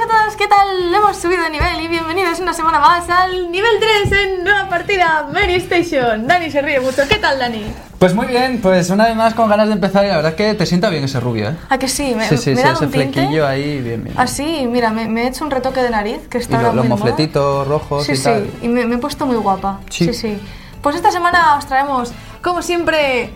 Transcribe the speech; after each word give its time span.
a 0.00 0.06
todos, 0.06 0.36
¿qué 0.36 0.46
tal? 0.46 0.94
Hemos 0.94 1.16
subido 1.16 1.42
de 1.42 1.50
nivel 1.50 1.80
y 1.80 1.88
bienvenidos 1.88 2.38
una 2.38 2.52
semana 2.52 2.78
más 2.78 3.08
al 3.10 3.50
nivel 3.50 3.70
3 4.06 4.12
en 4.12 4.44
nueva 4.44 4.68
partida 4.68 5.26
Mary 5.32 5.54
Station. 5.56 6.26
Dani 6.26 6.50
se 6.50 6.62
ríe 6.62 6.78
mucho. 6.80 7.02
¿Qué 7.08 7.16
tal, 7.16 7.38
Dani? 7.38 7.64
Pues 7.98 8.14
muy 8.14 8.26
bien, 8.26 8.60
pues 8.62 8.90
una 8.90 9.06
vez 9.06 9.16
más 9.16 9.34
con 9.34 9.48
ganas 9.48 9.66
de 9.66 9.74
empezar 9.74 10.04
y 10.04 10.08
la 10.08 10.16
verdad 10.16 10.32
es 10.32 10.36
que 10.36 10.54
te 10.54 10.66
sienta 10.66 10.88
bien 10.88 11.02
ese 11.04 11.18
rubio, 11.18 11.48
¿eh? 11.50 11.56
¿A 11.68 11.78
que 11.78 11.88
sí? 11.88 12.14
Me, 12.14 12.28
sí, 12.28 12.36
sí, 12.36 12.50
me 12.50 12.56
sí, 12.56 12.62
da 12.62 12.72
ese 12.74 12.84
un 12.84 12.90
tinte. 12.92 13.12
flequillo 13.12 13.46
ahí, 13.46 13.80
bien, 13.80 14.04
bien. 14.04 14.14
Así, 14.18 14.66
mira, 14.70 14.90
me, 14.90 15.08
me 15.08 15.24
he 15.24 15.28
hecho 15.28 15.44
un 15.44 15.50
retoque 15.50 15.82
de 15.82 15.90
nariz 15.90 16.28
que 16.28 16.38
Y 16.38 16.40
está 16.42 16.60
lo- 16.60 16.68
ahora 16.68 16.76
los 16.76 16.86
mofletitos 16.88 17.66
rojos 17.66 18.04
Sí, 18.06 18.12
y 18.12 18.16
sí, 18.16 18.22
tal. 18.24 18.50
y 18.62 18.68
me, 18.68 18.86
me 18.86 18.94
he 18.96 18.98
puesto 18.98 19.26
muy 19.26 19.36
guapa. 19.36 19.80
Sí. 19.90 20.04
sí, 20.06 20.14
sí. 20.14 20.38
Pues 20.80 20.94
esta 20.94 21.10
semana 21.10 21.56
os 21.56 21.66
traemos, 21.66 22.12
como 22.40 22.62
siempre, 22.62 23.30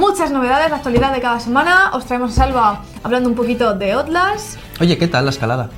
muchas 0.00 0.30
novedades, 0.32 0.70
la 0.70 0.76
actualidad 0.76 1.12
de 1.12 1.20
cada 1.20 1.38
semana. 1.38 1.90
Os 1.92 2.06
traemos 2.06 2.32
a 2.32 2.34
Salva 2.34 2.82
hablando 3.02 3.28
un 3.28 3.34
poquito 3.36 3.74
de 3.74 3.92
Outlast, 3.92 4.56
Oye, 4.80 4.96
¿qué 4.98 5.06
tal 5.06 5.24
la 5.26 5.30
escalada? 5.30 5.68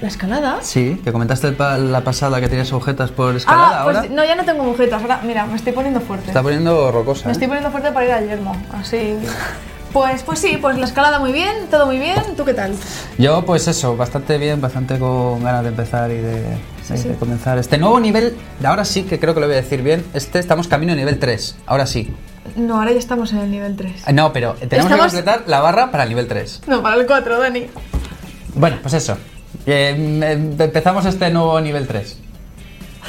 la 0.00 0.08
escalada. 0.08 0.58
Sí, 0.60 1.00
que 1.02 1.10
comentaste 1.10 1.52
pa- 1.52 1.78
la 1.78 2.02
pasada 2.02 2.38
que 2.40 2.48
tenías 2.48 2.70
agujetas 2.70 3.10
por 3.10 3.34
escalada, 3.34 3.80
Ah, 3.80 3.84
pues 3.84 3.96
ahora 3.96 4.08
no, 4.10 4.24
ya 4.26 4.34
no 4.36 4.44
tengo 4.44 4.62
mujetas. 4.62 5.00
Ahora, 5.00 5.20
mira, 5.24 5.46
me 5.46 5.56
estoy 5.56 5.72
poniendo 5.72 6.00
fuerte. 6.00 6.26
está 6.28 6.42
poniendo 6.42 6.92
rocosa, 6.92 7.24
Me 7.24 7.30
¿eh? 7.30 7.32
estoy 7.32 7.48
poniendo 7.48 7.70
fuerte 7.70 7.90
para 7.92 8.06
ir 8.06 8.12
al 8.12 8.28
yermo, 8.28 8.54
así. 8.78 9.16
Pues, 9.94 10.22
pues 10.22 10.38
sí, 10.38 10.58
pues 10.60 10.76
la 10.78 10.84
escalada 10.84 11.18
muy 11.18 11.32
bien, 11.32 11.68
todo 11.70 11.86
muy 11.86 11.98
bien. 11.98 12.22
¿Tú 12.36 12.44
qué 12.44 12.52
tal? 12.52 12.74
Yo, 13.16 13.42
pues 13.46 13.66
eso, 13.68 13.96
bastante 13.96 14.36
bien, 14.36 14.60
bastante 14.60 14.98
con 14.98 15.42
ganas 15.42 15.62
de 15.62 15.68
empezar 15.70 16.10
y 16.10 16.16
de, 16.16 16.42
de- 16.42 16.58
sí. 16.98 17.08
de 17.08 17.14
comenzar. 17.14 17.56
Este 17.56 17.78
nuevo 17.78 17.98
nivel, 17.98 18.36
ahora 18.64 18.84
sí 18.84 19.04
que 19.04 19.18
creo 19.18 19.32
que 19.32 19.40
lo 19.40 19.46
voy 19.46 19.56
a 19.56 19.62
decir 19.62 19.80
bien, 19.82 20.04
este 20.12 20.38
estamos 20.38 20.68
camino 20.68 20.92
a 20.92 20.96
nivel 20.96 21.18
3, 21.18 21.56
ahora 21.66 21.86
sí. 21.86 22.14
No, 22.56 22.78
ahora 22.78 22.92
ya 22.92 22.98
estamos 22.98 23.32
en 23.32 23.38
el 23.38 23.50
nivel 23.50 23.76
3. 23.76 24.02
Ah, 24.06 24.12
No, 24.12 24.32
pero 24.32 24.54
tenemos 24.54 24.90
Estamos- 24.90 25.12
que 25.12 25.18
completar 25.18 25.44
la 25.46 25.60
barra 25.60 25.90
para 25.90 26.04
el 26.04 26.08
nivel 26.08 26.26
3. 26.26 26.62
No, 26.66 26.82
para 26.82 26.96
el 26.96 27.06
4, 27.06 27.38
Dani. 27.38 27.66
Bueno, 28.54 28.78
pues 28.82 28.94
eso. 28.94 29.16
Eh, 29.66 29.90
em- 29.96 30.60
empezamos 30.60 31.04
este 31.06 31.30
nuevo 31.30 31.60
nivel 31.60 31.86
3. 31.86 32.18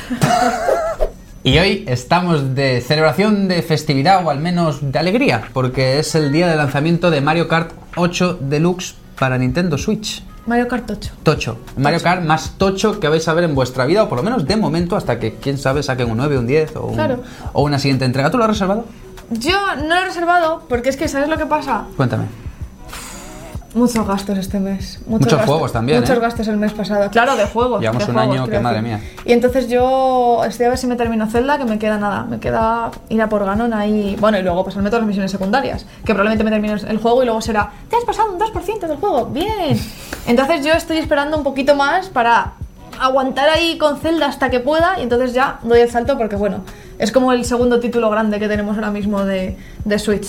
y 1.44 1.58
hoy 1.58 1.86
estamos 1.88 2.56
de 2.56 2.82
celebración 2.82 3.48
de 3.48 3.62
festividad 3.62 4.26
o 4.26 4.30
al 4.30 4.40
menos 4.40 4.80
de 4.92 5.00
alegría, 5.00 5.50
porque 5.54 6.00
es 6.00 6.14
el 6.16 6.32
día 6.32 6.48
de 6.48 6.56
lanzamiento 6.56 7.10
de 7.10 7.22
Mario 7.22 7.48
Kart 7.48 7.72
8 7.96 8.38
Deluxe 8.42 8.96
para 9.18 9.38
Nintendo 9.38 9.78
Switch. 9.78 10.24
Mario 10.46 10.68
Kart 10.70 10.90
8. 10.90 11.12
Tocho. 11.24 11.60
Mario 11.76 12.02
Kart 12.02 12.24
más 12.24 12.54
tocho 12.58 13.00
que 13.02 13.10
vais 13.10 13.28
a 13.28 13.34
ver 13.34 13.44
en 13.44 13.54
vuestra 13.56 13.86
vida, 13.86 14.04
o 14.04 14.10
por 14.10 14.18
lo 14.18 14.24
menos 14.24 14.46
de 14.46 14.56
momento, 14.56 14.96
hasta 14.96 15.20
que 15.20 15.36
quién 15.36 15.58
sabe 15.58 15.84
saquen 15.84 16.10
un 16.10 16.18
9, 16.18 16.38
un 16.38 16.48
10 16.48 16.76
o, 16.78 16.86
un- 16.88 16.94
Claro. 16.96 17.22
o 17.54 17.64
una 17.64 17.80
siguiente 17.80 18.06
entrega. 18.06 18.32
¿Tú 18.32 18.38
lo 18.38 18.46
has 18.46 18.52
reservado? 18.52 18.86
Yo 19.30 19.58
no 19.76 19.96
lo 19.96 20.02
he 20.02 20.06
reservado 20.06 20.64
porque 20.70 20.90
es 20.90 20.98
que, 20.98 21.08
¿sabes 21.08 21.28
lo 21.30 21.38
que 21.38 21.46
pasa? 21.46 21.84
Cuéntame. 21.98 22.26
Muchos 23.74 24.08
gastos 24.08 24.38
este 24.40 24.60
mes. 24.60 25.00
Muchos, 25.06 25.10
Muchos 25.26 25.32
gastos- 25.34 25.46
juegos 25.46 25.74
también, 25.74 26.00
Muchos 26.00 26.18
¿eh? 26.18 26.20
gastos 26.20 26.48
el 26.48 26.58
mes 26.58 26.72
pasado. 26.74 27.12
Claro, 27.12 27.36
de 27.36 27.46
juegos. 27.46 27.80
Llevamos 27.82 28.06
de 28.08 28.12
un 28.12 28.18
juegos, 28.18 28.36
año 28.36 28.48
que 28.48 28.60
madre 28.60 28.82
mía. 28.82 29.00
Y 29.26 29.34
entonces 29.34 29.68
yo 29.68 30.44
estoy 30.46 30.66
a 30.66 30.70
ver 30.70 30.78
si 30.80 30.88
me 30.88 30.96
termino 30.96 31.28
Zelda, 31.28 31.58
que 31.60 31.66
me 31.66 31.78
queda 31.78 31.98
nada. 32.00 32.24
Me 32.24 32.40
queda 32.40 32.90
ir 33.10 33.22
a 33.22 33.30
por 33.30 33.46
Ganon 33.46 33.74
ahí. 33.74 34.16
Bueno, 34.20 34.40
y 34.40 34.42
luego 34.44 34.64
pasarme 34.66 34.90
todas 34.90 35.02
las 35.02 35.08
misiones 35.08 35.30
secundarias. 35.30 35.86
Que 36.06 36.14
probablemente 36.16 36.44
me 36.44 36.50
termine 36.50 36.74
el 36.90 36.98
juego 36.98 37.22
y 37.22 37.26
luego 37.26 37.42
será, 37.42 37.70
te 37.90 37.98
has 37.98 38.06
pasado 38.06 38.32
un 38.32 38.40
2% 38.40 38.88
del 38.88 38.98
juego. 38.98 39.26
Bien. 39.28 39.78
Entonces 40.26 40.66
yo 40.66 40.72
estoy 40.74 40.98
esperando 40.98 41.38
un 41.38 41.44
poquito 41.44 41.76
más 41.76 42.08
para 42.10 42.54
aguantar 43.00 43.50
ahí 43.50 43.78
con 43.78 44.00
Zelda 44.00 44.28
hasta 44.28 44.50
que 44.50 44.60
pueda 44.60 45.00
y 45.00 45.04
entonces 45.04 45.34
ya 45.34 45.60
doy 45.64 45.80
el 45.80 45.90
salto 45.90 46.18
porque 46.18 46.36
bueno, 46.36 46.64
es 47.00 47.12
como 47.12 47.32
el 47.32 47.46
segundo 47.46 47.80
título 47.80 48.10
grande 48.10 48.40
que 48.40 48.48
tenemos 48.48 48.76
ahora 48.76 48.92
mismo 48.92 49.26
de, 49.26 49.58
de 49.86 50.00
Switch. 50.00 50.28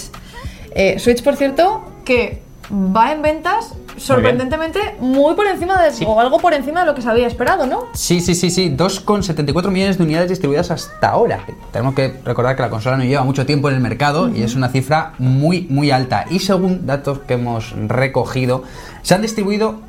Eh, 0.75 0.99
Switch, 0.99 1.23
por 1.23 1.37
cierto, 1.37 1.83
que 2.05 2.43
va 2.71 3.13
en 3.13 3.23
ventas 3.23 3.75
sorprendentemente 3.97 4.79
muy, 5.01 5.35
por 5.35 5.47
encima 5.47 5.83
de, 5.83 6.07
o 6.07 6.21
algo 6.21 6.39
por 6.39 6.55
encima 6.55 6.81
de 6.81 6.87
lo 6.87 6.95
que 6.95 7.03
se 7.03 7.09
había 7.09 7.27
esperado, 7.27 7.67
¿no? 7.67 7.87
Sí, 7.95 8.21
sí, 8.21 8.35
sí, 8.35 8.51
sí. 8.51 8.71
2,74 8.77 9.71
millones 9.71 9.99
de 9.99 10.05
unidades 10.05 10.29
distribuidas 10.29 10.71
hasta 10.71 11.09
ahora. 11.09 11.45
Tenemos 11.73 11.95
que 11.95 12.15
recordar 12.25 12.57
que 12.57 12.63
la 12.63 12.71
consola 12.71 12.97
no 12.97 13.05
lleva 13.05 13.25
mucho 13.25 13.47
tiempo 13.47 13.69
en 13.69 13.77
el 13.77 13.81
mercado 13.81 14.29
y 14.29 14.43
es 14.43 14.55
una 14.55 14.69
cifra 14.69 15.15
muy, 15.19 15.67
muy 15.71 15.91
alta. 15.91 16.27
Y 16.31 16.39
según 16.41 16.87
datos 16.87 17.21
que 17.21 17.35
hemos 17.35 17.75
recogido, 17.89 18.65
se 19.03 19.15
han 19.15 19.23
distribuido 19.23 19.81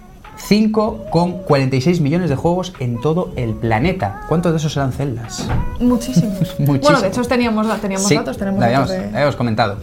5,46 0.48 2.02
millones 2.02 2.30
de 2.30 2.36
juegos 2.36 2.74
en 2.80 3.00
todo 3.02 3.32
el 3.36 3.54
planeta. 3.54 4.22
¿Cuántos 4.28 4.52
de 4.52 4.58
esos 4.58 4.76
eran 4.78 4.92
celdas? 4.94 5.48
Muchísimos. 5.80 6.38
Muchísimos. 6.60 6.80
Bueno, 6.82 7.02
de 7.02 7.08
hecho 7.08 7.22
teníamos, 7.24 7.82
teníamos 7.82 8.08
Sí, 8.08 8.16
datos, 8.16 8.38
tenemos 8.38 8.64
habíamos, 8.64 8.90
datos 8.90 9.04
de- 9.04 9.10
habíamos 9.16 9.36
comentado. 9.36 9.78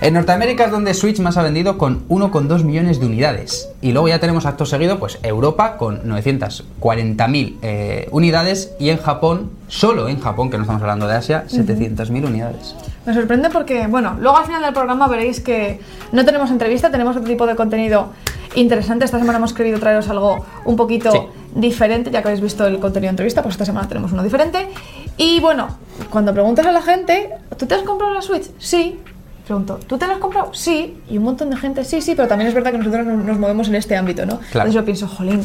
En 0.00 0.14
Norteamérica 0.14 0.64
es 0.64 0.70
donde 0.70 0.94
Switch 0.94 1.18
más 1.20 1.36
ha 1.36 1.42
vendido 1.42 1.76
con 1.76 2.08
1,2 2.08 2.64
millones 2.64 3.00
de 3.00 3.06
unidades. 3.06 3.68
Y 3.82 3.92
luego 3.92 4.08
ya 4.08 4.18
tenemos 4.18 4.46
acto 4.46 4.64
seguido, 4.64 4.98
pues 4.98 5.18
Europa 5.22 5.76
con 5.76 6.02
940.000 6.04 7.56
eh, 7.60 8.08
unidades 8.10 8.72
y 8.78 8.88
en 8.88 8.96
Japón, 8.96 9.50
solo 9.68 10.08
en 10.08 10.18
Japón, 10.18 10.48
que 10.50 10.56
no 10.56 10.62
estamos 10.62 10.80
hablando 10.80 11.06
de 11.06 11.16
Asia, 11.16 11.44
700.000 11.48 12.24
unidades. 12.26 12.74
Me 13.04 13.12
sorprende 13.12 13.50
porque, 13.50 13.86
bueno, 13.88 14.16
luego 14.18 14.38
al 14.38 14.46
final 14.46 14.62
del 14.62 14.72
programa 14.72 15.06
veréis 15.06 15.40
que 15.40 15.80
no 16.12 16.24
tenemos 16.24 16.50
entrevista, 16.50 16.90
tenemos 16.90 17.14
otro 17.16 17.28
tipo 17.28 17.46
de 17.46 17.54
contenido 17.56 18.08
interesante. 18.54 19.04
Esta 19.04 19.18
semana 19.18 19.38
hemos 19.38 19.52
querido 19.52 19.78
traeros 19.78 20.08
algo 20.08 20.44
un 20.64 20.76
poquito 20.76 21.10
Sí. 21.12 21.18
diferente, 21.54 22.10
ya 22.10 22.22
que 22.22 22.28
habéis 22.28 22.42
visto 22.42 22.66
el 22.66 22.78
contenido 22.78 23.08
de 23.08 23.12
entrevista, 23.14 23.42
pues 23.42 23.54
esta 23.54 23.64
semana 23.64 23.88
tenemos 23.88 24.12
uno 24.12 24.22
diferente. 24.22 24.68
Y 25.16 25.40
bueno, 25.40 25.68
cuando 26.10 26.32
preguntas 26.32 26.66
a 26.66 26.72
la 26.72 26.82
gente, 26.82 27.30
¿tú 27.56 27.66
te 27.66 27.74
has 27.74 27.82
comprado 27.82 28.12
la 28.14 28.22
Switch? 28.22 28.50
Sí. 28.58 28.98
Pregunto, 29.44 29.80
¿tú 29.86 29.98
te 29.98 30.06
la 30.06 30.14
has 30.14 30.18
comprado? 30.20 30.54
Sí. 30.54 30.96
Y 31.10 31.18
un 31.18 31.24
montón 31.24 31.50
de 31.50 31.56
gente, 31.56 31.84
sí, 31.84 32.00
sí, 32.00 32.14
pero 32.14 32.28
también 32.28 32.48
es 32.48 32.54
verdad 32.54 32.70
que 32.72 32.78
nosotros 32.78 33.04
nos 33.06 33.38
movemos 33.38 33.68
en 33.68 33.74
este 33.74 33.96
ámbito, 33.96 34.24
¿no? 34.26 34.38
Entonces 34.46 34.74
yo 34.74 34.84
pienso, 34.84 35.08
jolín, 35.08 35.42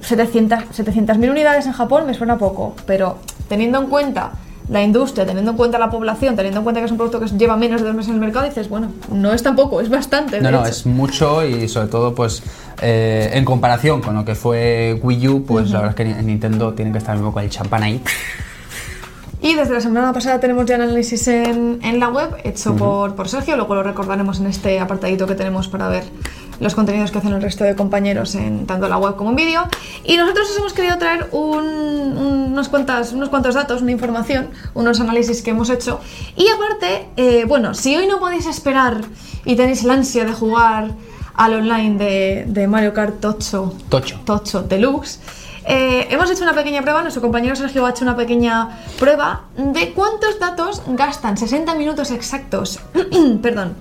700 0.00 0.58
700.000 0.76 1.30
unidades 1.30 1.66
en 1.66 1.72
Japón 1.72 2.06
me 2.06 2.14
suena 2.14 2.36
poco, 2.38 2.74
pero 2.86 3.18
teniendo 3.48 3.78
en 3.80 3.86
cuenta 3.86 4.32
la 4.68 4.82
industria, 4.82 5.26
teniendo 5.26 5.50
en 5.50 5.56
cuenta 5.56 5.78
la 5.78 5.90
población, 5.90 6.36
teniendo 6.36 6.60
en 6.60 6.64
cuenta 6.64 6.80
que 6.80 6.86
es 6.86 6.92
un 6.92 6.96
producto 6.96 7.20
que 7.20 7.26
lleva 7.26 7.56
menos 7.56 7.80
de 7.80 7.86
dos 7.88 7.96
meses 7.96 8.10
en 8.10 8.14
el 8.16 8.20
mercado, 8.20 8.46
dices, 8.46 8.68
bueno, 8.68 8.92
no 9.10 9.32
es 9.32 9.42
tan 9.42 9.56
poco, 9.56 9.80
es 9.80 9.88
bastante. 9.88 10.40
No, 10.40 10.50
no, 10.50 10.60
hecho. 10.60 10.68
es 10.68 10.86
mucho 10.86 11.44
y 11.44 11.68
sobre 11.68 11.88
todo, 11.88 12.14
pues, 12.14 12.42
eh, 12.80 13.30
en 13.34 13.44
comparación 13.44 14.00
con 14.00 14.14
lo 14.14 14.24
que 14.24 14.34
fue 14.34 14.98
Wii 15.02 15.28
U, 15.28 15.44
pues 15.44 15.70
la 15.70 15.80
verdad 15.80 16.00
es 16.00 16.06
que 16.06 16.18
en 16.18 16.26
Nintendo 16.26 16.72
tiene 16.74 16.92
que 16.92 16.98
estar 16.98 17.14
mismo 17.14 17.32
con 17.32 17.42
el 17.42 17.50
champán 17.50 17.82
ahí. 17.82 18.02
Y 19.42 19.56
desde 19.56 19.74
la 19.74 19.80
semana 19.80 20.12
pasada 20.12 20.38
tenemos 20.38 20.66
ya 20.66 20.76
análisis 20.76 21.26
en, 21.26 21.80
en 21.82 21.98
la 21.98 22.08
web, 22.08 22.36
hecho 22.44 22.76
por, 22.76 23.16
por 23.16 23.28
Sergio, 23.28 23.56
luego 23.56 23.74
lo 23.74 23.82
recordaremos 23.82 24.38
en 24.38 24.46
este 24.46 24.78
apartadito 24.78 25.26
que 25.26 25.34
tenemos 25.34 25.66
para 25.66 25.88
ver 25.88 26.04
los 26.62 26.74
contenidos 26.74 27.10
que 27.10 27.18
hacen 27.18 27.32
el 27.32 27.42
resto 27.42 27.64
de 27.64 27.74
compañeros 27.76 28.34
en 28.34 28.66
tanto 28.66 28.88
la 28.88 28.96
web 28.96 29.16
como 29.16 29.30
en 29.30 29.36
vídeo. 29.36 29.62
Y 30.04 30.16
nosotros 30.16 30.50
os 30.50 30.58
hemos 30.58 30.72
querido 30.72 30.96
traer 30.98 31.28
un- 31.32 31.58
un- 32.16 32.52
unos, 32.52 32.68
cuantas, 32.68 33.12
unos 33.12 33.28
cuantos 33.28 33.54
datos, 33.54 33.82
una 33.82 33.90
información, 33.92 34.48
unos 34.74 35.00
análisis 35.00 35.42
que 35.42 35.50
hemos 35.50 35.68
hecho. 35.70 36.00
Y 36.36 36.46
aparte, 36.48 37.08
eh, 37.16 37.44
bueno, 37.46 37.74
si 37.74 37.96
hoy 37.96 38.06
no 38.06 38.18
podéis 38.20 38.46
esperar 38.46 39.00
y 39.44 39.56
tenéis 39.56 39.82
la 39.84 39.94
ansia 39.94 40.24
de 40.24 40.32
jugar 40.32 40.90
al 41.34 41.54
online 41.54 41.96
de, 41.98 42.44
de 42.46 42.66
Mario 42.68 42.92
Kart 42.94 43.24
8, 43.24 43.74
Tocho. 43.88 44.20
Tocho 44.24 44.62
Deluxe. 44.62 45.18
Eh, 45.64 46.08
hemos 46.10 46.28
hecho 46.30 46.42
una 46.42 46.54
pequeña 46.54 46.82
prueba, 46.82 47.02
nuestro 47.02 47.22
compañero 47.22 47.54
Sergio 47.54 47.86
ha 47.86 47.90
hecho 47.90 48.04
una 48.04 48.16
pequeña 48.16 48.80
prueba 48.98 49.42
de 49.56 49.92
cuántos 49.92 50.38
datos 50.40 50.82
gastan 50.88 51.36
60 51.36 51.74
minutos 51.76 52.10
exactos, 52.10 52.80
perdón, 53.42 53.74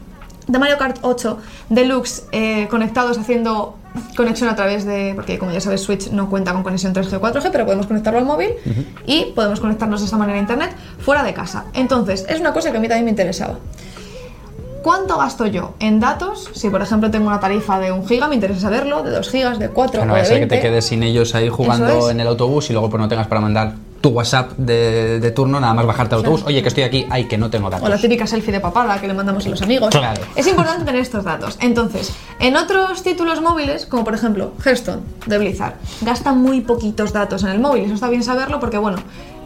de 0.47 0.59
Mario 0.59 0.77
Kart 0.77 0.97
8 1.01 1.37
Deluxe 1.69 2.23
eh, 2.31 2.67
conectados 2.69 3.17
haciendo 3.17 3.77
conexión 4.15 4.49
a 4.49 4.55
través 4.55 4.85
de, 4.85 5.11
porque 5.15 5.37
como 5.37 5.51
ya 5.51 5.59
sabes 5.59 5.81
Switch 5.81 6.09
no 6.11 6.29
cuenta 6.29 6.53
con 6.53 6.63
conexión 6.63 6.93
3G 6.93 7.13
o 7.17 7.21
4G, 7.21 7.49
pero 7.51 7.65
podemos 7.65 7.87
conectarlo 7.87 8.19
al 8.19 8.25
móvil 8.25 8.51
y 9.05 9.33
podemos 9.35 9.59
conectarnos 9.59 9.99
de 9.99 10.05
esta 10.05 10.17
manera 10.17 10.37
a 10.37 10.41
internet 10.41 10.71
fuera 10.99 11.23
de 11.23 11.33
casa. 11.33 11.65
Entonces, 11.73 12.25
es 12.29 12.39
una 12.39 12.53
cosa 12.53 12.71
que 12.71 12.77
a 12.77 12.79
mí 12.79 12.87
también 12.87 13.05
me 13.05 13.11
interesaba. 13.11 13.57
¿Cuánto 14.81 15.17
gasto 15.17 15.45
yo 15.45 15.75
en 15.79 15.99
datos? 15.99 16.49
Si 16.53 16.69
por 16.69 16.81
ejemplo 16.81 17.11
tengo 17.11 17.27
una 17.27 17.39
tarifa 17.39 17.79
de 17.79 17.91
1 17.91 18.07
giga, 18.07 18.27
me 18.27 18.35
interesa 18.35 18.61
saberlo, 18.61 19.03
de 19.03 19.11
2 19.11 19.29
gigas, 19.29 19.59
de 19.59 19.69
4 19.69 19.99
Que 20.01 20.05
no 20.07 20.13
o 20.13 20.15
de 20.15 20.21
vaya 20.21 20.23
a 20.23 20.25
ser 20.25 20.35
que 20.37 20.45
20. 20.47 20.55
te 20.55 20.61
quedes 20.61 20.85
sin 20.85 21.03
ellos 21.03 21.35
ahí 21.35 21.49
jugando 21.49 22.07
es. 22.07 22.11
en 22.11 22.19
el 22.19 22.27
autobús 22.27 22.69
y 22.69 22.73
luego 22.73 22.89
pues 22.89 22.99
no 22.99 23.07
tengas 23.07 23.27
para 23.27 23.41
mandar 23.41 23.73
tu 24.01 24.09
WhatsApp 24.09 24.51
de, 24.57 25.19
de 25.19 25.31
turno, 25.31 25.59
nada 25.59 25.73
más 25.73 25.85
bajarte 25.85 26.15
al 26.15 26.19
autobús. 26.19 26.43
Oye, 26.45 26.61
que 26.61 26.67
estoy 26.69 26.83
aquí, 26.83 27.05
ay, 27.09 27.27
que 27.27 27.37
no 27.37 27.49
tengo 27.49 27.69
datos. 27.69 27.85
O 27.87 27.89
la 27.89 27.97
típica 27.97 28.25
selfie 28.27 28.51
de 28.51 28.59
papada 28.59 28.99
que 28.99 29.07
le 29.07 29.13
mandamos 29.13 29.45
a 29.45 29.49
los 29.49 29.61
amigos. 29.61 29.89
Claro. 29.91 30.21
Es 30.35 30.47
importante 30.47 30.83
tener 30.85 31.01
estos 31.01 31.23
datos. 31.23 31.57
Entonces, 31.61 32.11
en 32.39 32.55
otros 32.57 33.03
títulos 33.03 33.41
móviles, 33.41 33.85
como 33.85 34.03
por 34.03 34.15
ejemplo 34.15 34.53
Hearthstone 34.65 35.01
de 35.27 35.37
Blizzard, 35.37 35.75
gastan 36.01 36.39
muy 36.41 36.61
poquitos 36.61 37.13
datos 37.13 37.43
en 37.43 37.49
el 37.49 37.59
móvil. 37.59 37.85
Eso 37.85 37.93
está 37.93 38.09
bien 38.09 38.23
saberlo 38.23 38.59
porque, 38.59 38.77
bueno, 38.77 38.97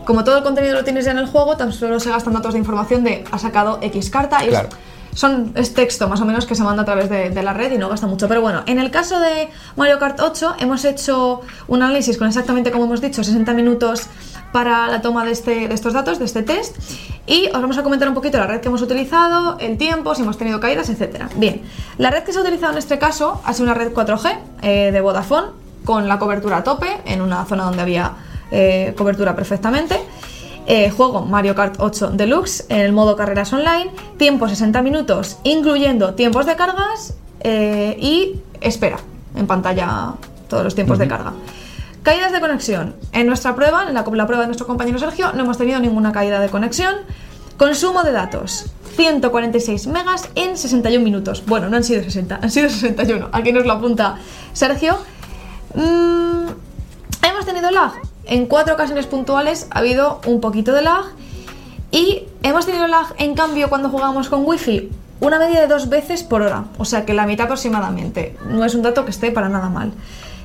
como 0.06 0.24
todo 0.24 0.38
el 0.38 0.44
contenido 0.44 0.74
lo 0.76 0.84
tienes 0.84 1.04
ya 1.06 1.12
en 1.12 1.18
el 1.18 1.26
juego, 1.28 1.58
tan 1.58 1.74
solo 1.74 2.00
se 2.00 2.10
gastan 2.10 2.34
datos 2.34 2.54
de 2.54 2.60
información 2.60 3.04
de 3.04 3.24
ha 3.32 3.38
sacado 3.40 3.80
X 3.82 4.10
carta 4.10 4.40
y 4.44 4.46
es- 4.46 4.50
Claro. 4.52 4.70
Son, 5.16 5.54
es 5.56 5.74
texto 5.74 6.08
más 6.08 6.22
o 6.22 6.26
menos 6.26 6.46
que 6.46 6.54
se 6.56 6.64
manda 6.64 6.84
a 6.84 6.86
través 6.86 7.10
de, 7.10 7.42
la 7.42 7.54
red 7.54 7.72
y 7.72 7.78
no 7.78 7.90
gasta 7.90 8.06
mucho. 8.06 8.28
Pero 8.28 8.42
bueno, 8.42 8.64
en 8.68 8.80
el 8.80 8.92
caso 8.92 9.20
de 9.20 9.50
Mario 9.76 9.98
Kart 9.98 10.20
8 10.20 10.58
hemos 10.60 10.86
hecho 10.86 11.42
un 11.68 11.82
análisis 11.82 12.18
con 12.18 12.28
exactamente 12.28 12.72
como 12.72 12.84
hemos 12.84 13.02
dicho, 13.02 13.24
60 13.24 13.54
minutos 13.54 14.08
para 14.52 14.88
la 14.88 15.02
toma 15.02 15.26
de, 15.26 15.32
este, 15.32 15.68
de 15.68 15.74
estos 15.74 15.94
datos, 15.94 16.20
de 16.20 16.26
este 16.26 16.44
test. 16.44 16.76
Y 17.26 17.48
os 17.48 17.62
vamos 17.62 17.78
a 17.78 17.84
comentar 17.84 18.08
un 18.08 18.14
poquito 18.14 18.38
la 18.38 18.46
red 18.46 18.60
que 18.60 18.68
hemos 18.68 18.82
utilizado, 18.82 19.58
el 19.60 19.78
tiempo, 19.78 20.14
si 20.14 20.22
hemos 20.22 20.38
tenido 20.38 20.60
caídas, 20.60 20.90
etc. 20.90 21.24
Bien, 21.38 21.62
la 21.98 22.12
red 22.12 22.24
que 22.24 22.34
se 22.34 22.40
ha 22.40 22.42
utilizado 22.42 22.74
en 22.74 22.78
este 22.78 23.00
caso 23.00 23.42
ha 23.46 23.54
sido 23.54 23.66
una 23.66 23.74
red 23.74 23.94
4G 23.94 24.38
eh, 24.62 24.92
de 24.92 25.02
Vodafone. 25.02 25.48
con 25.86 26.08
la 26.08 26.20
cobertura 26.20 26.58
a 26.58 26.64
tope, 26.64 26.88
en 27.06 27.22
una 27.22 27.46
zona 27.46 27.64
donde 27.64 27.82
había 27.82 28.14
eh, 28.52 28.94
cobertura 28.98 29.36
perfectamente. 29.36 30.00
Eh, 30.68 30.90
juego 30.90 31.22
Mario 31.22 31.54
Kart 31.54 31.76
8 31.78 32.12
Deluxe 32.14 32.66
en 32.70 32.80
el 32.80 32.92
modo 32.92 33.16
carreras 33.16 33.54
online, 33.54 33.92
tiempo 34.18 34.48
60 34.48 34.82
minutos, 34.82 35.38
incluyendo 35.44 36.16
tiempos 36.16 36.48
de 36.48 36.56
cargas 36.56 37.14
eh, 37.42 37.96
y 38.00 38.42
espera 38.62 38.98
en 39.36 39.46
pantalla 39.46 40.14
todos 40.48 40.64
los 40.64 40.74
tiempos 40.74 40.98
de 40.98 41.08
carga. 41.08 41.34
Caídas 42.02 42.32
de 42.32 42.40
conexión. 42.40 42.96
En 43.12 43.28
nuestra 43.28 43.56
prueba, 43.56 43.86
en 43.88 43.94
la, 43.94 44.04
la 44.04 44.26
prueba 44.28 44.42
de 44.42 44.48
nuestro 44.48 44.68
compañero 44.68 45.00
Sergio, 45.00 45.34
no 45.34 45.44
hemos 45.44 45.58
tenido 45.58 45.80
ninguna 45.80 46.12
caída 46.12 46.40
de 46.40 46.50
conexión. 46.50 46.96
Consumo 47.58 48.04
de 48.04 48.12
datos. 48.12 48.72
146 48.96 49.88
megas 49.88 50.30
en 50.36 50.58
61 50.58 51.04
minutos. 51.04 51.44
Bueno, 51.46 51.70
no 51.70 51.78
han 51.78 51.84
sido 51.84 52.04
60, 52.04 52.40
han 52.42 52.52
sido 52.52 52.70
61. 52.70 53.30
Aquí 53.32 53.52
nos 53.52 53.66
lo 53.66 53.74
apunta 53.74 54.18
Sergio. 54.54 54.98
Mm, 55.74 56.48
hemos 57.24 57.46
tenido 57.46 57.72
lag. 57.72 57.94
En 58.26 58.48
cuatro 58.48 58.74
ocasiones 58.74 59.06
puntuales 59.06 59.68
ha 59.72 59.80
habido 59.80 60.22
un 60.26 60.42
poquito 60.42 60.74
de 60.74 60.82
lag. 60.82 61.06
Y 61.92 62.24
hemos 62.44 62.66
tenido 62.66 62.88
lag, 62.88 63.14
en 63.18 63.36
cambio, 63.36 63.70
cuando 63.70 63.90
jugamos 63.90 64.30
con 64.30 64.46
Wi-Fi, 64.46 64.92
una 65.20 65.40
media 65.40 65.62
de 65.62 65.68
dos 65.68 65.90
veces 65.90 66.24
por 66.24 66.42
hora. 66.42 66.66
O 66.78 66.86
sea 66.86 67.06
que 67.06 67.14
la 67.14 67.26
mitad 67.26 67.46
aproximadamente. 67.46 68.36
No 68.50 68.66
es 68.66 68.76
un 68.76 68.82
dato 68.82 69.06
que 69.06 69.12
esté 69.12 69.32
para 69.32 69.50
nada 69.50 69.70
mal. 69.70 69.94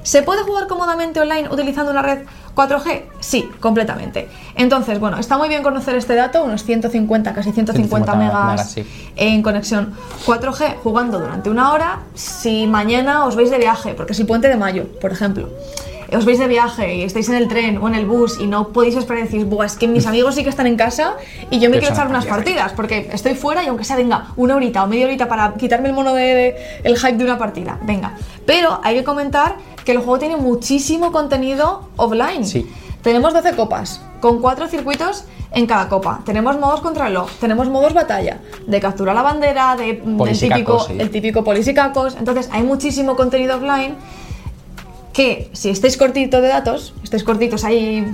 ¿Se 0.03 0.23
puede 0.23 0.43
jugar 0.43 0.67
cómodamente 0.67 1.21
online 1.21 1.49
utilizando 1.50 1.91
una 1.91 2.00
red 2.03 2.21
4G? 2.55 3.03
Sí, 3.21 3.49
completamente. 3.61 4.29
Entonces, 4.55 4.99
bueno, 4.99 5.19
está 5.19 5.37
muy 5.37 5.49
bien 5.49 5.62
conocer 5.62 5.94
este 5.94 6.15
dato, 6.15 6.43
unos 6.43 6.65
150, 6.65 7.35
casi 7.35 7.53
150, 7.53 8.12
150 8.12 8.15
megas 8.15 8.50
megas, 8.50 8.71
sí. 8.73 9.12
en 9.17 9.43
conexión 9.43 9.93
4G 10.25 10.77
jugando 10.82 11.19
durante 11.19 11.50
una 11.50 11.73
hora. 11.73 12.00
Si 12.15 12.67
mañana 12.67 13.27
os 13.27 13.37
veis 13.37 13.50
de 13.50 13.59
viaje, 13.59 13.93
porque 13.94 14.12
es 14.12 14.21
el 14.21 14.27
puente 14.27 14.49
de 14.49 14.56
mayo, 14.56 14.87
por 15.00 15.12
ejemplo, 15.12 15.50
os 16.16 16.24
veis 16.24 16.38
de 16.38 16.46
viaje 16.48 16.94
y 16.96 17.02
estáis 17.02 17.28
en 17.28 17.34
el 17.36 17.48
tren 17.48 17.78
o 17.78 17.88
en 17.88 17.94
el 17.94 18.06
bus 18.06 18.38
y 18.40 18.46
no 18.46 18.68
podéis 18.68 18.96
esperar 18.96 19.24
y 19.24 19.28
decís, 19.28 19.44
Buah, 19.48 19.66
es 19.66 19.76
que 19.76 19.86
mis 19.88 20.06
amigos 20.06 20.34
sí 20.34 20.42
que 20.42 20.50
están 20.50 20.66
en 20.66 20.76
casa 20.76 21.14
y 21.50 21.58
yo 21.60 21.70
me 21.70 21.78
quiero 21.78 21.94
echar 21.94 22.08
unas 22.08 22.26
partidas. 22.26 22.72
porque 22.72 23.10
estoy 23.12 23.34
fuera 23.34 23.62
y 23.62 23.68
aunque 23.68 23.84
sea, 23.84 23.96
venga, 23.96 24.28
una 24.36 24.56
horita 24.56 24.82
o 24.84 24.86
media 24.86 25.06
horita 25.06 25.28
para 25.28 25.54
quitarme 25.54 25.88
el 25.88 25.94
mono 25.94 26.14
de, 26.14 26.22
de- 26.22 26.56
el 26.84 26.96
hype 26.98 27.14
de 27.16 27.24
una 27.24 27.38
partida, 27.38 27.78
venga. 27.82 28.14
Pero 28.46 28.80
hay 28.82 28.96
que 28.96 29.04
comentar 29.04 29.56
que 29.84 29.92
el 29.92 29.98
juego 29.98 30.18
tiene 30.18 30.36
muchísimo 30.36 31.12
contenido 31.12 31.88
offline. 31.96 32.44
Sí. 32.44 32.70
Tenemos 33.02 33.32
12 33.32 33.56
copas, 33.56 34.02
con 34.20 34.40
4 34.42 34.68
circuitos 34.68 35.24
en 35.52 35.66
cada 35.66 35.88
copa. 35.88 36.20
Tenemos 36.26 36.58
modos 36.58 36.80
contrarreloj, 36.80 37.30
tenemos 37.40 37.68
modos 37.68 37.94
batalla, 37.94 38.40
de 38.66 38.78
captura 38.80 39.14
la 39.14 39.22
bandera, 39.22 39.74
de, 39.76 39.94
del 39.94 40.16
Polisicacos, 40.16 40.86
típico, 40.86 40.86
sí. 40.86 40.94
el 41.00 41.10
típico 41.10 41.42
polisicacos. 41.44 42.16
Entonces 42.16 42.48
hay 42.52 42.62
muchísimo 42.62 43.16
contenido 43.16 43.56
offline 43.56 43.94
que 45.12 45.50
si 45.52 45.70
estáis 45.70 45.96
cortitos 45.96 46.40
de 46.40 46.48
datos, 46.48 46.94
estáis 47.02 47.24
cortitos 47.24 47.64
ahí, 47.64 48.06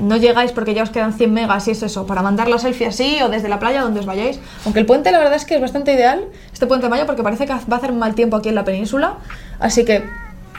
no 0.00 0.16
llegáis 0.18 0.52
porque 0.52 0.74
ya 0.74 0.82
os 0.82 0.90
quedan 0.90 1.14
100 1.14 1.32
megas 1.32 1.66
y 1.68 1.70
es 1.70 1.82
eso, 1.82 2.06
para 2.06 2.20
mandar 2.22 2.48
la 2.48 2.58
selfie 2.58 2.86
así 2.88 3.18
o 3.22 3.28
desde 3.30 3.48
la 3.48 3.58
playa 3.58 3.80
donde 3.80 4.00
os 4.00 4.06
vayáis. 4.06 4.38
Aunque 4.64 4.80
el 4.80 4.86
puente 4.86 5.10
la 5.12 5.18
verdad 5.18 5.34
es 5.34 5.44
que 5.46 5.54
es 5.54 5.60
bastante 5.60 5.92
ideal, 5.94 6.24
este 6.52 6.66
puente 6.66 6.86
de 6.86 6.90
mayo, 6.90 7.06
porque 7.06 7.22
parece 7.22 7.46
que 7.46 7.52
va 7.54 7.60
a 7.70 7.76
hacer 7.76 7.92
mal 7.92 8.14
tiempo 8.14 8.36
aquí 8.36 8.50
en 8.50 8.54
la 8.54 8.64
península, 8.64 9.14
así 9.60 9.84
que 9.86 10.04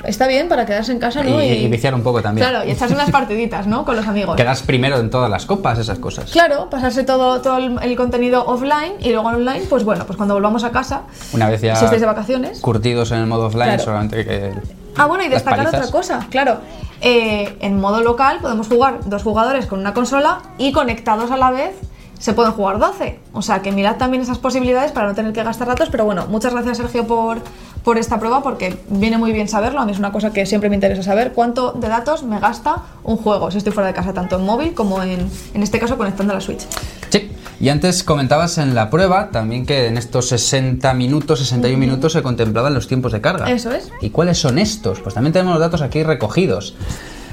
está 0.04 0.28
bien 0.28 0.50
para 0.50 0.66
quedarse 0.66 0.92
en 0.92 0.98
casa, 1.00 1.24
¿no? 1.24 1.42
Y- 1.42 1.46
y 1.46 1.68
viciar 1.68 1.94
un 1.94 2.02
poco 2.02 2.22
también. 2.24 2.48
Claro, 2.50 2.68
y 2.68 2.72
echarse 2.72 2.96
unas 2.96 3.12
partiditas, 3.12 3.68
¿no? 3.68 3.86
Con 3.86 3.96
los 3.96 4.08
amigos. 4.08 4.36
Quedas 4.36 4.64
primero 4.64 4.98
en 4.98 5.12
todas 5.12 5.30
las 5.30 5.46
copas, 5.46 5.78
esas 5.78 6.00
cosas. 6.00 6.32
Claro, 6.32 6.70
pasarse 6.72 7.04
todo, 7.04 7.40
todo 7.42 7.58
el, 7.58 7.78
el 7.84 7.96
contenido 7.96 8.44
offline 8.46 8.94
y 9.00 9.12
luego 9.12 9.28
online, 9.30 9.62
pues 9.70 9.84
bueno, 9.84 10.06
pues 10.08 10.18
cuando 10.18 10.34
volvamos 10.34 10.64
a 10.64 10.72
casa, 10.72 11.04
Una 11.34 11.48
vez 11.50 11.62
ya 11.62 11.76
si 11.76 11.86
estáis 11.86 12.02
de 12.02 12.08
vacaciones. 12.08 12.60
curtidos 12.62 13.12
en 13.12 13.20
el 13.20 13.28
modo 13.28 13.46
offline, 13.46 13.66
Claro. 13.68 13.84
solamente 13.84 14.26
que. 14.26 14.52
Ah, 14.98 15.06
bueno, 15.06 15.24
y 15.24 15.30
destacar 15.30 15.68
otra 15.68 15.90
cosa, 15.92 16.28
claro. 16.30 16.58
Eh, 17.02 17.58
en 17.60 17.82
modo 17.82 18.02
local 18.02 18.40
podemos 18.42 18.68
jugar 18.68 19.00
dos 19.06 19.24
jugadores 19.24 19.66
con 19.66 19.80
una 19.80 19.94
consola 19.94 20.42
y 20.58 20.72
conectados 20.72 21.32
a 21.32 21.38
la 21.38 21.52
vez 21.52 21.76
se 22.24 22.32
pueden 22.32 22.54
jugar 22.54 22.80
12. 22.80 23.20
O 23.34 23.42
sea 23.42 23.62
que 23.62 23.74
mirad 23.74 23.98
también 23.98 24.24
esas 24.24 24.38
posibilidades 24.38 24.94
para 24.94 25.08
no 25.08 25.14
tener 25.14 25.34
que 25.34 25.44
gastar 25.44 25.68
datos. 25.68 25.90
Pero 25.90 26.06
bueno, 26.06 26.26
muchas 26.28 26.54
gracias 26.54 26.78
Sergio 26.78 27.06
por, 27.06 27.42
por 27.84 27.98
esta 27.98 28.18
prueba 28.18 28.42
porque 28.42 28.78
viene 28.88 29.18
muy 29.18 29.34
bien 29.34 29.50
saberlo. 29.50 29.82
A 29.82 29.86
mí 29.86 29.92
es 29.92 30.00
una 30.00 30.14
cosa 30.14 30.32
que 30.32 30.46
siempre 30.46 30.70
me 30.70 30.76
interesa 30.76 31.04
saber 31.04 31.34
cuánto 31.34 31.74
de 31.74 31.90
datos 31.90 32.24
me 32.24 32.40
gasta 32.40 32.78
un 33.04 33.18
juego 33.18 33.52
si 33.52 33.58
estoy 33.58 33.74
fuera 33.74 33.88
de 33.88 33.94
casa, 33.94 34.14
tanto 34.14 34.38
en 34.38 34.46
móvil 34.46 34.74
como 34.74 35.04
en, 35.04 35.30
en 35.54 35.64
este 35.64 35.80
caso 35.80 35.98
conectando 35.98 36.32
a 36.32 36.36
la 36.36 36.42
Switch. 36.42 36.66
Sí. 37.10 37.30
Y 37.64 37.70
antes 37.70 38.04
comentabas 38.04 38.58
en 38.58 38.76
la 38.76 38.90
prueba 38.90 39.30
también 39.32 39.66
que 39.66 39.88
en 39.88 39.98
estos 39.98 40.28
60 40.28 40.94
minutos, 40.96 41.40
61 41.40 41.80
minutos 41.80 42.12
se 42.12 42.22
contemplaban 42.22 42.74
los 42.74 42.90
tiempos 42.90 43.14
de 43.14 43.22
carga. 43.22 43.50
Eso 43.50 43.72
es. 43.72 43.90
¿Y 44.02 44.10
cuáles 44.10 44.38
son 44.38 44.60
estos? 44.60 45.00
Pues 45.00 45.16
también 45.16 45.32
tenemos 45.32 45.54
los 45.54 45.62
datos 45.62 45.82
aquí 45.82 46.04
recogidos. 46.04 46.76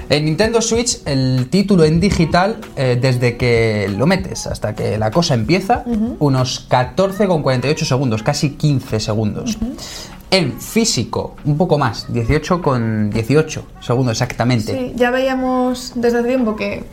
En 0.09 0.27
Nintendo 0.27 0.63
Switch 0.63 1.01
el 1.05 1.49
título 1.51 1.83
en 1.83 1.99
digital, 1.99 2.59
eh, 2.77 2.97
desde 3.03 3.37
que 3.37 3.93
lo 3.99 4.07
metes 4.07 4.47
hasta 4.47 4.73
que 4.73 4.99
la 4.99 5.11
cosa 5.11 5.35
empieza, 5.35 5.83
unos 6.21 6.69
14,48 6.71 7.85
segundos, 7.85 8.23
casi 8.23 8.51
15 8.51 9.01
segundos. 9.01 9.59
En 10.31 10.61
físico, 10.61 11.35
un 11.45 11.57
poco 11.57 11.77
más, 11.77 12.09
18,18 12.09 13.63
segundos 13.81 14.13
exactamente. 14.13 14.79
Sí, 14.79 14.93
ya 14.95 15.11
veíamos 15.11 15.91
desde 15.97 16.19
hace 16.19 16.29
tiempo 16.29 16.55
que 16.55 16.85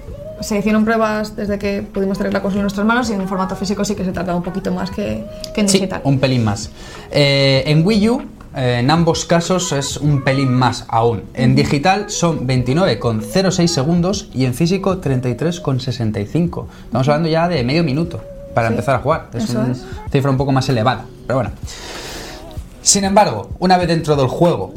se 0.41 0.57
hicieron 0.57 0.85
pruebas 0.85 1.35
desde 1.35 1.57
que 1.59 1.81
pudimos 1.81 2.17
tener 2.17 2.33
la 2.33 2.41
consola 2.41 2.59
en 2.59 2.63
nuestras 2.63 2.85
manos 2.85 3.09
y 3.09 3.13
en 3.13 3.27
formato 3.27 3.55
físico 3.55 3.83
sí 3.85 3.95
que 3.95 4.05
se 4.05 4.11
tardaba 4.11 4.37
un 4.37 4.43
poquito 4.43 4.71
más 4.71 4.91
que, 4.91 5.25
que 5.53 5.61
en 5.61 5.69
Sí, 5.69 5.77
digital. 5.79 6.01
un 6.03 6.19
pelín 6.19 6.43
más. 6.43 6.69
Eh, 7.11 7.63
en 7.65 7.85
Wii 7.85 8.09
U, 8.09 8.21
eh, 8.55 8.77
en 8.79 8.89
ambos 8.91 9.25
casos 9.25 9.71
es 9.71 9.97
un 9.97 10.23
pelín 10.23 10.51
más 10.53 10.85
aún. 10.87 11.23
En 11.33 11.55
digital 11.55 12.09
son 12.09 12.47
29,06 12.47 13.67
segundos 13.67 14.29
y 14.33 14.45
en 14.45 14.53
físico 14.53 14.99
33,65. 15.01 16.65
Estamos 16.85 17.07
hablando 17.07 17.29
ya 17.29 17.47
de 17.47 17.63
medio 17.63 17.83
minuto 17.83 18.21
para 18.53 18.67
Sí, 18.69 18.73
empezar 18.73 18.95
a 18.95 18.99
jugar. 18.99 19.27
Es 19.33 19.49
una 19.51 19.71
es. 19.71 19.85
cifra 20.11 20.31
un 20.31 20.37
poco 20.37 20.51
más 20.51 20.67
elevada, 20.69 21.05
pero 21.27 21.37
bueno. 21.39 21.51
Sin 22.87 23.03
embargo, 23.03 23.49
una 23.59 23.77
vez 23.77 23.89
dentro 23.89 24.15
del 24.15 24.27
juego, 24.27 24.73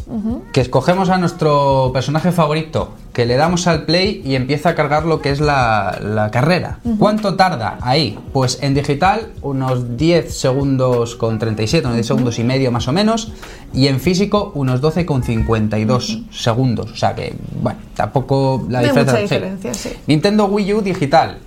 que 0.52 0.60
escogemos 0.60 1.10
a 1.10 1.16
nuestro 1.18 1.92
personaje 1.94 2.32
favorito, 2.32 2.90
que 3.12 3.24
le 3.24 3.36
damos 3.36 3.68
al 3.68 3.84
play 3.84 4.20
y 4.24 4.34
empieza 4.34 4.70
a 4.70 4.74
cargar 4.74 5.04
lo 5.04 5.20
que 5.22 5.30
es 5.30 5.38
la, 5.40 5.96
la 6.02 6.32
carrera. 6.32 6.80
¿Cuánto 6.98 7.36
tarda 7.36 7.78
ahí? 7.82 8.18
Pues 8.32 8.58
en 8.62 8.74
digital 8.74 9.28
unos 9.42 9.96
10 9.96 10.36
segundos 10.36 11.14
con 11.14 11.38
37, 11.38 11.86
unos 11.86 11.94
10 11.98 12.06
segundos 12.08 12.38
y 12.40 12.42
medio 12.42 12.72
más 12.72 12.88
o 12.88 12.92
menos, 12.92 13.30
y 13.72 13.86
en 13.86 14.00
físico 14.00 14.50
unos 14.56 14.80
12 14.80 15.06
con 15.06 15.22
52 15.22 16.22
segundos. 16.32 16.90
O 16.90 16.96
sea 16.96 17.14
que, 17.14 17.36
bueno, 17.62 17.78
tampoco 17.94 18.66
la 18.68 18.80
No 18.80 18.88
hay 18.88 18.92
diferencia. 18.92 19.18
sí. 19.18 19.22
diferencia, 19.22 19.74
sí. 19.74 19.90
Nintendo 20.08 20.46
Wii 20.46 20.74
U 20.74 20.80
digital 20.82 21.38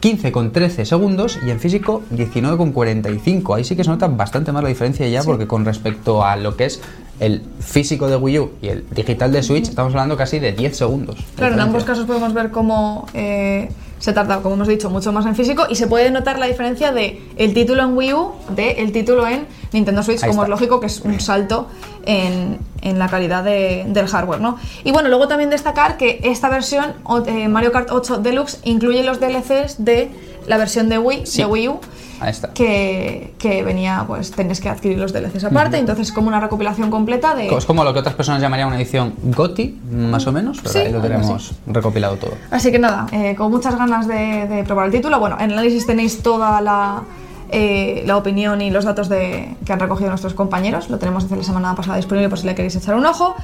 15 0.00 0.32
con 0.32 0.52
13 0.52 0.84
segundos 0.84 1.38
y 1.44 1.50
en 1.50 1.60
físico 1.60 2.02
19 2.10 2.56
con 2.56 2.72
45. 2.72 3.54
Ahí 3.54 3.64
sí 3.64 3.76
que 3.76 3.84
se 3.84 3.90
nota 3.90 4.08
bastante 4.08 4.52
más 4.52 4.62
la 4.62 4.68
diferencia 4.68 5.08
ya 5.08 5.22
porque 5.22 5.46
con 5.46 5.64
respecto 5.64 6.24
a 6.24 6.36
lo 6.36 6.56
que 6.56 6.66
es 6.66 6.80
el 7.18 7.42
físico 7.60 8.08
de 8.08 8.16
Wii 8.16 8.38
U 8.38 8.50
y 8.60 8.68
el 8.68 8.84
digital 8.90 9.32
de 9.32 9.42
Switch 9.42 9.68
estamos 9.68 9.92
hablando 9.94 10.16
casi 10.16 10.38
de 10.38 10.52
10 10.52 10.76
segundos. 10.76 11.16
Claro, 11.36 11.54
en 11.54 11.60
ambos 11.60 11.84
casos 11.84 12.04
podemos 12.04 12.34
ver 12.34 12.50
cómo 12.50 13.06
eh, 13.14 13.70
se 13.98 14.12
tarda, 14.12 14.42
como 14.42 14.56
hemos 14.56 14.68
dicho, 14.68 14.90
mucho 14.90 15.12
más 15.12 15.24
en 15.24 15.34
físico 15.34 15.64
y 15.68 15.76
se 15.76 15.86
puede 15.86 16.10
notar 16.10 16.38
la 16.38 16.46
diferencia 16.46 16.92
de 16.92 17.22
el 17.36 17.54
título 17.54 17.82
en 17.82 17.96
Wii 17.96 18.12
U 18.12 18.32
de 18.54 18.72
el 18.72 18.92
título 18.92 19.26
en 19.26 19.46
Nintendo 19.72 20.02
Switch, 20.02 20.22
Ahí 20.22 20.28
como 20.28 20.42
está. 20.42 20.54
es 20.54 20.60
lógico 20.60 20.80
que 20.80 20.86
es 20.86 21.00
un 21.00 21.18
salto 21.20 21.68
en, 22.04 22.58
en 22.88 22.98
la 22.98 23.08
calidad 23.08 23.42
de- 23.44 23.84
del 23.88 24.06
hardware, 24.06 24.40
¿no? 24.40 24.56
Y 24.84 24.92
bueno, 24.92 25.08
luego 25.08 25.28
también 25.28 25.50
destacar 25.50 25.96
que 25.96 26.20
esta 26.24 26.48
versión, 26.48 26.94
eh, 27.26 27.48
Mario 27.48 27.72
Kart 27.72 27.90
8 27.90 28.18
Deluxe, 28.18 28.60
incluye 28.64 29.02
los 29.02 29.20
DLCs 29.20 29.84
de 29.84 30.10
la 30.46 30.56
versión 30.58 30.88
de 30.88 30.98
Wii, 30.98 31.26
Sí. 31.26 31.38
de 31.38 31.46
Wii 31.46 31.68
U. 31.68 31.80
Ahí 32.18 32.30
está. 32.30 32.48
Que, 32.54 33.34
que 33.38 33.62
venía, 33.62 34.04
pues 34.06 34.30
tenías 34.30 34.58
que 34.60 34.70
adquirir 34.70 34.96
los 34.98 35.12
DLCs 35.12 35.44
aparte, 35.44 35.76
entonces 35.76 36.12
como 36.12 36.28
una 36.28 36.40
recopilación 36.40 36.90
completa 36.90 37.34
de, 37.34 37.48
Es 37.54 37.66
como 37.66 37.84
lo 37.84 37.92
que 37.92 37.98
otras 37.98 38.14
personas 38.14 38.40
llamarían 38.40 38.68
una 38.68 38.78
edición 38.78 39.12
GOTI, 39.22 39.78
más 39.92 40.26
o 40.26 40.32
menos, 40.32 40.58
pero 40.62 40.70
Sí, 40.72 40.78
ahí 40.78 40.92
lo 40.92 41.02
tenemos 41.02 41.52
recopilado 41.66 42.16
todo. 42.16 42.32
Así 42.50 42.70
que 42.72 42.78
nada, 42.78 43.06
eh, 43.12 43.34
con 43.36 43.50
muchas 43.50 43.76
ganas 43.76 44.08
de, 44.08 44.46
de 44.48 44.64
probar 44.64 44.86
el 44.86 44.92
título. 44.92 45.20
Bueno, 45.20 45.36
en 45.38 45.46
el 45.50 45.52
análisis 45.58 45.84
tenéis 45.86 46.22
toda 46.22 46.58
la, 46.62 47.02
eh, 47.50 48.02
la 48.06 48.16
opinión 48.16 48.60
y 48.60 48.70
los 48.70 48.84
datos 48.84 49.08
de, 49.08 49.56
que 49.64 49.72
han 49.72 49.80
recogido 49.80 50.10
nuestros 50.10 50.34
compañeros. 50.34 50.90
Lo 50.90 50.98
tenemos 50.98 51.24
desde 51.24 51.36
la 51.36 51.42
semana 51.42 51.74
pasada 51.74 51.96
disponible 51.96 52.28
por 52.28 52.38
si 52.38 52.46
le 52.46 52.54
queréis 52.54 52.76
echar 52.76 52.94
un 52.94 53.06
ojo. 53.06 53.34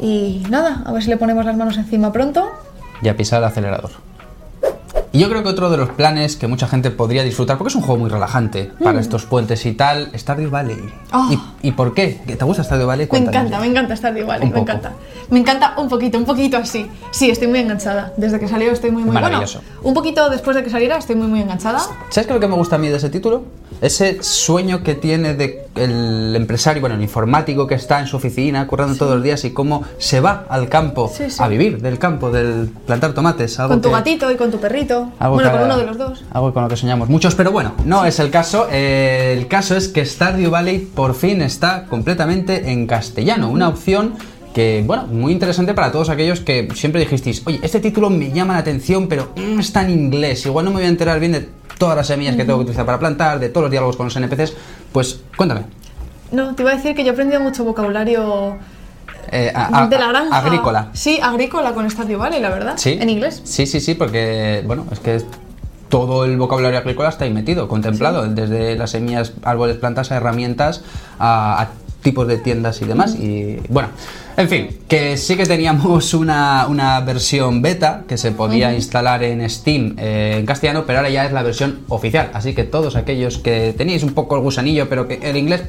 Y 0.00 0.44
nada, 0.48 0.82
a 0.86 0.92
ver 0.92 1.02
si 1.02 1.10
le 1.10 1.16
ponemos 1.16 1.44
las 1.44 1.56
manos 1.56 1.76
encima 1.76 2.12
pronto. 2.12 2.46
y 3.02 3.08
a 3.08 3.16
pisar 3.16 3.40
el 3.40 3.44
acelerador. 3.44 3.90
Y 5.12 5.20
yo 5.20 5.28
creo 5.30 5.42
que 5.42 5.48
otro 5.48 5.70
de 5.70 5.76
los 5.78 5.88
planes 5.90 6.36
que 6.36 6.46
mucha 6.48 6.68
gente 6.68 6.90
podría 6.90 7.22
disfrutar, 7.22 7.56
porque 7.56 7.68
es 7.70 7.74
un 7.76 7.82
juego 7.82 8.00
muy 8.00 8.10
relajante 8.10 8.70
para 8.82 9.00
estos 9.00 9.24
puentes 9.24 9.64
y 9.64 9.72
tal, 9.72 10.10
Stardew 10.14 10.50
Valley. 10.50 10.76
Mm. 10.76 10.92
Oh. 11.16 11.32
¿Y, 11.62 11.68
y 11.68 11.72
por 11.72 11.94
qué? 11.94 12.20
¿Que 12.26 12.36
¿Te 12.36 12.44
gusta 12.44 12.62
Stardew 12.62 12.86
Valley? 12.86 13.08
Me 13.10 13.18
encanta, 13.18 13.58
me 13.58 13.66
encanta 13.66 13.96
Stardew 13.96 14.26
Valley, 14.26 14.46
Un 14.48 14.52
me 14.52 14.58
poco. 14.60 14.70
encanta. 14.70 14.92
Me 15.30 15.38
encanta 15.38 15.74
un 15.78 15.88
poquito, 15.88 16.18
un 16.18 16.24
poquito 16.24 16.56
así. 16.58 16.86
Sí, 17.10 17.30
estoy 17.30 17.48
muy 17.48 17.60
enganchada. 17.60 18.12
Desde 18.16 18.38
que 18.38 18.48
salió 18.48 18.70
estoy 18.70 18.90
muy, 18.90 19.02
muy 19.02 19.12
bueno. 19.12 19.22
Maravilloso. 19.22 19.62
Un 19.82 19.94
poquito 19.94 20.28
después 20.30 20.56
de 20.56 20.62
que 20.62 20.70
saliera 20.70 20.98
estoy 20.98 21.16
muy, 21.16 21.26
muy 21.28 21.40
enganchada. 21.40 21.78
¿Sabes 21.78 22.12
qué 22.12 22.20
es 22.20 22.30
lo 22.30 22.40
que 22.40 22.48
me 22.48 22.54
gusta 22.56 22.76
a 22.76 22.78
mí 22.78 22.88
de 22.88 22.96
ese 22.96 23.08
título? 23.10 23.44
Ese 23.80 24.22
sueño 24.22 24.82
que 24.82 24.94
tiene 24.94 25.34
de 25.34 25.66
el 25.76 26.34
empresario, 26.34 26.80
bueno, 26.80 26.96
el 26.96 27.02
informático 27.02 27.66
que 27.68 27.76
está 27.76 28.00
en 28.00 28.06
su 28.08 28.16
oficina 28.16 28.66
currando 28.66 28.96
todos 28.96 29.14
los 29.14 29.22
días 29.22 29.44
y 29.44 29.50
cómo 29.52 29.84
se 29.98 30.20
va 30.20 30.44
al 30.48 30.68
campo 30.68 31.08
Sí, 31.14 31.30
sí. 31.30 31.36
a 31.40 31.46
vivir 31.46 31.80
del 31.80 31.98
campo, 32.00 32.30
del 32.30 32.68
plantar 32.86 33.12
tomates. 33.12 33.58
Algo 33.60 33.74
Con 33.74 33.82
tu 33.82 33.88
que- 33.90 33.94
gatito 33.94 34.30
y 34.30 34.36
con 34.36 34.50
tu 34.50 34.58
perrito. 34.58 35.12
bueno, 35.20 35.52
con 35.52 35.62
uno 35.62 35.76
de 35.78 35.84
los 35.86 35.96
dos. 35.98 36.24
Algo 36.32 36.52
con 36.52 36.64
lo 36.64 36.68
que 36.68 36.76
soñamos 36.76 37.08
muchos, 37.08 37.34
pero 37.36 37.52
bueno, 37.52 37.74
no 37.84 38.04
es 38.04 38.18
el 38.18 38.30
caso. 38.30 38.66
Eh, 38.72 39.34
el 39.38 39.46
caso 39.46 39.76
es 39.76 39.88
que 39.88 40.04
Stardew 40.04 40.50
Valley 40.50 40.78
por 40.80 41.14
fin 41.14 41.40
está 41.42 41.84
completamente 41.86 42.70
en 42.72 42.86
castellano. 42.88 43.50
Una 43.50 43.68
opción 43.68 44.14
que, 44.54 44.82
bueno, 44.86 45.06
muy 45.06 45.32
interesante 45.32 45.74
para 45.74 45.92
todos 45.92 46.08
aquellos 46.10 46.40
que 46.40 46.68
siempre 46.74 47.00
dijisteis, 47.00 47.42
oye, 47.46 47.60
este 47.62 47.80
título 47.80 48.10
me 48.10 48.30
llama 48.32 48.54
la 48.54 48.60
atención, 48.60 49.06
pero 49.08 49.30
mm, 49.36 49.60
está 49.60 49.82
en 49.82 49.90
inglés. 49.90 50.44
Igual 50.46 50.64
no 50.64 50.70
me 50.70 50.76
voy 50.78 50.84
a 50.86 50.88
enterar 50.88 51.20
bien 51.20 51.32
de 51.32 51.48
todas 51.78 51.96
las 51.96 52.06
semillas 52.08 52.34
que 52.36 52.44
tengo 52.44 52.58
que 52.58 52.62
utilizar 52.64 52.84
para 52.86 52.98
plantar, 52.98 53.38
de 53.38 53.48
todos 53.50 53.64
los 53.64 53.70
diálogos 53.70 53.96
con 53.96 54.06
los 54.06 54.16
NPCs. 54.16 54.54
Pues 54.92 55.20
cuéntame. 55.36 55.62
No, 56.32 56.54
te 56.54 56.62
iba 56.62 56.72
a 56.72 56.76
decir 56.76 56.94
que 56.94 57.02
yo 57.04 57.10
he 57.10 57.12
aprendido 57.12 57.40
mucho 57.40 57.64
vocabulario 57.64 58.56
Eh, 59.30 59.52
a- 59.54 59.84
a- 59.84 59.86
de 59.86 59.98
la 59.98 60.08
granja. 60.08 60.36
Agrícola. 60.38 60.88
Sí, 60.94 61.18
agrícola 61.22 61.72
con 61.72 61.88
Stardew 61.90 62.18
Valley, 62.18 62.40
la 62.40 62.48
verdad. 62.50 62.74
Sí. 62.76 62.98
En 63.00 63.08
inglés. 63.10 63.42
Sí, 63.44 63.66
sí, 63.66 63.80
sí, 63.80 63.94
porque, 63.94 64.62
bueno, 64.66 64.86
es 64.90 64.98
que 65.00 65.22
todo 65.88 66.24
el 66.24 66.36
vocabulario 66.36 66.78
agrícola 66.78 67.08
está 67.10 67.24
ahí 67.24 67.32
metido, 67.32 67.68
contemplado, 67.68 68.26
desde 68.26 68.76
las 68.76 68.90
semillas, 68.90 69.32
árboles, 69.42 69.76
plantas, 69.76 70.10
a 70.12 70.16
herramientas, 70.16 70.82
a, 71.18 71.62
a 71.62 71.68
tipos 72.02 72.26
de 72.26 72.38
tiendas 72.38 72.80
y 72.82 72.84
demás. 72.86 73.14
Y 73.14 73.58
bueno, 73.68 73.88
en 74.38 74.48
fin, 74.48 74.78
que 74.88 75.16
sí 75.16 75.36
que 75.36 75.44
teníamos 75.46 76.14
una, 76.14 76.66
una 76.68 77.00
versión 77.00 77.60
beta 77.60 78.04
que 78.08 78.16
se 78.16 78.30
podía 78.30 78.72
instalar 78.72 79.22
en 79.24 79.48
Steam 79.50 79.96
eh, 79.98 80.36
en 80.38 80.46
castellano, 80.46 80.84
pero 80.86 81.00
ahora 81.00 81.10
ya 81.10 81.26
es 81.26 81.32
la 81.32 81.42
versión 81.42 81.80
oficial. 81.88 82.30
Así 82.32 82.54
que 82.54 82.62
todos 82.64 82.94
aquellos 82.96 83.38
que 83.38 83.74
teníais 83.76 84.02
un 84.04 84.14
poco 84.14 84.36
el 84.36 84.42
gusanillo, 84.42 84.88
pero 84.88 85.08
que 85.08 85.14
el 85.22 85.36
inglés 85.36 85.62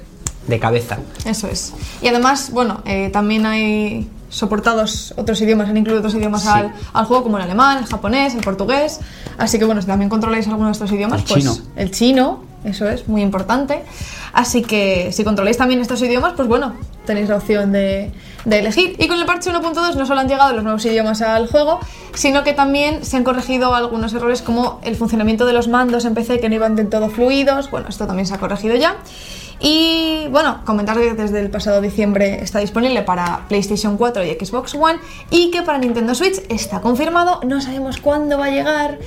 de 0.47 0.59
cabeza. 0.59 0.99
Eso 1.25 1.47
es. 1.47 1.73
Y 2.01 2.07
además, 2.07 2.51
bueno, 2.51 2.81
eh, 2.85 3.09
también 3.11 3.45
hay 3.45 4.07
soportados 4.29 5.13
otros 5.17 5.41
idiomas, 5.41 5.67
han 5.69 5.77
incluido 5.77 5.99
otros 5.99 6.13
idiomas 6.13 6.43
Sí. 6.43 6.49
al, 6.51 6.71
al 6.93 7.05
juego, 7.05 7.23
como 7.23 7.37
el 7.37 7.43
alemán, 7.43 7.79
el 7.79 7.85
japonés, 7.85 8.35
el 8.35 8.41
portugués. 8.41 8.99
Así 9.39 9.57
que 9.57 9.65
bueno, 9.65 9.81
si 9.81 9.87
también 9.87 10.09
controláis 10.09 10.47
alguno 10.47 10.67
de 10.67 10.73
estos 10.73 10.91
idiomas, 10.91 11.21
El 11.21 11.27
pues 11.27 11.39
chino. 11.43 11.57
el 11.75 11.91
chino, 11.91 12.43
eso 12.63 12.87
es, 12.87 13.07
muy 13.07 13.21
importante. 13.23 13.81
Así 14.33 14.61
que 14.61 15.11
si 15.11 15.23
controláis 15.23 15.57
también 15.57 15.81
estos 15.81 15.99
idiomas, 16.03 16.33
pues 16.35 16.47
bueno, 16.47 16.73
tenéis 17.09 17.27
la 17.27 17.37
opción 17.37 17.71
de, 17.71 18.11
elegir. 18.45 18.95
Y 18.99 19.07
con 19.07 19.19
el 19.19 19.25
parche 19.25 19.49
1.2 19.49 19.95
no 19.95 20.05
solo 20.05 20.19
han 20.19 20.27
llegado 20.27 20.53
los 20.53 20.63
nuevos 20.63 20.85
idiomas 20.85 21.23
al 21.23 21.47
juego, 21.47 21.79
sino 22.13 22.43
que 22.43 22.53
también 22.53 23.03
se 23.03 23.17
han 23.17 23.23
corregido 23.23 23.73
algunos 23.73 24.13
errores 24.13 24.43
como 24.43 24.79
el 24.83 24.95
funcionamiento 24.95 25.47
de 25.47 25.53
los 25.53 25.67
mandos 25.67 26.05
en 26.05 26.13
PC 26.13 26.39
que 26.39 26.49
no 26.49 26.55
iban 26.55 26.75
del 26.75 26.87
todo 26.87 27.09
fluidos. 27.09 27.71
Bueno, 27.71 27.87
esto 27.89 28.05
también 28.05 28.27
se 28.27 28.35
ha 28.35 28.37
corregido 28.37 28.75
ya. 28.75 28.97
Y 29.59 30.27
bueno, 30.29 30.61
comentar 30.65 30.97
que 30.99 31.15
desde 31.15 31.39
el 31.39 31.49
pasado 31.49 31.81
diciembre 31.81 32.43
está 32.43 32.59
disponible 32.59 33.01
para 33.01 33.47
PlayStation 33.47 33.97
4 33.97 34.23
y 34.23 34.45
Xbox 34.45 34.75
One 34.75 34.99
y 35.31 35.49
que 35.49 35.63
para 35.63 35.79
Nintendo 35.79 36.13
Switch 36.13 36.43
está 36.47 36.81
confirmado, 36.81 37.39
no 37.43 37.59
sabemos 37.59 37.97
cuándo 37.97 38.37
va 38.37 38.45
a 38.45 38.51
llegar. 38.51 38.99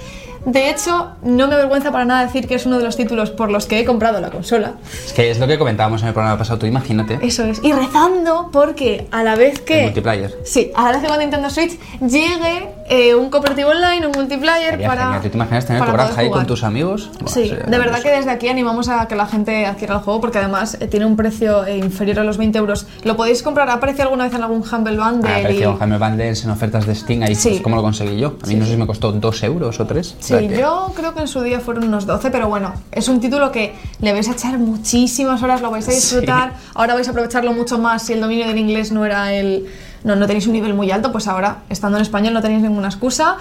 De 0.45 0.71
hecho, 0.71 1.13
no 1.23 1.47
me 1.47 1.55
avergüenza 1.55 1.93
para 1.93 2.05
nada 2.05 2.25
decir 2.27 2.49
que 2.49 2.57
es 2.57 2.67
uno 2.67 2.79
de 2.79 2.85
los 2.85 2.97
títulos 2.97 3.31
por 3.31 3.51
los 3.51 3.67
que 3.67 3.79
he 3.81 3.85
comprado 3.85 4.21
la 4.21 4.31
consola. 4.31 4.75
Es 5.07 5.13
que 5.13 5.31
es 5.31 5.39
lo 5.39 5.47
que 5.47 5.57
comentábamos 5.59 6.03
en 6.03 6.09
el 6.09 6.15
programa 6.15 6.37
pasado, 6.39 6.59
tú 6.59 6.67
imagínate. 6.67 7.19
Eso 7.23 7.45
es. 7.45 7.61
Y 7.63 7.73
rezando 7.73 8.51
porque 8.53 9.07
a 9.13 9.23
la 9.23 9.37
vez 9.37 9.61
que... 9.61 9.79
El 9.81 9.85
multiplayer. 9.87 10.35
Sí, 10.45 10.73
a 10.75 10.85
la 10.85 10.93
vez 10.93 11.03
que 11.03 11.07
con 11.09 11.19
Nintendo 11.19 11.49
Switch 11.49 11.79
llegue 12.01 12.71
eh, 12.89 13.15
un 13.15 13.31
cooperativo 13.31 13.71
online, 13.71 14.07
un 14.07 14.13
multiplayer 14.13 14.71
Sería 14.73 14.89
para... 14.89 15.03
genial. 15.05 15.23
¿Tú 15.23 15.29
te 15.29 15.37
imaginas 15.37 15.67
tener 15.67 15.85
tu 15.85 15.93
granja 15.93 16.21
ahí 16.21 16.31
con 16.31 16.47
tus 16.47 16.65
amigos? 16.65 17.11
Buah, 17.21 17.33
Sí, 17.33 17.49
de 17.67 17.79
verdad 17.79 18.03
que 18.03 18.11
desde 18.11 18.31
aquí 18.31 18.49
animamos 18.49 18.89
a 18.89 19.07
que 19.07 19.15
la 19.17 19.27
gente 19.27 19.65
adquiera 19.67 19.95
el 19.95 20.01
juego 20.01 20.21
porque 20.21 20.39
además 20.39 20.77
eh, 20.81 20.87
tiene 20.89 21.07
un 21.07 21.17
precio 21.17 21.65
eh, 21.67 21.77
inferior 21.79 22.19
a 22.21 22.25
los 22.25 22.37
20 22.37 22.59
euros. 22.59 22.87
Lo 23.05 23.17
podéis 23.17 23.43
comprar, 23.43 23.69
ha 23.71 23.75
aparecido 23.75 24.05
alguna 24.05 24.25
vez 24.25 24.35
en 24.35 24.43
algún 24.43 24.63
Humble 24.63 24.97
Bundle. 24.97 25.31
Ah, 25.31 25.37
y- 25.39 25.41
apareció 25.41 25.71
un 25.73 25.79
Jaime 25.79 25.99
Bundles 25.99 26.45
en 26.45 26.51
ofertas 26.51 26.87
de 26.87 26.95
Steam 26.95 27.23
ahí, 27.23 27.35
Sí. 27.37 27.51
pues, 27.51 27.61
¿cómo 27.63 27.77
lo 27.77 27.83
conseguí 27.83 28.19
yo? 28.19 28.35
A 28.43 28.47
mí 28.47 28.55
no 28.57 28.65
sé 28.65 28.73
si 28.73 28.77
me 28.77 28.87
costó 28.87 29.13
2 29.13 29.43
euros 29.45 29.79
o 29.81 29.87
3. 29.87 30.17
Sí, 30.19 30.32
yo 30.41 30.93
creo 30.95 31.15
que 31.15 31.21
en 31.21 31.29
su 31.29 31.41
día 31.43 31.61
fueron 31.61 31.85
unos 31.85 32.07
12, 32.07 32.31
pero 32.31 32.49
bueno, 32.49 32.75
es 32.91 33.09
un 33.09 33.21
título 33.21 33.53
que 33.53 33.75
le 34.01 34.12
vais 34.12 34.29
a 34.29 34.33
echar 34.33 34.59
muchísimas 34.59 35.43
horas, 35.43 35.61
lo 35.61 35.71
vais 35.71 35.89
a 35.89 35.93
disfrutar. 35.93 36.55
Ahora 36.75 36.95
vais 36.95 37.07
a 37.09 37.11
aprovecharlo 37.11 37.53
mucho 37.53 37.79
más 37.79 38.03
si 38.03 38.12
el 38.15 38.21
dominio 38.21 38.47
del 38.47 38.59
inglés 38.59 38.93
no 38.93 39.05
era 39.05 39.33
el. 39.33 39.67
No, 40.05 40.17
no 40.17 40.27
tenéis 40.27 40.47
un 40.47 40.53
nivel 40.53 40.75
muy 40.75 40.91
alto, 40.91 41.12
pues 41.12 41.29
ahora, 41.29 41.59
estando 41.69 41.99
en 41.99 42.03
español, 42.03 42.35
no 42.35 42.43
tenéis 42.43 42.62
ninguna 42.62 42.89
excusa. 42.89 43.37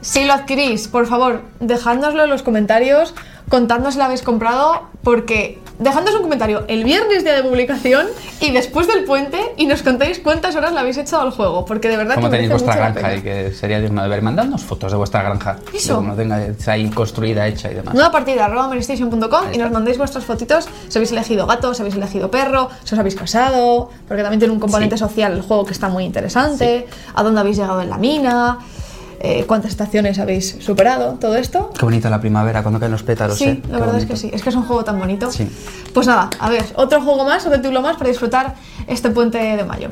Si 0.00 0.24
lo 0.24 0.32
adquirís, 0.32 0.88
por 0.88 1.06
favor, 1.06 1.42
dejádnoslo 1.60 2.24
en 2.24 2.30
los 2.30 2.42
comentarios, 2.42 3.14
contadnos 3.48 3.94
si 3.94 3.98
lo 3.98 4.04
habéis 4.04 4.22
comprado, 4.22 4.88
porque 5.04 5.60
dejadnos 5.82 6.14
un 6.14 6.22
comentario 6.22 6.64
el 6.68 6.84
viernes 6.84 7.24
día 7.24 7.34
de 7.34 7.42
publicación 7.42 8.06
y 8.40 8.50
después 8.50 8.86
del 8.86 9.04
puente 9.04 9.38
y 9.56 9.66
nos 9.66 9.82
contáis 9.82 10.18
cuántas 10.18 10.54
horas 10.56 10.72
le 10.72 10.80
habéis 10.80 10.96
echado 10.96 11.22
al 11.22 11.30
juego, 11.30 11.64
porque 11.64 11.88
de 11.88 11.96
verdad 11.96 12.14
¿Cómo 12.16 12.28
que 12.28 12.32
tenéis 12.36 12.50
vuestra 12.50 12.76
granja? 12.76 13.14
Y 13.16 13.22
que 13.22 13.52
sería 13.52 13.80
digno 13.80 14.02
de 14.02 14.08
ver. 14.08 14.22
Mandadnos 14.22 14.62
fotos 14.62 14.92
de 14.92 14.98
vuestra 14.98 15.22
granja. 15.22 15.58
Eso. 15.74 15.94
De 15.94 15.96
cómo 15.96 16.14
tengáis 16.14 16.68
ahí 16.68 16.88
construida, 16.90 17.46
hecha 17.46 17.70
y 17.70 17.74
demás. 17.74 17.94
Nueva 17.94 18.10
partida, 18.10 18.44
arroba 18.44 18.70
y 19.52 19.58
nos 19.58 19.70
mandéis 19.70 19.98
vuestras 19.98 20.24
fotitos 20.24 20.68
si 20.88 20.98
habéis 20.98 21.12
elegido 21.12 21.46
gato, 21.46 21.74
si 21.74 21.82
habéis 21.82 21.96
elegido 21.96 22.30
perro, 22.30 22.68
si 22.84 22.94
os 22.94 22.98
habéis 22.98 23.14
casado, 23.14 23.90
porque 24.06 24.22
también 24.22 24.38
tiene 24.40 24.54
un 24.54 24.60
componente 24.60 24.96
Sí. 24.96 25.00
social 25.00 25.32
el 25.32 25.42
juego 25.42 25.64
que 25.64 25.72
está 25.72 25.88
muy 25.88 26.04
interesante, 26.04 26.86
a 27.14 27.22
dónde 27.22 27.40
habéis 27.40 27.56
llegado 27.56 27.80
en 27.80 27.90
la 27.90 27.98
mina, 27.98 28.58
eh, 29.24 29.44
cuántas 29.46 29.70
estaciones 29.70 30.18
habéis 30.18 30.56
superado, 30.60 31.14
todo 31.20 31.36
esto. 31.36 31.70
Qué 31.78 31.84
bonita 31.84 32.10
la 32.10 32.20
primavera 32.20 32.62
cuando 32.62 32.80
caen 32.80 32.90
los 32.92 33.04
pétalos, 33.04 33.38
Sí, 33.38 33.44
¿eh? 33.44 33.62
la 33.68 33.76
Qué 33.78 33.84
verdad 33.84 33.98
es 34.00 34.06
que 34.06 34.16
sí, 34.16 34.30
es 34.32 34.42
que 34.42 34.48
es 34.50 34.56
un 34.56 34.64
juego 34.64 34.82
tan 34.84 34.98
bonito. 34.98 35.30
Sí. 35.30 35.48
Pues 35.94 36.06
nada, 36.08 36.28
a 36.40 36.50
ver, 36.50 36.64
otro 36.74 37.00
juego 37.00 37.24
más, 37.24 37.46
otro 37.46 37.60
título 37.60 37.80
más 37.82 37.96
para 37.96 38.10
disfrutar 38.10 38.54
este 38.88 39.10
puente 39.10 39.38
de 39.38 39.64
mayo. 39.64 39.88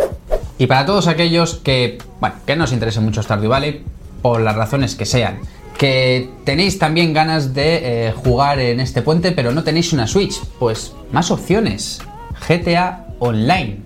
Y 0.58 0.66
para 0.66 0.84
todos 0.84 1.06
aquellos 1.06 1.54
que, 1.54 1.98
bueno, 2.20 2.34
que 2.44 2.56
no 2.56 2.64
os 2.64 2.72
interese 2.72 2.98
mucho 3.00 3.22
Stardew 3.22 3.48
Valley, 3.50 3.84
por 4.20 4.40
las 4.40 4.56
razones 4.56 4.96
que 4.96 5.06
sean, 5.06 5.38
que 5.78 6.28
tenéis 6.44 6.78
también 6.78 7.14
ganas 7.14 7.54
de 7.54 8.08
eh, 8.08 8.12
jugar 8.12 8.58
en 8.58 8.80
este 8.80 9.00
puente, 9.00 9.32
pero 9.32 9.52
no 9.52 9.62
tenéis 9.62 9.92
una 9.92 10.06
Switch, 10.06 10.38
pues 10.58 10.92
más 11.12 11.30
opciones. 11.30 12.02
GTA 12.48 13.06
Online. 13.20 13.80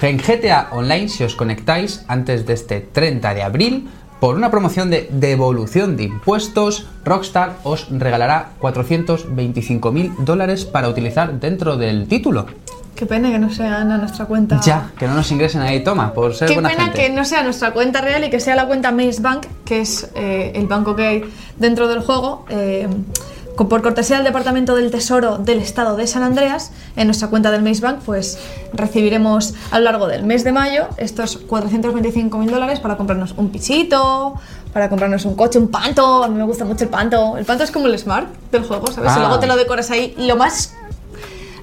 En 0.00 0.18
GTA 0.18 0.68
Online, 0.70 1.08
si 1.08 1.24
os 1.24 1.34
conectáis 1.34 2.04
antes 2.06 2.46
de 2.46 2.52
este 2.54 2.80
30 2.80 3.34
de 3.34 3.42
abril, 3.42 3.90
por 4.20 4.34
una 4.36 4.50
promoción 4.50 4.90
de 4.90 5.08
devolución 5.12 5.96
de 5.96 6.04
impuestos, 6.04 6.86
Rockstar 7.04 7.56
os 7.64 7.86
regalará 7.90 8.50
425 8.58 9.92
mil 9.92 10.12
dólares 10.18 10.64
para 10.64 10.88
utilizar 10.88 11.38
dentro 11.38 11.76
del 11.76 12.08
título. 12.08 12.46
Qué 12.94 13.06
pena 13.06 13.30
que 13.30 13.38
no 13.38 13.48
sean 13.48 13.92
a 13.92 13.96
nuestra 13.98 14.24
cuenta. 14.24 14.60
Ya, 14.60 14.90
que 14.98 15.06
no 15.06 15.14
nos 15.14 15.30
ingresen 15.30 15.60
ahí, 15.62 15.84
toma, 15.84 16.12
por 16.12 16.34
ser 16.34 16.48
Qué 16.48 16.54
buena 16.54 16.70
pena 16.70 16.84
gente. 16.86 16.98
que 17.00 17.10
no 17.10 17.24
sea 17.24 17.44
nuestra 17.44 17.70
cuenta 17.72 18.00
real 18.00 18.24
y 18.24 18.30
que 18.30 18.40
sea 18.40 18.56
la 18.56 18.66
cuenta 18.66 18.90
Maze 18.90 19.22
Bank, 19.22 19.46
que 19.64 19.82
es 19.82 20.10
eh, 20.16 20.50
el 20.56 20.66
banco 20.66 20.96
que 20.96 21.06
hay 21.06 21.24
dentro 21.58 21.86
del 21.86 22.00
juego. 22.00 22.44
eh, 22.48 22.88
por 23.66 23.82
cortesía 23.82 24.16
del 24.16 24.24
Departamento 24.26 24.76
del 24.76 24.90
Tesoro 24.90 25.38
del 25.38 25.58
Estado 25.58 25.96
de 25.96 26.06
San 26.06 26.22
Andreas, 26.22 26.70
en 26.96 27.06
nuestra 27.08 27.28
cuenta 27.28 27.50
del 27.50 27.62
Maze 27.62 27.80
Bank, 27.80 28.00
pues 28.06 28.38
recibiremos 28.72 29.54
a 29.70 29.78
lo 29.78 29.84
largo 29.86 30.06
del 30.06 30.22
mes 30.24 30.44
de 30.44 30.52
mayo 30.52 30.86
estos 30.98 31.38
425 31.38 32.38
mil 32.38 32.50
dólares 32.50 32.78
para 32.78 32.96
comprarnos 32.96 33.34
un 33.36 33.50
pichito, 33.50 34.34
para 34.72 34.88
comprarnos 34.88 35.24
un 35.24 35.34
coche, 35.34 35.58
un 35.58 35.68
panto. 35.68 36.22
A 36.22 36.28
mí 36.28 36.36
me 36.36 36.44
gusta 36.44 36.64
mucho 36.64 36.84
el 36.84 36.90
panto. 36.90 37.36
El 37.36 37.44
panto 37.44 37.64
es 37.64 37.70
como 37.70 37.86
el 37.86 37.98
smart 37.98 38.28
del 38.52 38.62
juego, 38.64 38.86
¿sabes? 38.92 39.10
Ah. 39.12 39.16
Y 39.16 39.20
luego 39.20 39.40
te 39.40 39.46
lo 39.46 39.56
decoras 39.56 39.90
ahí 39.90 40.14
lo 40.18 40.36
más 40.36 40.74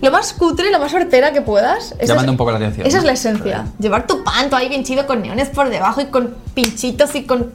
lo 0.01 0.11
más 0.11 0.33
cutre, 0.33 0.69
lo 0.71 0.79
más 0.79 0.93
hortera 0.93 1.31
que 1.31 1.41
puedas. 1.41 1.93
Esa 1.97 2.07
Llamando 2.13 2.31
es- 2.31 2.33
un 2.33 2.37
poco 2.37 2.51
la 2.51 2.57
atención, 2.57 2.85
Esa 2.85 2.97
¿no? 2.97 3.01
es 3.01 3.05
la 3.05 3.13
esencia. 3.13 3.65
Llevar 3.79 4.05
tu 4.05 4.23
panto 4.23 4.55
ahí 4.55 4.67
bien 4.69 4.83
chido 4.83 5.07
con 5.07 5.21
neones 5.21 5.49
por 5.49 5.69
debajo 5.69 6.01
y 6.01 6.05
con 6.07 6.35
pinchitos 6.53 7.15
y 7.15 7.23
con 7.23 7.51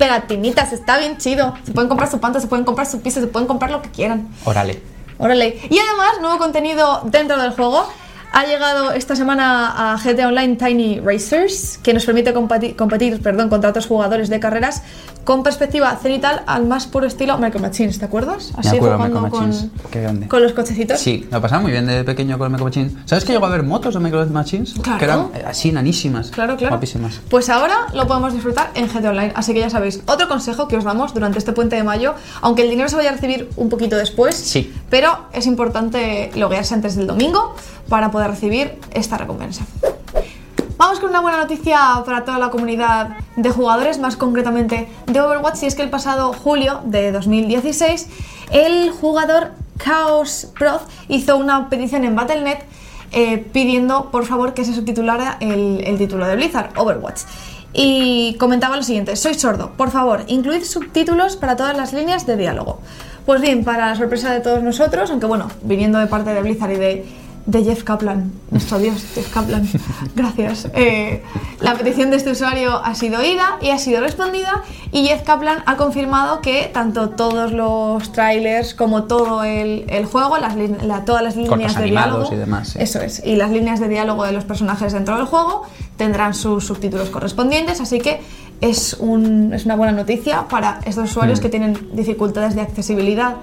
pegatinitas. 0.00 0.72
Está 0.72 0.98
bien 0.98 1.18
chido. 1.18 1.54
Se 1.64 1.72
pueden 1.72 1.88
comprar 1.88 2.10
su 2.10 2.18
panto, 2.18 2.40
se 2.40 2.48
pueden 2.48 2.64
comprar 2.64 2.88
su 2.88 3.00
piso, 3.02 3.20
se 3.20 3.28
pueden 3.28 3.46
comprar 3.46 3.70
lo 3.70 3.82
que 3.82 3.90
quieran. 3.90 4.28
Órale. 4.44 4.82
Órale. 5.18 5.60
Y 5.68 5.78
además, 5.78 6.20
nuevo 6.20 6.38
contenido 6.38 7.02
dentro 7.04 7.40
del 7.40 7.52
juego. 7.52 7.86
Ha 8.32 8.46
llegado 8.46 8.92
esta 8.92 9.16
semana 9.16 9.92
a 9.92 9.96
GTA 9.96 10.28
Online 10.28 10.54
Tiny 10.56 11.00
Racers, 11.00 11.78
que 11.82 11.92
nos 11.92 12.04
permite 12.04 12.32
competir 12.32 13.20
perdón, 13.20 13.48
contra 13.48 13.70
otros 13.70 13.86
jugadores 13.86 14.28
de 14.28 14.38
carreras 14.38 14.82
con 15.24 15.42
perspectiva 15.42 15.94
cenital 15.96 16.42
al 16.46 16.66
más 16.66 16.86
puro 16.86 17.06
estilo 17.06 17.36
Micro 17.38 17.60
Machines, 17.60 17.98
¿te 17.98 18.04
acuerdas? 18.04 18.52
Me 18.62 18.68
acuerdo 18.68 18.96
jugando 18.96 19.20
Micro 19.20 19.38
con, 19.38 19.48
Machines. 19.48 19.70
Qué 19.90 20.00
grande. 20.00 20.28
con 20.28 20.42
los 20.42 20.52
cochecitos. 20.52 20.98
Sí, 20.98 21.28
lo 21.30 21.40
pasaba 21.40 21.60
muy 21.60 21.72
bien 21.72 21.86
de 21.86 22.04
pequeño 22.04 22.38
con 22.38 22.46
el 22.46 22.52
Micro 22.52 22.64
Machines. 22.64 22.92
¿Sabes 23.04 23.24
que 23.24 23.32
llegó 23.32 23.44
a 23.44 23.48
haber 23.48 23.62
motos 23.62 23.94
de 23.94 24.00
Micro 24.00 24.24
Machines? 24.26 24.74
Claro. 24.80 24.98
Que 24.98 25.04
eran 25.04 25.20
eh, 25.34 25.44
así, 25.46 25.72
nanísimas. 25.72 26.30
Claro, 26.30 26.56
claro. 26.56 26.74
Guapísimas. 26.74 27.20
Pues 27.28 27.50
ahora 27.50 27.88
lo 27.94 28.06
podemos 28.06 28.32
disfrutar 28.32 28.70
en 28.74 28.86
GTA 28.88 29.10
Online. 29.10 29.32
Así 29.34 29.52
que 29.52 29.60
ya 29.60 29.70
sabéis, 29.70 30.02
otro 30.06 30.28
consejo 30.28 30.68
que 30.68 30.76
os 30.76 30.84
damos 30.84 31.12
durante 31.14 31.38
este 31.38 31.52
puente 31.52 31.76
de 31.76 31.84
mayo, 31.84 32.14
aunque 32.40 32.62
el 32.62 32.70
dinero 32.70 32.88
se 32.88 32.96
vaya 32.96 33.10
a 33.10 33.12
recibir 33.12 33.50
un 33.56 33.68
poquito 33.68 33.96
después, 33.96 34.34
Sí. 34.36 34.72
pero 34.88 35.26
es 35.32 35.46
importante 35.46 36.30
loguearse 36.34 36.74
antes 36.74 36.96
del 36.96 37.06
domingo 37.06 37.54
para 37.90 38.10
poder 38.10 38.30
recibir 38.30 38.78
esta 38.92 39.18
recompensa. 39.18 39.66
Vamos 40.78 40.98
con 40.98 41.10
una 41.10 41.20
buena 41.20 41.36
noticia 41.36 41.78
para 42.06 42.24
toda 42.24 42.38
la 42.38 42.48
comunidad 42.48 43.18
de 43.36 43.50
jugadores, 43.50 43.98
más 43.98 44.16
concretamente 44.16 44.88
de 45.04 45.20
Overwatch, 45.20 45.62
y 45.62 45.66
es 45.66 45.74
que 45.74 45.82
el 45.82 45.90
pasado 45.90 46.32
julio 46.32 46.80
de 46.84 47.12
2016 47.12 48.08
el 48.50 48.90
jugador 48.90 49.52
Chaos 49.78 50.48
Proz 50.58 50.82
hizo 51.08 51.36
una 51.36 51.68
petición 51.68 52.04
en 52.04 52.16
Battle.net 52.16 52.60
eh, 53.12 53.38
pidiendo 53.52 54.10
por 54.10 54.24
favor 54.24 54.54
que 54.54 54.64
se 54.64 54.72
subtitulara 54.72 55.36
el, 55.40 55.82
el 55.84 55.98
título 55.98 56.26
de 56.26 56.36
Blizzard, 56.36 56.70
Overwatch. 56.78 57.20
Y 57.74 58.36
comentaba 58.40 58.76
lo 58.76 58.82
siguiente, 58.82 59.16
soy 59.16 59.34
sordo, 59.34 59.72
por 59.76 59.90
favor, 59.90 60.24
incluid 60.28 60.64
subtítulos 60.64 61.36
para 61.36 61.56
todas 61.56 61.76
las 61.76 61.92
líneas 61.92 62.24
de 62.24 62.38
diálogo. 62.38 62.80
Pues 63.26 63.42
bien, 63.42 63.64
para 63.64 63.88
la 63.88 63.96
sorpresa 63.96 64.32
de 64.32 64.40
todos 64.40 64.62
nosotros, 64.62 65.10
aunque 65.10 65.26
bueno, 65.26 65.48
viniendo 65.62 65.98
de 65.98 66.06
parte 66.06 66.32
de 66.32 66.40
Blizzard 66.40 66.72
y 66.72 66.76
de, 66.76 67.06
de 67.50 67.64
Jeff 67.64 67.82
Kaplan, 67.82 68.30
nuestro 68.50 68.78
dios 68.78 69.02
Jeff 69.14 69.32
Kaplan, 69.34 69.68
gracias. 70.14 70.68
eh, 70.74 71.22
la 71.60 71.74
petición 71.74 72.10
de 72.10 72.16
este 72.16 72.30
usuario 72.30 72.76
ha 72.84 72.94
sido 72.94 73.18
oída 73.20 73.56
y 73.60 73.70
ha 73.70 73.78
sido 73.78 74.00
respondida 74.00 74.62
y 74.92 75.06
Jeff 75.06 75.22
Kaplan 75.22 75.62
ha 75.66 75.76
confirmado 75.76 76.40
que 76.42 76.70
tanto 76.72 77.10
todos 77.10 77.52
los 77.52 78.12
trailers 78.12 78.74
como 78.74 79.04
todo 79.04 79.42
el, 79.42 79.84
el 79.88 80.04
juego, 80.06 80.38
las, 80.38 80.54
lin- 80.56 80.80
la- 80.82 81.04
todas 81.04 81.22
las 81.22 81.34
líneas 81.36 81.74
de 81.76 81.84
diálogo, 81.86 82.32
y 82.32 82.36
demás, 82.36 82.68
sí. 82.70 82.78
eso 82.80 83.00
es, 83.00 83.20
y 83.24 83.34
las 83.36 83.50
líneas 83.50 83.80
de 83.80 83.88
diálogo 83.88 84.24
de 84.24 84.32
los 84.32 84.44
personajes 84.44 84.92
dentro 84.92 85.16
del 85.16 85.26
juego 85.26 85.62
tendrán 85.96 86.34
sus 86.34 86.64
subtítulos 86.66 87.10
correspondientes, 87.10 87.80
así 87.80 87.98
que 88.00 88.20
es, 88.60 88.94
un- 89.00 89.52
es 89.54 89.64
una 89.64 89.74
buena 89.74 89.92
noticia 89.92 90.46
para 90.48 90.80
estos 90.84 91.10
usuarios 91.10 91.40
Mm. 91.40 91.42
que 91.42 91.48
tienen 91.48 91.88
dificultades 91.94 92.54
de 92.54 92.60
accesibilidad 92.60 93.34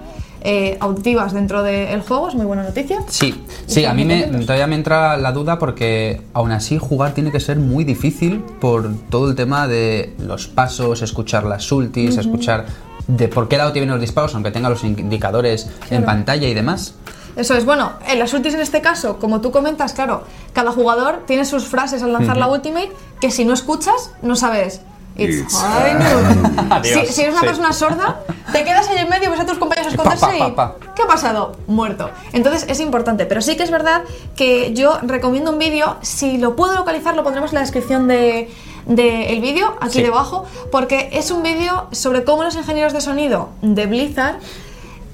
eh, 0.49 0.77
auditivas 0.79 1.33
dentro 1.33 1.61
del 1.61 1.99
juego, 1.99 2.29
es 2.29 2.35
muy 2.35 2.45
buena 2.45 2.63
noticia. 2.63 3.03
Sí, 3.09 3.43
sí, 3.65 3.83
a 3.83 3.93
mí 3.93 4.05
me, 4.05 4.23
todavía 4.23 4.65
me 4.65 4.75
entra 4.75 5.17
la 5.17 5.33
duda 5.33 5.59
porque 5.59 6.21
aún 6.31 6.53
así 6.53 6.77
jugar 6.77 7.13
tiene 7.13 7.33
que 7.33 7.41
ser 7.41 7.57
muy 7.57 7.83
difícil 7.83 8.39
por 8.61 8.89
todo 9.09 9.29
el 9.29 9.35
tema 9.35 9.67
de 9.67 10.15
los 10.17 10.47
pasos, 10.47 11.01
escuchar 11.01 11.43
las 11.43 11.69
ultis, 11.69 12.15
escuchar 12.15 12.65
de 13.07 13.27
por 13.27 13.49
qué 13.49 13.57
lado 13.57 13.73
te 13.73 13.81
vienen 13.81 13.95
los 13.95 13.99
disparos, 13.99 14.35
aunque 14.35 14.51
tenga 14.51 14.69
los 14.69 14.85
indicadores 14.85 15.69
en 15.89 16.05
pantalla 16.05 16.47
y 16.47 16.53
demás. 16.53 16.95
Eso 17.35 17.53
es, 17.53 17.65
bueno, 17.65 17.91
en 18.07 18.17
las 18.17 18.33
ultis 18.33 18.53
en 18.53 18.61
este 18.61 18.79
caso, 18.79 19.19
como 19.19 19.41
tú 19.41 19.51
comentas, 19.51 19.91
claro, 19.91 20.23
cada 20.53 20.71
jugador 20.71 21.23
tiene 21.27 21.43
sus 21.43 21.65
frases 21.65 22.01
al 22.03 22.13
lanzar 22.13 22.37
la 22.37 22.47
ultimate 22.47 22.93
que 23.19 23.31
si 23.31 23.43
no 23.43 23.53
escuchas, 23.53 24.11
no 24.21 24.37
sabes. 24.37 24.79
It's, 25.17 25.55
high 25.55 26.83
Si, 26.83 27.13
si 27.13 27.21
eres 27.21 27.33
una 27.33 27.41
sí. 27.41 27.45
persona 27.47 27.73
sorda, 27.73 28.21
te 28.51 28.63
quedas 28.63 28.87
ahí 28.89 28.97
en 28.99 29.09
medio, 29.09 29.31
ves 29.31 29.39
a 29.39 29.45
tus 29.45 29.57
compañeros 29.57 29.93
Y 29.93 29.97
pa, 29.97 30.03
esconderse 30.13 30.39
pa, 30.39 30.47
y 30.47 30.51
pa, 30.51 30.75
¿qué 30.95 31.03
ha 31.03 31.07
pasado? 31.07 31.57
Muerto. 31.67 32.09
Entonces 32.33 32.65
es 32.69 32.79
importante, 32.79 33.25
pero 33.25 33.41
sí 33.41 33.57
que 33.57 33.63
es 33.63 33.71
verdad 33.71 34.03
que 34.35 34.73
yo 34.73 34.99
recomiendo 35.03 35.51
un 35.51 35.59
vídeo, 35.59 35.97
si 36.01 36.37
lo 36.37 36.55
puedo 36.55 36.75
localizar 36.75 37.15
lo 37.15 37.23
pondremos 37.23 37.51
en 37.51 37.55
la 37.55 37.61
descripción 37.61 38.07
de 38.07 38.49
del 38.85 39.41
vídeo 39.41 39.75
aquí 39.81 39.97
Sí. 39.97 40.01
debajo 40.01 40.45
porque 40.71 41.09
es 41.11 41.29
un 41.31 41.43
vídeo 41.43 41.87
sobre 41.91 42.23
cómo 42.23 42.43
los 42.45 42.55
ingenieros 42.55 42.93
de 42.93 43.01
sonido 43.01 43.49
de 43.61 43.85
Blizzard 43.85 44.37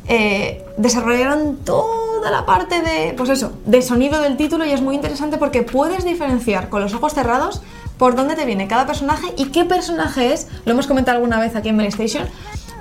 eh, 0.08 0.64
desarrollaron 0.78 1.58
toda 1.58 2.30
la 2.30 2.46
parte 2.46 2.82
de, 2.82 3.14
pues 3.18 3.30
eso, 3.32 3.54
de 3.66 3.82
sonido 3.82 4.22
del 4.22 4.38
título 4.38 4.64
y 4.66 4.72
es 4.72 4.82
muy 4.82 4.94
interesante 4.96 5.38
porque 5.38 5.64
puedes 5.64 6.06
diferenciar 6.06 6.70
con 6.70 6.82
los 6.82 6.94
ojos 6.94 7.14
cerrados 7.16 7.62
por 8.04 8.16
dónde 8.18 8.36
te 8.36 8.44
viene 8.46 8.68
cada 8.68 8.86
personaje 8.86 9.28
y 9.38 9.46
qué 9.46 9.64
personaje 9.64 10.34
es, 10.34 10.48
lo 10.66 10.74
hemos 10.74 10.88
comentado 10.88 11.16
alguna 11.20 11.40
vez 11.40 11.56
aquí 11.56 11.70
en 11.70 11.78
PlayStation, 11.78 12.28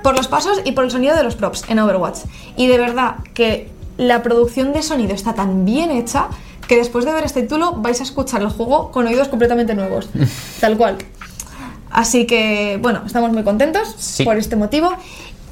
por 0.03 0.17
los 0.17 0.27
pasos 0.27 0.59
y 0.65 0.73
por 0.73 0.83
el 0.83 0.91
sonido 0.91 1.15
de 1.15 1.23
los 1.23 1.35
props 1.37 1.63
en 1.69 1.79
Overwatch. 1.79 2.17
Y 2.57 2.67
de 2.67 2.77
verdad 2.77 3.15
que 3.33 3.71
la 3.95 4.21
producción 4.21 4.73
de 4.73 4.83
sonido 4.83 5.13
está 5.15 5.33
tan 5.33 5.63
bien 5.63 5.91
hecha 5.91 6.27
que 6.67 6.75
después 6.75 7.05
de 7.05 7.13
ver 7.13 7.23
este 7.23 7.41
título 7.43 7.71
vais 7.77 8.01
a 8.01 8.03
escuchar 8.03 8.41
el 8.41 8.49
juego 8.49 8.91
con 8.91 9.07
oídos 9.07 9.29
completamente 9.29 9.73
nuevos, 9.75 10.09
tal 10.59 10.75
cual. 10.75 10.97
Así 11.89 12.27
que, 12.27 12.77
bueno, 12.81 13.03
estamos 13.05 13.31
muy 13.31 13.45
contentos 13.45 13.95
Sí. 13.97 14.25
por 14.25 14.35
este 14.35 14.57
motivo. 14.57 14.91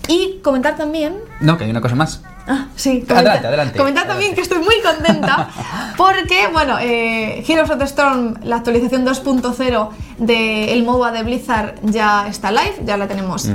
Y 0.09 0.39
comentar 0.43 0.75
también 0.75 1.15
No, 1.39 1.57
que 1.57 1.63
hay 1.63 1.69
una 1.69 1.79
cosa 1.79 1.95
más. 1.95 2.21
Ah, 2.47 2.67
sí, 2.75 3.05
Adelante, 3.07 3.47
adelante. 3.47 3.77
Comentar 3.77 4.07
también 4.07 4.33
que 4.33 4.41
estoy 4.41 4.59
muy 4.59 4.75
contenta 4.81 5.49
porque, 5.97 6.47
bueno, 6.51 6.77
eh, 6.79 7.43
Heroes 7.47 7.69
of 7.69 7.77
the 7.77 7.85
Storm, 7.85 8.35
la 8.43 8.57
actualización 8.57 9.05
2.0 9.05 9.89
del 10.17 10.83
MOBA 10.83 11.11
de 11.11 11.23
Blizzard 11.23 11.75
ya 11.83 12.27
está 12.27 12.51
live, 12.51 12.81
ya 12.85 12.97
la 12.97 13.07
tenemos 13.07 13.47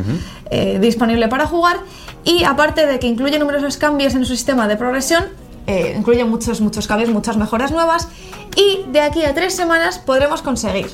eh, 0.51 0.79
disponible 0.81 1.29
para 1.29 1.47
jugar. 1.47 1.79
Y 2.25 2.45
aparte 2.45 2.87
de 2.87 2.99
que 2.99 3.07
incluye 3.07 3.39
numerosos 3.39 3.77
cambios 3.77 4.15
en 4.15 4.25
su 4.25 4.35
sistema 4.35 4.67
de 4.67 4.77
progresión, 4.77 5.25
eh, 5.67 5.95
incluye 5.97 6.25
muchos, 6.25 6.61
muchos 6.61 6.87
cambios, 6.87 7.11
muchas 7.11 7.37
mejoras 7.37 7.73
nuevas. 7.73 8.09
Y 8.57 8.85
de 8.91 9.01
aquí 9.01 9.25
a 9.25 9.35
tres 9.35 9.55
semanas 9.55 9.99
podremos 9.99 10.43
conseguir 10.43 10.89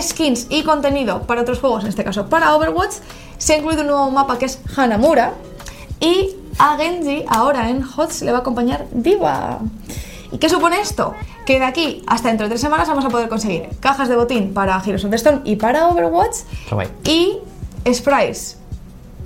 skins 0.00 0.46
y 0.50 0.62
contenido 0.62 1.22
para 1.22 1.42
otros 1.42 1.60
juegos, 1.60 1.84
en 1.84 1.88
este 1.88 2.04
caso 2.04 2.28
para 2.28 2.54
Overwatch. 2.54 2.94
Se 3.38 3.54
ha 3.54 3.56
incluido 3.58 3.82
un 3.82 3.88
nuevo 3.88 4.10
mapa 4.10 4.38
que 4.38 4.46
es 4.46 4.60
Hanamura. 4.76 5.34
Y 6.00 6.36
a 6.58 6.76
Genji, 6.76 7.24
ahora 7.28 7.70
en 7.70 7.82
HOTS, 7.84 8.22
le 8.22 8.32
va 8.32 8.38
a 8.38 8.40
acompañar 8.40 8.86
Diva. 8.92 9.60
¿Y 10.30 10.38
qué 10.38 10.48
supone 10.48 10.80
esto? 10.80 11.14
Que 11.46 11.58
de 11.58 11.64
aquí 11.64 12.02
hasta 12.06 12.28
dentro 12.28 12.46
de 12.46 12.50
tres 12.50 12.60
semanas 12.60 12.88
vamos 12.88 13.04
a 13.04 13.08
poder 13.08 13.28
conseguir 13.28 13.68
cajas 13.80 14.08
de 14.08 14.16
botín 14.16 14.52
para 14.52 14.82
Heroes 14.84 15.04
of 15.04 15.10
the 15.10 15.16
Storm 15.16 15.40
y 15.44 15.56
para 15.56 15.88
Overwatch. 15.88 16.36
Y 17.04 17.38
sprites. 17.90 18.58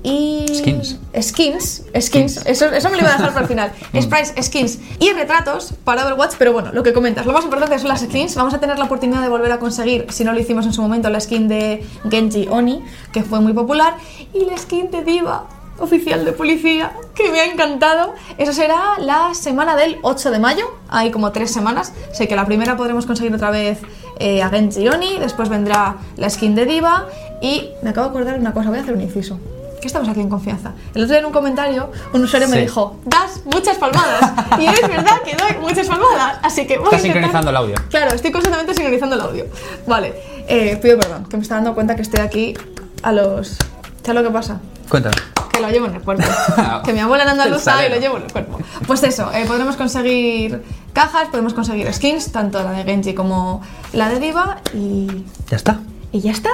Y. 0.04 0.46
Skins. 0.52 0.98
Skins. 1.20 1.84
Skins. 2.00 2.36
Eso, 2.44 2.66
eso 2.66 2.90
me 2.90 2.96
lo 2.96 3.02
iba 3.02 3.10
a 3.10 3.16
dejar 3.16 3.32
para 3.32 3.42
el 3.42 3.48
final. 3.48 3.72
Sprites, 4.02 4.34
skins 4.42 4.78
y 4.98 5.12
retratos 5.12 5.74
para 5.84 6.04
Overwatch. 6.04 6.34
Pero 6.38 6.52
bueno, 6.52 6.70
lo 6.72 6.82
que 6.82 6.92
comentas, 6.92 7.24
lo 7.24 7.32
más 7.32 7.44
importante 7.44 7.78
son 7.78 7.88
las 7.88 8.00
skins. 8.00 8.34
Vamos 8.34 8.52
a 8.54 8.58
tener 8.58 8.78
la 8.78 8.86
oportunidad 8.86 9.22
de 9.22 9.28
volver 9.28 9.52
a 9.52 9.58
conseguir, 9.58 10.06
si 10.10 10.24
no 10.24 10.32
lo 10.32 10.40
hicimos 10.40 10.66
en 10.66 10.72
su 10.72 10.82
momento, 10.82 11.08
la 11.08 11.20
skin 11.20 11.46
de 11.46 11.86
Genji 12.10 12.48
Oni, 12.50 12.82
que 13.12 13.22
fue 13.22 13.40
muy 13.40 13.52
popular. 13.52 13.94
Y 14.34 14.44
la 14.44 14.58
skin 14.58 14.90
de 14.90 15.04
Diva, 15.04 15.46
oficial 15.78 16.24
de 16.24 16.32
policía, 16.32 16.92
que 17.14 17.30
me 17.30 17.40
ha 17.40 17.44
encantado. 17.46 18.14
Eso 18.38 18.52
será 18.52 18.98
la 18.98 19.34
semana 19.34 19.76
del 19.76 19.98
8 20.02 20.30
de 20.30 20.38
mayo. 20.38 20.70
Hay 20.88 21.10
como 21.10 21.32
tres 21.32 21.50
semanas. 21.52 21.92
Sé 22.12 22.28
que 22.28 22.36
la 22.36 22.46
primera 22.46 22.76
podremos 22.76 23.06
conseguir 23.06 23.34
otra 23.34 23.50
vez 23.50 23.78
eh, 24.18 24.42
a 24.42 24.48
Oni. 24.50 25.18
Después 25.18 25.48
vendrá 25.48 25.96
la 26.16 26.30
skin 26.30 26.54
de 26.54 26.64
Diva. 26.66 27.06
Y 27.40 27.70
me 27.82 27.90
acabo 27.90 28.06
de 28.06 28.10
acordar 28.10 28.34
de 28.34 28.40
una 28.40 28.52
cosa, 28.54 28.68
voy 28.68 28.78
a 28.78 28.82
hacer 28.82 28.94
un 28.94 29.00
inciso. 29.00 29.38
Que 29.80 29.88
estamos 29.88 30.08
aquí 30.08 30.20
en 30.20 30.28
confianza. 30.28 30.74
El 30.94 31.02
otro 31.02 31.14
día 31.14 31.18
en 31.18 31.24
un 31.26 31.32
comentario, 31.32 31.90
un 32.12 32.22
usuario 32.22 32.46
me 32.48 32.54
Sí. 32.54 32.60
dijo, 32.62 33.00
das 33.04 33.40
muchas 33.46 33.78
palmadas. 33.78 34.32
y 34.60 34.66
es 34.66 34.80
verdad 34.82 35.22
que 35.24 35.34
doy 35.34 35.56
muchas 35.60 35.88
palmadas. 35.88 36.38
Así 36.42 36.68
que 36.68 36.76
voy 36.78 36.84
Estás 36.84 37.02
a 37.02 37.06
intentar- 37.08 37.30
sincronizando 37.30 37.50
el 37.50 37.56
audio. 37.56 37.74
Claro, 37.90 38.14
estoy 38.14 38.30
constantemente 38.30 38.74
sincronizando 38.74 39.16
el 39.16 39.22
audio. 39.22 39.46
Vale, 39.88 40.14
eh, 40.46 40.78
pido 40.80 41.00
perdón, 41.00 41.24
que 41.28 41.36
me 41.36 41.42
está 41.42 41.56
dando 41.56 41.74
cuenta 41.74 41.96
que 41.96 42.02
estoy 42.02 42.20
aquí 42.20 42.54
a 43.02 43.10
los... 43.10 43.56
¿Sabes 44.04 44.22
lo 44.22 44.22
que 44.22 44.30
pasa? 44.32 44.60
Cuéntame. 44.88 45.16
Lo 45.62 45.70
llevo 45.70 45.86
en 45.86 45.94
el 45.94 46.02
cuerpo. 46.02 46.24
que 46.84 46.92
mi 46.92 47.00
abuela 47.00 47.24
El 47.24 47.30
andaluza 47.30 47.86
y 47.86 47.90
lo 47.90 47.98
llevo 47.98 48.16
en 48.18 48.24
el 48.24 48.32
cuerpo. 48.32 48.58
Pues 48.86 49.02
eso, 49.02 49.30
eh, 49.32 49.44
podremos 49.46 49.76
conseguir 49.76 50.62
cajas, 50.92 51.28
podemos 51.28 51.54
conseguir 51.54 51.92
skins, 51.92 52.32
tanto 52.32 52.62
la 52.62 52.72
de 52.72 52.84
Genji 52.84 53.14
como 53.14 53.62
la 53.92 54.08
de 54.08 54.20
Diva, 54.20 54.58
y, 54.74 55.24
Ya 55.48 55.56
está. 55.56 55.80
y 56.12 56.20
ya 56.20 56.32
está. 56.32 56.50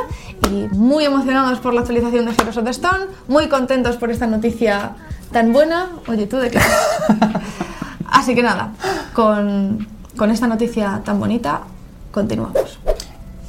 Y 0.51 0.69
muy 0.75 1.05
emocionados 1.05 1.59
por 1.59 1.75
la 1.75 1.81
actualización 1.81 2.27
de 2.27 2.33
Heroes 2.33 2.57
of 2.57 2.65
the 2.65 2.71
Stone, 2.71 3.07
muy 3.27 3.49
contentos 3.49 3.97
por 3.97 4.11
esta 4.11 4.27
noticia 4.27 4.93
tan 5.33 5.53
buena. 5.53 5.89
Oye, 6.07 6.27
¿tú 6.27 6.37
de 6.37 6.51
qué? 6.51 6.61
Así 8.11 8.35
que 8.35 8.43
nada, 8.43 8.73
con, 9.13 9.87
con 10.17 10.31
esta 10.31 10.47
noticia 10.47 11.03
tan 11.05 11.19
bonita, 11.21 11.63
continuamos. 12.13 12.79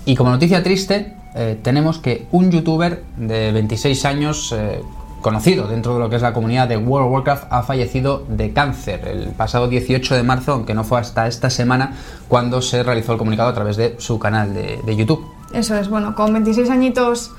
Y 0.06 0.16
como 0.16 0.32
noticia 0.32 0.64
triste, 0.64 1.16
eh, 1.36 1.60
tenemos 1.62 2.00
que 2.00 2.28
un 2.32 2.52
youtuber 2.52 3.04
de 3.16 3.52
26 3.52 4.06
años, 4.06 4.54
eh, 4.58 4.82
conocido 5.22 5.68
dentro 5.68 5.94
de 5.96 6.00
lo 6.00 6.10
que 6.10 6.16
es 6.16 6.22
la 6.22 6.34
comunidad 6.34 6.68
de 6.68 6.78
World 6.78 7.08
of 7.08 7.14
Warcraft, 7.14 7.44
ha 7.50 7.64
fallecido 7.64 8.24
de 8.28 8.54
cáncer. 8.54 9.08
El 9.08 9.30
pasado 9.30 9.68
18 9.68 10.16
de 10.16 10.24
marzo, 10.24 10.54
aunque 10.54 10.74
no 10.74 10.84
fue 10.84 11.00
hasta 11.00 11.28
esta 11.28 11.50
semana 11.50 11.94
cuando 12.28 12.62
se 12.62 12.84
realizó 12.84 13.14
el 13.14 13.18
comunicado 13.18 13.50
a 13.50 13.54
través 13.54 13.78
de 13.78 13.96
su 14.00 14.20
canal 14.20 14.54
de, 14.54 14.82
de 14.84 14.96
YouTube. 14.96 15.26
Eso 15.54 15.76
es, 15.76 15.90
bueno, 15.90 16.16
con 16.16 16.34
26 16.34 16.70
añitos 16.70 17.32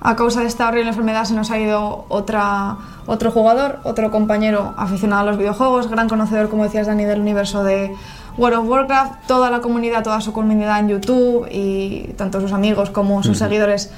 a 0.00 0.14
causa 0.14 0.42
de 0.42 0.46
esta 0.46 0.68
horrible 0.68 0.90
enfermedad 0.90 1.24
se 1.24 1.34
nos 1.34 1.50
ha 1.50 1.58
ido 1.58 2.04
otra, 2.08 2.76
otro 3.06 3.32
jugador, 3.32 3.80
otro 3.82 4.10
compañero 4.10 4.74
aficionado 4.76 5.22
a 5.22 5.24
los 5.24 5.38
videojuegos, 5.38 5.88
gran 5.88 6.08
conocedor, 6.08 6.48
como 6.48 6.64
decías 6.64 6.86
Dani, 6.86 7.04
del 7.04 7.20
universo 7.20 7.64
de 7.64 7.92
World 8.36 8.58
of 8.60 8.68
Warcraft, 8.68 9.26
toda 9.26 9.50
la 9.50 9.60
comunidad, 9.60 10.04
toda 10.04 10.20
su 10.20 10.32
comunidad 10.32 10.78
en 10.78 10.88
YouTube 10.88 11.48
y 11.50 12.12
tanto 12.16 12.40
sus 12.40 12.52
amigos 12.52 12.90
como 12.90 13.24
sus 13.24 13.38
seguidores 13.38 13.90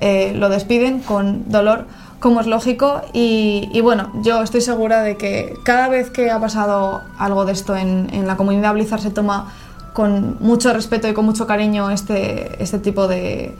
eh, 0.00 0.32
lo 0.36 0.50
despiden 0.50 1.00
con 1.00 1.50
dolor, 1.50 1.86
como 2.20 2.40
es 2.40 2.46
lógico. 2.46 3.02
Y, 3.12 3.68
y 3.72 3.80
bueno, 3.80 4.10
yo 4.22 4.42
estoy 4.42 4.60
segura 4.60 5.02
de 5.02 5.16
que 5.16 5.54
cada 5.64 5.88
vez 5.88 6.10
que 6.10 6.30
ha 6.30 6.40
pasado 6.40 7.02
algo 7.18 7.44
de 7.44 7.52
esto 7.52 7.76
en, 7.76 8.08
en 8.12 8.26
la 8.26 8.36
comunidad 8.36 8.74
Blizzard 8.74 9.00
se 9.00 9.10
toma 9.10 9.52
con 9.92 10.36
mucho 10.40 10.72
respeto 10.72 11.08
y 11.08 11.12
con 11.14 11.24
mucho 11.24 11.46
cariño 11.46 11.90
este, 11.90 12.62
este 12.62 12.78
tipo 12.78 13.08
de 13.08 13.54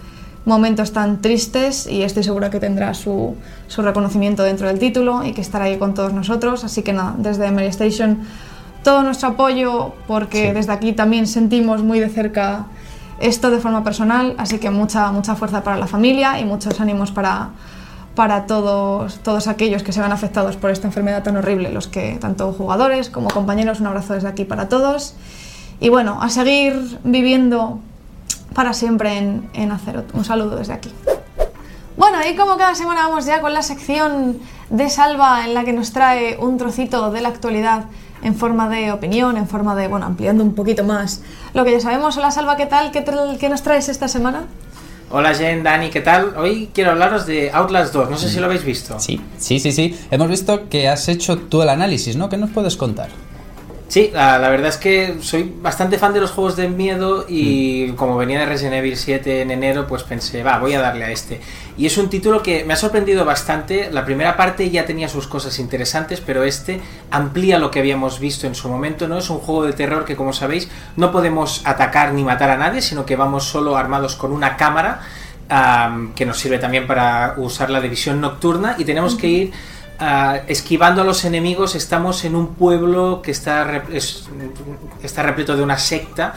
momentos 0.44 0.92
tan 0.92 1.20
tristes 1.20 1.86
y 1.86 2.02
estoy 2.02 2.22
segura 2.22 2.48
que 2.48 2.58
tendrá 2.60 2.94
su, 2.94 3.36
su 3.66 3.82
reconocimiento 3.82 4.42
dentro 4.42 4.66
del 4.68 4.78
título 4.78 5.24
y 5.24 5.32
que 5.32 5.40
estará 5.40 5.66
ahí 5.66 5.76
con 5.78 5.94
todos 5.94 6.12
nosotros. 6.12 6.64
Así 6.64 6.82
que 6.82 6.92
nada, 6.92 7.14
desde 7.18 7.50
Mary 7.50 7.66
Station 7.66 8.20
todo 8.82 9.02
nuestro 9.02 9.30
apoyo 9.30 9.92
porque 10.06 10.48
Sí. 10.48 10.54
desde 10.54 10.72
aquí 10.72 10.92
también 10.92 11.26
sentimos 11.26 11.82
muy 11.82 11.98
de 12.00 12.08
cerca 12.08 12.66
esto 13.20 13.50
de 13.50 13.58
forma 13.58 13.82
personal, 13.82 14.36
así 14.38 14.58
que 14.58 14.70
mucha, 14.70 15.10
mucha 15.10 15.34
fuerza 15.34 15.64
para 15.64 15.76
la 15.76 15.88
familia 15.88 16.38
y 16.40 16.44
muchos 16.44 16.80
ánimos 16.80 17.10
para, 17.10 17.48
para 18.18 18.46
todos, 18.46 19.20
todos 19.20 19.46
aquellos 19.46 19.84
que 19.84 19.92
se 19.92 20.00
van 20.00 20.10
afectados 20.10 20.56
por 20.56 20.72
esta 20.72 20.88
enfermedad 20.88 21.22
tan 21.22 21.36
horrible, 21.36 21.70
los 21.70 21.86
que, 21.86 22.18
tanto 22.20 22.52
jugadores 22.52 23.10
como 23.10 23.28
compañeros, 23.28 23.78
un 23.78 23.86
abrazo 23.86 24.14
desde 24.14 24.26
aquí 24.26 24.44
para 24.44 24.68
todos. 24.68 25.14
Y 25.78 25.88
bueno, 25.88 26.20
a 26.20 26.28
seguir 26.28 26.98
viviendo 27.04 27.78
para 28.54 28.72
siempre 28.72 29.18
en, 29.18 29.48
en 29.54 29.70
Azeroth. 29.70 30.12
Un 30.16 30.24
saludo 30.24 30.56
desde 30.56 30.72
aquí. 30.72 30.92
Bueno, 31.96 32.18
y 32.28 32.34
como 32.34 32.56
cada 32.56 32.74
semana 32.74 33.06
vamos 33.06 33.24
ya 33.24 33.40
con 33.40 33.54
la 33.54 33.62
sección 33.62 34.40
de 34.68 34.90
Salva 34.90 35.44
en 35.44 35.54
la 35.54 35.62
que 35.62 35.72
nos 35.72 35.92
trae 35.92 36.38
un 36.40 36.58
trocito 36.58 37.12
de 37.12 37.20
la 37.20 37.28
actualidad 37.28 37.84
en 38.22 38.34
forma 38.34 38.68
de 38.68 38.90
opinión, 38.90 39.36
en 39.36 39.46
forma 39.46 39.76
de, 39.76 39.86
bueno, 39.86 40.06
ampliando 40.06 40.42
un 40.42 40.56
poquito 40.56 40.82
más 40.82 41.22
lo 41.54 41.62
que 41.64 41.70
ya 41.70 41.78
sabemos. 41.78 42.16
Hola 42.16 42.32
Salva, 42.32 42.56
¿qué 42.56 42.66
tal? 42.66 42.90
¿Qué, 42.90 43.04
qué 43.38 43.48
nos 43.48 43.62
traes 43.62 43.88
esta 43.88 44.08
semana? 44.08 44.48
Hola 45.10 45.34
Jen, 45.34 45.62
Dani, 45.62 45.88
¿qué 45.88 46.02
tal? 46.02 46.34
Hoy 46.36 46.68
quiero 46.74 46.90
hablaros 46.90 47.24
de 47.24 47.50
Outlast 47.50 47.94
2, 47.94 48.10
no 48.10 48.18
sé 48.18 48.28
si 48.28 48.40
lo 48.40 48.44
habéis 48.44 48.62
visto. 48.62 49.00
Sí, 49.00 49.18
sí, 49.38 49.58
sí, 49.58 49.72
sí. 49.72 49.98
Hemos 50.10 50.28
visto 50.28 50.68
que 50.68 50.86
has 50.86 51.08
hecho 51.08 51.38
tú 51.38 51.62
el 51.62 51.70
análisis, 51.70 52.14
¿no? 52.16 52.28
¿Qué 52.28 52.36
nos 52.36 52.50
puedes 52.50 52.76
contar? 52.76 53.08
Sí, 53.88 54.10
la, 54.12 54.38
la 54.38 54.50
verdad 54.50 54.68
es 54.68 54.76
que 54.76 55.16
soy 55.22 55.50
bastante 55.62 55.96
fan 55.96 56.12
de 56.12 56.20
los 56.20 56.30
juegos 56.30 56.56
de 56.56 56.68
miedo 56.68 57.24
y 57.26 57.92
como 57.92 58.18
venía 58.18 58.38
de 58.40 58.44
Resident 58.44 58.74
Evil 58.74 58.98
7 58.98 59.40
en 59.40 59.50
enero, 59.50 59.86
pues 59.86 60.02
pensé, 60.02 60.42
va, 60.42 60.58
voy 60.58 60.74
a 60.74 60.80
darle 60.82 61.06
a 61.06 61.10
este. 61.10 61.40
Y 61.78 61.86
es 61.86 61.96
un 61.96 62.10
título 62.10 62.42
que 62.42 62.64
me 62.64 62.74
ha 62.74 62.76
sorprendido 62.76 63.24
bastante. 63.24 63.90
La 63.90 64.04
primera 64.04 64.36
parte 64.36 64.68
ya 64.68 64.84
tenía 64.84 65.08
sus 65.08 65.26
cosas 65.26 65.58
interesantes, 65.58 66.20
pero 66.20 66.42
este 66.42 66.82
amplía 67.10 67.58
lo 67.58 67.70
que 67.70 67.78
habíamos 67.78 68.20
visto 68.20 68.46
en 68.46 68.54
su 68.54 68.68
momento, 68.68 69.08
¿no? 69.08 69.16
Es 69.16 69.30
un 69.30 69.38
juego 69.38 69.64
de 69.64 69.72
terror 69.72 70.04
que, 70.04 70.16
como 70.16 70.34
sabéis, 70.34 70.68
no 70.96 71.10
podemos 71.10 71.62
atacar 71.64 72.12
ni 72.12 72.24
matar 72.24 72.50
a 72.50 72.58
nadie, 72.58 72.82
sino 72.82 73.06
que 73.06 73.16
vamos 73.16 73.44
solo 73.44 73.74
armados 73.78 74.16
con 74.16 74.32
una 74.32 74.58
cámara 74.58 75.00
am, 75.48 76.12
que 76.12 76.26
nos 76.26 76.38
sirve 76.38 76.58
también 76.58 76.86
para 76.86 77.36
usar 77.38 77.70
la 77.70 77.80
de 77.80 77.88
visión 77.88 78.20
nocturna 78.20 78.76
y 78.76 78.84
tenemos 78.84 79.14
que 79.14 79.28
ir 79.28 79.52
ah, 79.98 80.40
esquivando 80.46 81.02
a 81.02 81.04
los 81.04 81.24
enemigos. 81.24 81.74
Estamos 81.74 82.24
en 82.24 82.34
un 82.36 82.54
pueblo 82.54 83.20
que 83.22 83.30
está, 83.30 83.64
rep- 83.66 83.92
es- 83.92 84.28
está 85.02 85.22
repleto 85.22 85.56
de 85.56 85.62
una 85.62 85.78
secta 85.78 86.34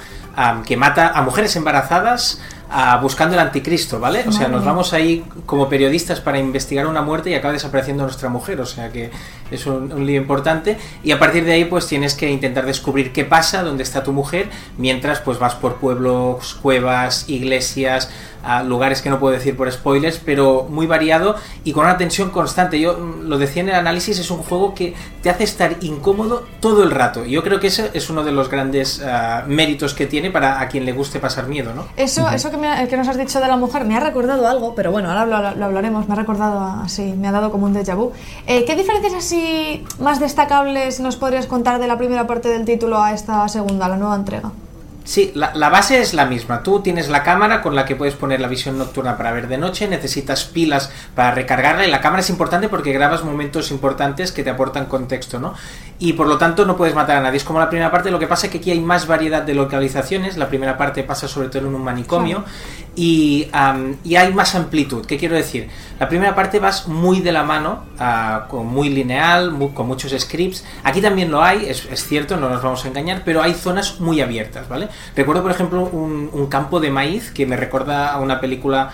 que 0.65 0.77
mata 0.77 1.09
a 1.09 1.21
mujeres 1.23 1.53
embarazadas 1.57 2.39
ah, 2.69 2.97
buscando 3.01 3.33
el 3.35 3.41
anticristo, 3.41 3.99
¿vale? 3.99 4.23
O 4.25 4.31
sea, 4.31 4.47
nos 4.47 4.63
vamos 4.63 4.93
ahí 4.93 5.25
como 5.45 5.67
periodistas 5.67 6.21
para 6.21 6.39
investigar 6.39 6.87
una 6.87 7.01
muerte 7.01 7.29
y 7.29 7.33
acaba 7.33 7.51
desapareciendo 7.53 8.03
nuestra 8.03 8.29
mujer, 8.29 8.61
o 8.61 8.65
sea 8.65 8.89
que 8.93 9.11
es 9.51 9.65
un, 9.65 9.91
un 9.91 10.05
lío 10.05 10.15
importante 10.21 10.77
y 11.03 11.11
a 11.11 11.19
partir 11.19 11.43
de 11.43 11.51
ahí 11.51 11.65
pues 11.65 11.85
tienes 11.87 12.13
que 12.15 12.29
intentar 12.31 12.65
descubrir 12.65 13.11
qué 13.11 13.25
pasa, 13.25 13.61
dónde 13.63 13.83
está 13.83 14.03
tu 14.03 14.13
mujer, 14.13 14.47
mientras 14.77 15.19
pues 15.19 15.37
vas 15.37 15.53
por 15.55 15.75
pueblos, 15.75 16.53
cuevas, 16.61 17.27
iglesias, 17.27 18.09
a 18.43 18.63
lugares 18.63 19.01
que 19.01 19.09
no 19.09 19.19
puedo 19.19 19.33
decir 19.33 19.55
por 19.55 19.71
spoilers, 19.71 20.19
pero 20.23 20.67
muy 20.69 20.87
variado 20.87 21.35
y 21.63 21.71
con 21.73 21.85
una 21.85 21.97
tensión 21.97 22.29
constante. 22.29 22.79
Yo 22.79 22.97
mm, 22.97 23.27
lo 23.27 23.37
decía 23.37 23.61
en 23.63 23.69
el 23.69 23.75
análisis, 23.75 24.17
es 24.19 24.31
un 24.31 24.39
juego 24.43 24.73
que 24.73 24.93
te 25.21 25.29
hace 25.29 25.43
estar 25.43 25.75
incómodo 25.81 26.45
todo 26.59 26.83
el 26.83 26.91
rato. 26.91 27.25
Y 27.25 27.31
yo 27.31 27.43
creo 27.43 27.59
que 27.59 27.67
ese 27.67 27.91
es 27.93 28.09
uno 28.09 28.23
de 28.23 28.31
los 28.31 28.49
grandes 28.49 29.01
ah, 29.05 29.43
méritos 29.47 29.93
que 29.93 30.05
tiene 30.07 30.31
para 30.31 30.59
a 30.61 30.67
quien 30.67 30.85
le 30.85 30.91
guste 30.93 31.19
pasar 31.19 31.47
miedo, 31.47 31.73
¿no? 31.73 31.85
Eso, 31.97 32.29
eso 32.29 32.49
que, 32.51 32.57
me 32.57 32.67
ha- 32.71 32.87
que 32.87 32.97
nos 32.97 33.07
has 33.07 33.17
dicho 33.17 33.39
de 33.39 33.47
la 33.47 33.57
mujer 33.57 33.85
me 33.85 33.95
ha 33.95 33.99
recordado 33.99 34.47
algo, 34.47 34.73
pero 34.75 34.91
bueno, 34.91 35.09
ahora 35.09 35.25
lo, 35.25 35.55
lo 35.57 35.65
hablaremos. 35.65 36.07
Me 36.07 36.13
ha 36.13 36.17
recordado 36.17 36.59
así, 36.83 37.13
me 37.13 37.27
ha 37.27 37.31
dado 37.31 37.51
como 37.51 37.65
un 37.65 37.73
déjà 37.75 37.95
vu. 37.95 38.11
Eh, 38.47 38.65
¿Qué 38.65 38.75
diferencias 38.75 39.13
así 39.13 39.83
más 39.99 40.19
destacables 40.19 40.99
nos 40.99 41.15
podrías 41.15 41.45
contar 41.47 41.79
de 41.79 41.87
la 41.87 41.97
primera 41.97 42.27
parte 42.27 42.49
del 42.49 42.65
título 42.65 43.01
a 43.01 43.13
esta 43.13 43.47
segunda, 43.47 43.87
la 43.87 43.97
nueva 43.97 44.15
entrega? 44.15 44.51
Sí, 45.11 45.33
la, 45.35 45.51
la 45.55 45.67
base 45.67 45.99
es 45.99 46.13
la 46.13 46.25
misma. 46.25 46.63
Tú 46.63 46.79
tienes 46.79 47.09
la 47.09 47.21
cámara 47.21 47.61
con 47.61 47.75
la 47.75 47.83
que 47.83 47.97
puedes 47.97 48.15
poner 48.15 48.39
la 48.39 48.47
visión 48.47 48.77
nocturna 48.77 49.17
para 49.17 49.33
ver 49.33 49.49
de 49.49 49.57
noche, 49.57 49.89
necesitas 49.89 50.45
pilas 50.45 50.89
para 51.15 51.31
recargarla 51.31 51.85
y 51.85 51.91
la 51.91 51.99
cámara 51.99 52.21
es 52.21 52.29
importante 52.29 52.69
porque 52.69 52.93
grabas 52.93 53.25
momentos 53.25 53.71
importantes 53.71 54.31
que 54.31 54.45
te 54.45 54.51
aportan 54.51 54.85
contexto, 54.85 55.37
¿no? 55.37 55.53
Y 56.01 56.13
por 56.13 56.25
lo 56.25 56.39
tanto 56.39 56.65
no 56.65 56.75
puedes 56.75 56.95
matar 56.95 57.17
a 57.17 57.21
nadie. 57.21 57.37
Es 57.37 57.43
como 57.43 57.59
la 57.59 57.69
primera 57.69 57.91
parte, 57.91 58.09
lo 58.09 58.17
que 58.17 58.25
pasa 58.25 58.47
es 58.47 58.51
que 58.51 58.57
aquí 58.57 58.71
hay 58.71 58.79
más 58.79 59.05
variedad 59.05 59.43
de 59.43 59.53
localizaciones. 59.53 60.35
La 60.35 60.49
primera 60.49 60.75
parte 60.75 61.03
pasa 61.03 61.27
sobre 61.27 61.49
todo 61.49 61.67
en 61.67 61.75
un 61.75 61.83
manicomio 61.83 62.43
y, 62.95 63.47
y 64.03 64.15
hay 64.15 64.33
más 64.33 64.55
amplitud. 64.55 65.05
¿Qué 65.05 65.19
quiero 65.19 65.35
decir? 65.35 65.69
La 65.99 66.09
primera 66.09 66.33
parte 66.33 66.57
vas 66.57 66.87
muy 66.87 67.19
de 67.19 67.31
la 67.31 67.43
mano, 67.43 67.85
ah, 67.99 68.47
con 68.49 68.65
muy 68.65 68.89
lineal, 68.89 69.55
con 69.75 69.85
muchos 69.85 70.11
scripts. 70.19 70.65
Aquí 70.83 71.01
también 71.01 71.29
lo 71.29 71.43
hay, 71.43 71.69
es, 71.69 71.85
es 71.85 72.03
cierto, 72.03 72.35
no 72.35 72.49
nos 72.49 72.63
vamos 72.63 72.83
a 72.83 72.87
engañar, 72.87 73.21
pero 73.23 73.43
hay 73.43 73.53
zonas 73.53 73.99
muy 73.99 74.21
abiertas, 74.21 74.67
¿vale? 74.67 74.87
Recuerdo, 75.15 75.43
por 75.43 75.51
ejemplo, 75.51 75.83
un, 75.83 76.31
un 76.33 76.47
campo 76.47 76.79
de 76.79 76.89
maíz 76.89 77.29
que 77.29 77.45
me 77.45 77.57
recuerda 77.57 78.11
a 78.11 78.19
una 78.19 78.41
película 78.41 78.89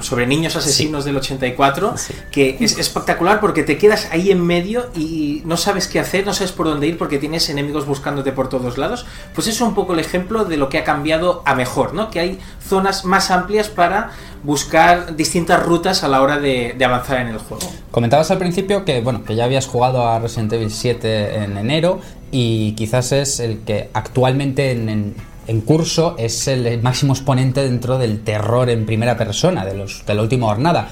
sobre 0.00 0.26
niños 0.26 0.56
asesinos 0.56 1.04
del 1.04 1.16
84, 1.16 1.94
Sí. 1.96 2.14
que 2.32 2.56
es 2.60 2.78
espectacular 2.78 3.40
porque 3.40 3.62
te 3.62 3.78
quedas 3.78 4.08
ahí 4.10 4.30
en 4.30 4.44
medio 4.44 4.90
y 4.96 5.42
no 5.44 5.56
sabes 5.56 5.86
qué 5.86 6.00
hacer, 6.00 6.26
no 6.26 6.32
sabes 6.34 6.52
por 6.52 6.66
dónde 6.66 6.86
ir 6.86 6.98
porque 6.98 7.18
tienes 7.18 7.48
enemigos 7.50 7.86
buscándote 7.86 8.32
por 8.32 8.48
todos 8.48 8.78
lados. 8.78 9.06
Pues 9.34 9.46
eso 9.46 9.64
es 9.64 9.68
un 9.68 9.74
poco 9.74 9.92
el 9.92 10.00
ejemplo 10.00 10.44
de 10.44 10.56
lo 10.56 10.68
que 10.68 10.78
ha 10.78 10.84
cambiado 10.84 11.42
a 11.46 11.54
mejor, 11.54 11.94
¿no? 11.94 12.10
Que 12.10 12.20
hay 12.20 12.38
zonas 12.66 13.04
más 13.04 13.30
amplias 13.30 13.68
para 13.68 14.10
buscar 14.42 15.16
distintas 15.16 15.62
rutas 15.62 16.02
a 16.02 16.08
la 16.08 16.22
hora 16.22 16.38
de, 16.38 16.74
de 16.76 16.84
avanzar 16.84 17.20
en 17.20 17.28
el 17.28 17.38
juego. 17.38 17.70
Comentabas 17.90 18.30
al 18.30 18.38
principio 18.38 18.84
que, 18.84 19.00
bueno, 19.00 19.24
que 19.24 19.36
ya 19.36 19.44
habías 19.44 19.66
jugado 19.66 20.08
a 20.08 20.18
Resident 20.18 20.52
Evil 20.54 20.70
7 20.70 21.44
en 21.44 21.58
enero 21.58 22.00
y 22.32 22.72
quizás 22.72 23.12
es 23.12 23.40
el 23.40 23.58
que 23.60 23.90
actualmente 23.92 24.72
en, 24.72 24.88
en- 24.88 25.29
en 25.50 25.62
curso 25.62 26.14
es 26.16 26.46
el 26.46 26.80
máximo 26.80 27.12
exponente 27.12 27.60
dentro 27.64 27.98
del 27.98 28.20
terror 28.22 28.70
en 28.70 28.86
primera 28.86 29.16
persona 29.16 29.64
de, 29.64 29.74
los, 29.74 30.06
de 30.06 30.14
la 30.14 30.22
última 30.22 30.46
jornada. 30.46 30.88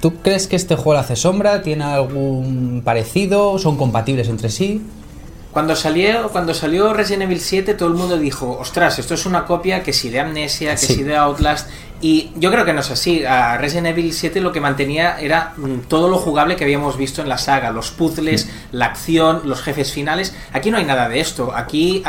¿Tú 0.00 0.14
crees 0.22 0.48
que 0.48 0.56
este 0.56 0.74
juego 0.74 0.94
le 0.94 0.98
hace 0.98 1.14
sombra? 1.14 1.62
¿Tiene 1.62 1.84
algún 1.84 2.82
parecido? 2.84 3.60
¿Son 3.60 3.76
compatibles 3.76 4.28
entre 4.28 4.50
sí? 4.50 4.82
Cuando 5.52 5.76
salió, 5.76 6.30
cuando 6.30 6.52
salió 6.52 6.92
Resident 6.92 7.24
Evil 7.24 7.38
7, 7.40 7.74
todo 7.74 7.88
el 7.90 7.94
mundo 7.94 8.18
dijo, 8.18 8.58
ostras, 8.58 8.98
esto 8.98 9.14
es 9.14 9.24
una 9.24 9.44
copia 9.44 9.84
que 9.84 9.92
si 9.92 10.10
de 10.10 10.18
Amnesia, 10.18 10.72
que 10.72 10.78
Sí. 10.78 10.94
si 10.94 11.02
de 11.04 11.14
Outlast. 11.14 11.68
Y 12.00 12.30
yo 12.34 12.50
creo 12.50 12.64
que 12.64 12.72
no 12.72 12.80
es 12.80 12.90
así. 12.90 13.24
A 13.24 13.56
Resident 13.58 13.86
Evil 13.88 14.12
7 14.12 14.40
lo 14.40 14.50
que 14.50 14.60
mantenía 14.60 15.20
era 15.20 15.52
mm, 15.56 15.86
todo 15.86 16.08
lo 16.08 16.18
jugable 16.18 16.56
que 16.56 16.64
habíamos 16.64 16.96
visto 16.96 17.22
en 17.22 17.28
la 17.28 17.38
saga, 17.38 17.70
los 17.70 17.92
puzzles, 17.92 18.50
la 18.72 18.86
acción, 18.86 19.42
los 19.44 19.60
jefes 19.62 19.92
finales. 19.92 20.34
Aquí 20.52 20.72
no 20.72 20.78
hay 20.78 20.84
nada 20.84 21.08
de 21.08 21.20
esto. 21.20 21.52
Aquí 21.54 22.02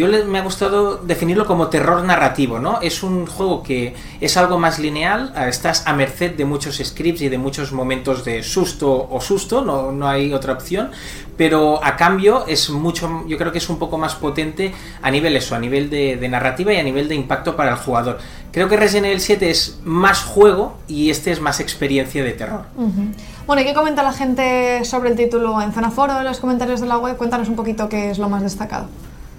yo 0.00 0.06
le- 0.06 0.24
me 0.24 0.38
ha 0.38 0.42
gustado 0.42 0.96
definirlo 0.96 1.44
como 1.46 1.68
terror 1.68 2.02
narrativo, 2.04 2.58
¿no? 2.58 2.80
Es 2.80 3.02
un 3.02 3.26
juego 3.26 3.62
que 3.62 3.94
es 4.18 4.36
algo 4.38 4.58
más 4.58 4.78
lineal, 4.78 5.34
estás 5.46 5.86
a 5.86 5.92
merced 5.92 6.36
de 6.36 6.46
muchos 6.46 6.80
scripts 6.82 7.20
y 7.20 7.28
de 7.28 7.36
muchos 7.36 7.70
momentos 7.72 8.24
de 8.24 8.42
susto 8.42 9.08
o 9.10 9.20
susto, 9.20 9.62
no, 9.62 9.92
no 9.92 10.08
hay 10.08 10.32
otra 10.32 10.54
opción, 10.54 10.90
pero 11.36 11.84
a 11.84 11.96
cambio 11.96 12.46
es 12.46 12.70
mucho, 12.70 13.24
yo 13.28 13.36
creo 13.36 13.52
que 13.52 13.58
es 13.58 13.68
un 13.68 13.78
poco 13.78 13.98
más 13.98 14.14
potente 14.14 14.72
a 15.02 15.10
nivel 15.10 15.36
eso, 15.36 15.54
a 15.54 15.58
nivel 15.58 15.90
de, 15.90 16.16
narrativa 16.30 16.72
y 16.72 16.78
a 16.78 16.82
nivel 16.82 17.06
de 17.06 17.14
impacto 17.14 17.54
para 17.54 17.72
el 17.72 17.76
jugador. 17.76 18.18
Creo 18.52 18.68
que 18.70 18.76
Resident 18.78 19.06
Evil 19.06 19.20
7 19.20 19.50
es 19.50 19.80
más 19.84 20.22
juego 20.24 20.78
y 20.88 21.10
este 21.10 21.30
es 21.30 21.40
más 21.42 21.60
experiencia 21.60 22.24
de 22.24 22.32
terror. 22.32 22.64
Ujú. 22.76 23.12
Bueno, 23.46 23.60
¿y 23.62 23.64
qué 23.66 23.74
comenta 23.74 24.02
la 24.02 24.12
gente 24.14 24.82
sobre 24.84 25.10
el 25.10 25.16
título 25.16 25.60
en 25.60 25.72
Zona 25.72 25.90
Foro, 25.90 26.18
en 26.18 26.24
los 26.24 26.40
comentarios 26.40 26.80
de 26.80 26.86
la 26.86 26.96
web? 26.96 27.16
Cuéntanos 27.16 27.48
un 27.48 27.56
poquito 27.56 27.88
qué 27.88 28.10
es 28.10 28.18
lo 28.18 28.28
más 28.30 28.42
destacado. 28.42 28.86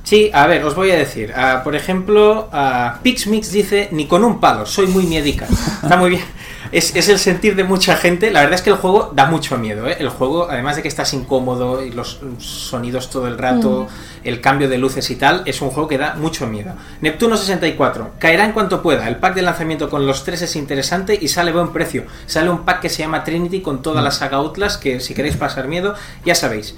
Sí, 0.04 0.32
a 0.34 0.48
ver, 0.48 0.64
os 0.64 0.76
voy 0.76 0.92
a 0.92 0.96
decir. 0.98 1.32
ah, 1.36 1.62
por 1.64 1.76
ejemplo, 1.76 2.50
ah, 2.52 3.00
Pixmix 3.04 3.52
dice, 3.52 3.90
ni 3.92 4.08
con 4.08 4.24
un 4.24 4.40
palo, 4.40 4.66
soy 4.66 4.88
muy 4.88 5.06
miedica. 5.06 5.46
Está 5.84 5.98
muy 5.98 6.12
bien. 6.12 6.24
Es, 6.72 6.96
es 6.96 7.10
el 7.10 7.20
sentir 7.20 7.58
de 7.58 7.66
mucha 7.66 7.98
gente. 7.98 8.32
La 8.32 8.40
verdad 8.40 8.56
es 8.56 8.62
que 8.62 8.70
el 8.70 8.78
juego 8.78 9.12
da 9.14 9.26
mucho 9.26 9.58
miedo. 9.58 9.90
¿eh? 9.90 9.98
El 10.00 10.08
juego, 10.08 10.48
además 10.50 10.78
de 10.78 10.82
que 10.82 10.88
estás 10.88 11.14
incómodo 11.14 11.84
y 11.84 11.92
los 11.92 12.22
sonidos 12.38 13.10
todo 13.10 13.28
el 13.28 13.38
rato, 13.38 13.90
el 14.24 14.40
cambio 14.40 14.70
de 14.70 14.78
luces 14.78 15.10
y 15.12 15.18
tal, 15.18 15.44
es 15.46 15.62
un 15.62 15.70
juego 15.72 15.90
que 15.90 15.98
da 15.98 16.14
mucho 16.14 16.48
miedo. 16.48 16.72
Neptuno 17.02 17.36
64, 17.36 18.12
caerá 18.20 18.46
en 18.46 18.54
cuanto 18.54 18.82
pueda. 18.82 19.10
El 19.10 19.18
pack 19.18 19.36
de 19.36 19.42
lanzamiento 19.42 19.90
con 19.90 20.08
los 20.08 20.24
tres 20.24 20.44
es 20.44 20.56
interesante 20.56 21.20
y 21.22 21.28
sale 21.28 21.52
buen 21.52 21.74
precio. 21.74 22.06
Sale 22.26 22.50
un 22.50 22.64
pack 22.64 22.80
que 22.80 22.90
se 22.90 23.00
llama 23.00 23.26
Trinity 23.26 23.62
con 23.62 23.82
toda 23.82 24.02
la 24.02 24.12
saga 24.12 24.38
Outlast, 24.38 24.82
que 24.82 25.02
si 25.02 25.14
queréis 25.14 25.36
pasar 25.36 25.68
miedo, 25.68 25.96
ya 26.24 26.36
sabéis. 26.36 26.76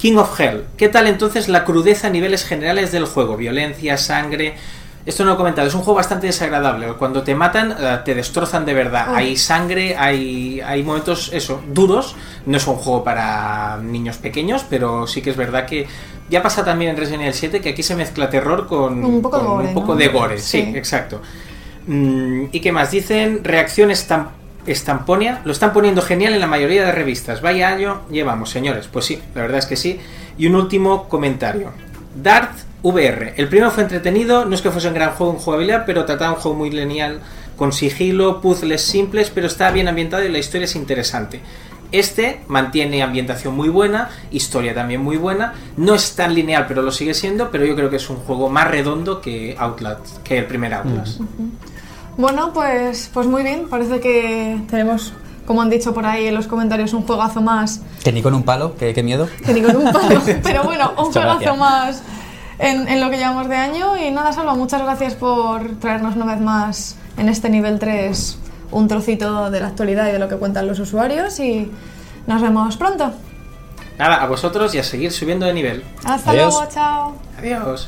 King 0.00 0.16
of 0.16 0.38
Hell. 0.40 0.64
¿Qué 0.76 0.88
tal 0.88 1.06
entonces 1.06 1.48
la 1.48 1.64
crudeza 1.64 2.06
a 2.06 2.10
niveles 2.10 2.44
generales 2.44 2.90
del 2.92 3.04
juego? 3.04 3.36
Violencia, 3.36 3.96
sangre. 3.96 4.54
Esto 5.06 5.24
no 5.24 5.30
lo 5.30 5.34
he 5.34 5.38
comentado, 5.38 5.66
es 5.66 5.74
un 5.74 5.80
juego 5.80 5.96
bastante 5.96 6.26
desagradable. 6.26 6.88
Cuando 6.94 7.22
te 7.22 7.34
matan, 7.34 7.74
eh, 7.78 7.98
te 8.04 8.14
destrozan 8.14 8.64
de 8.66 8.74
verdad. 8.74 9.08
Oh. 9.10 9.14
Hay 9.16 9.36
sangre, 9.36 9.96
hay, 9.96 10.60
hay 10.60 10.82
momentos, 10.82 11.30
eso, 11.32 11.62
duros. 11.72 12.14
No 12.46 12.56
es 12.58 12.66
un 12.66 12.76
juego 12.76 13.02
para 13.02 13.78
niños 13.82 14.18
pequeños, 14.18 14.64
pero 14.68 15.06
sí 15.06 15.22
que 15.22 15.30
es 15.30 15.36
verdad 15.36 15.64
que 15.66 15.86
ya 16.28 16.42
pasa 16.42 16.64
también 16.64 16.90
en 16.92 16.96
Resident 16.98 17.22
Evil 17.22 17.34
7 17.34 17.60
que 17.60 17.70
aquí 17.70 17.82
se 17.82 17.96
mezcla 17.96 18.28
terror 18.30 18.66
con 18.66 19.02
Un 19.04 19.22
poco 19.22 19.38
de 19.38 19.44
gore, 19.44 19.68
un 19.68 19.74
poco 19.74 19.92
¿no? 19.94 19.98
de 19.98 20.08
gore. 20.08 20.38
Sí, 20.38 20.62
Sí. 20.62 20.72
exacto. 20.76 21.22
Mm, 21.86 22.44
¿Y 22.52 22.60
qué 22.60 22.70
más? 22.72 22.90
Dicen 22.90 23.42
reacción 23.42 23.90
estam- 23.90 24.28
estamponea. 24.66 25.42
Lo 25.44 25.52
están 25.52 25.72
poniendo 25.72 26.02
genial 26.02 26.34
en 26.34 26.40
la 26.40 26.46
mayoría 26.46 26.84
de 26.84 26.92
revistas. 26.92 27.40
Vaya 27.40 27.68
año 27.68 28.02
llevamos, 28.10 28.50
señores. 28.50 28.88
Pues 28.90 29.04
sí, 29.04 29.20
la 29.34 29.42
verdad 29.42 29.58
es 29.58 29.66
que 29.66 29.76
sí. 29.76 30.00
Y 30.38 30.46
un 30.46 30.56
último 30.56 31.08
comentario. 31.08 31.72
Darth 32.22 32.70
VR. 32.82 33.34
El 33.36 33.48
primero 33.48 33.70
fue 33.70 33.82
entretenido, 33.82 34.44
no 34.44 34.54
es 34.54 34.62
que 34.62 34.70
fuese 34.70 34.88
un 34.88 34.94
gran 34.94 35.10
juego 35.10 35.34
en 35.34 35.38
jugabilidad, 35.38 35.84
pero 35.86 36.04
trataba 36.04 36.32
un 36.32 36.40
juego 36.40 36.56
muy 36.56 36.70
lineal 36.70 37.20
con 37.56 37.72
sigilo, 37.72 38.40
puzzles 38.40 38.80
simples, 38.80 39.30
pero 39.30 39.46
está 39.46 39.70
bien 39.70 39.86
ambientado 39.86 40.24
y 40.24 40.30
la 40.30 40.38
historia 40.38 40.64
es 40.64 40.76
interesante. 40.76 41.40
Este 41.92 42.40
mantiene 42.46 43.02
ambientación 43.02 43.54
muy 43.54 43.68
buena, 43.68 44.10
historia 44.30 44.74
también 44.74 45.02
muy 45.02 45.16
buena, 45.16 45.54
no 45.76 45.94
es 45.94 46.14
tan 46.14 46.34
lineal, 46.34 46.66
pero 46.66 46.82
lo 46.82 46.92
sigue 46.92 47.14
siendo, 47.14 47.50
pero 47.50 47.66
yo 47.66 47.74
creo 47.74 47.90
que 47.90 47.96
es 47.96 48.08
un 48.08 48.16
juego 48.16 48.48
más 48.48 48.68
redondo 48.68 49.20
que 49.20 49.56
Outlast, 49.58 50.22
que 50.22 50.38
el 50.38 50.46
primer 50.46 50.72
Outlast. 50.72 51.20
Bueno, 52.16 52.52
pues, 52.52 53.10
pues 53.12 53.26
muy 53.26 53.42
bien, 53.42 53.68
parece 53.68 54.00
que 54.00 54.60
tenemos, 54.68 55.12
como 55.46 55.62
han 55.62 55.70
dicho 55.70 55.94
por 55.94 56.04
ahí 56.06 56.26
en 56.26 56.34
los 56.34 56.46
comentarios, 56.46 56.92
un 56.92 57.02
juegazo 57.06 57.40
más 57.40 57.80
Que 58.04 58.12
ni 58.12 58.20
con 58.22 58.34
un 58.34 58.42
palo, 58.42 58.76
que 58.76 58.92
qué 58.92 59.02
miedo. 59.02 59.28
que 59.44 59.54
ni 59.54 59.62
con 59.62 59.76
un 59.76 59.92
palo, 59.92 60.20
pero 60.42 60.64
bueno, 60.64 60.90
un 60.98 61.04
Muchas 61.06 61.12
juegazo 61.24 61.38
gracias. 61.38 61.58
más 61.58 62.02
en, 62.58 62.88
en 62.88 63.00
lo 63.00 63.08
que 63.10 63.16
llevamos 63.16 63.48
de 63.48 63.56
año. 63.56 63.96
Y 63.96 64.10
nada, 64.10 64.32
Salva, 64.32 64.54
muchas 64.54 64.82
gracias 64.82 65.14
por 65.14 65.78
traernos 65.78 66.14
una 66.16 66.26
vez 66.26 66.40
más 66.40 66.96
en 67.16 67.28
este 67.28 67.48
nivel 67.48 67.78
3 67.78 68.38
un 68.72 68.86
trocito 68.86 69.50
de 69.50 69.60
la 69.60 69.66
actualidad 69.68 70.08
y 70.08 70.12
de 70.12 70.18
lo 70.18 70.28
que 70.28 70.36
cuentan 70.36 70.66
los 70.66 70.78
usuarios. 70.78 71.40
Y 71.40 71.70
nos 72.26 72.42
vemos 72.42 72.76
pronto. 72.76 73.12
Nada, 74.00 74.16
a 74.22 74.26
vosotros 74.26 74.74
y 74.74 74.78
a 74.78 74.82
seguir 74.82 75.12
subiendo 75.12 75.44
de 75.46 75.52
nivel. 75.52 75.84
Hasta 76.04 76.30
Adiós. 76.30 76.54
luego, 76.54 76.68
chao. 76.72 77.14
Adiós. 77.38 77.86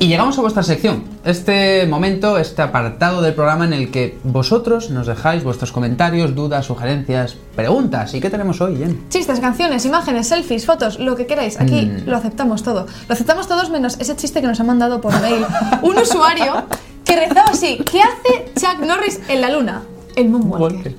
Y 0.00 0.08
llegamos 0.08 0.36
a 0.36 0.42
vuestra 0.42 0.62
sección, 0.62 1.04
este 1.24 1.86
momento, 1.86 2.36
este 2.36 2.60
apartado 2.62 3.22
del 3.22 3.32
programa 3.32 3.64
en 3.64 3.72
el 3.72 3.90
que 3.90 4.18
vosotros 4.24 4.90
nos 4.90 5.06
dejáis 5.06 5.42
vuestros 5.44 5.72
comentarios, 5.72 6.34
dudas, 6.34 6.66
sugerencias, 6.66 7.36
preguntas. 7.54 8.12
¿Y 8.12 8.20
qué 8.20 8.28
tenemos 8.28 8.60
hoy, 8.60 8.76
Jen? 8.76 9.08
Chistes, 9.08 9.40
canciones, 9.40 9.86
imágenes, 9.86 10.26
selfies, 10.28 10.66
fotos, 10.66 10.98
lo 10.98 11.16
que 11.16 11.26
queráis. 11.26 11.58
Aquí 11.60 11.86
Mm. 11.86 12.08
lo 12.10 12.16
aceptamos 12.16 12.62
todo. 12.62 12.86
Lo 13.08 13.14
aceptamos 13.14 13.46
todos 13.48 13.70
menos 13.70 13.96
ese 14.00 14.14
chiste 14.16 14.40
que 14.42 14.48
nos 14.48 14.58
ha 14.60 14.64
mandado 14.64 15.00
por 15.00 15.18
mail 15.22 15.46
un 15.82 15.96
usuario 15.96 16.64
que 17.04 17.16
rezaba 17.16 17.50
así. 17.52 17.78
¿Qué 17.90 18.00
hace 18.02 18.52
Chuck 18.60 18.84
Norris 18.84 19.20
en 19.28 19.40
la 19.40 19.50
luna? 19.50 19.82
El 20.16 20.28
Moonwalker. 20.28 20.94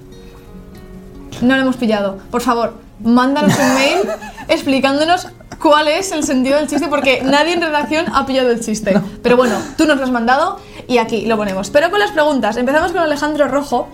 No 1.41 1.55
lo 1.55 1.61
hemos 1.61 1.75
pillado. 1.75 2.17
Por 2.31 2.41
favor, 2.41 2.73
mándanos 2.99 3.53
un 3.57 3.73
mail 3.75 3.97
explicándonos 4.47 5.27
cuál 5.61 5.87
es 5.87 6.11
el 6.11 6.23
sentido 6.23 6.57
del 6.57 6.67
chiste 6.67 6.87
porque 6.87 7.21
nadie 7.23 7.53
en 7.53 7.61
redacción 7.61 8.05
ha 8.13 8.25
pillado 8.25 8.49
el 8.51 8.59
chiste. 8.59 8.99
Pero 9.23 9.37
bueno, 9.37 9.55
tú 9.77 9.85
nos 9.85 9.97
lo 9.97 10.03
has 10.03 10.11
mandado 10.11 10.59
y 10.87 10.97
aquí 10.99 11.25
lo 11.25 11.37
ponemos. 11.37 11.69
Pero 11.69 11.89
con 11.89 11.99
las 11.99 12.11
preguntas, 12.11 12.57
empezamos 12.57 12.91
con 12.91 13.01
Alejandro 13.01 13.47
Rojo 13.47 13.87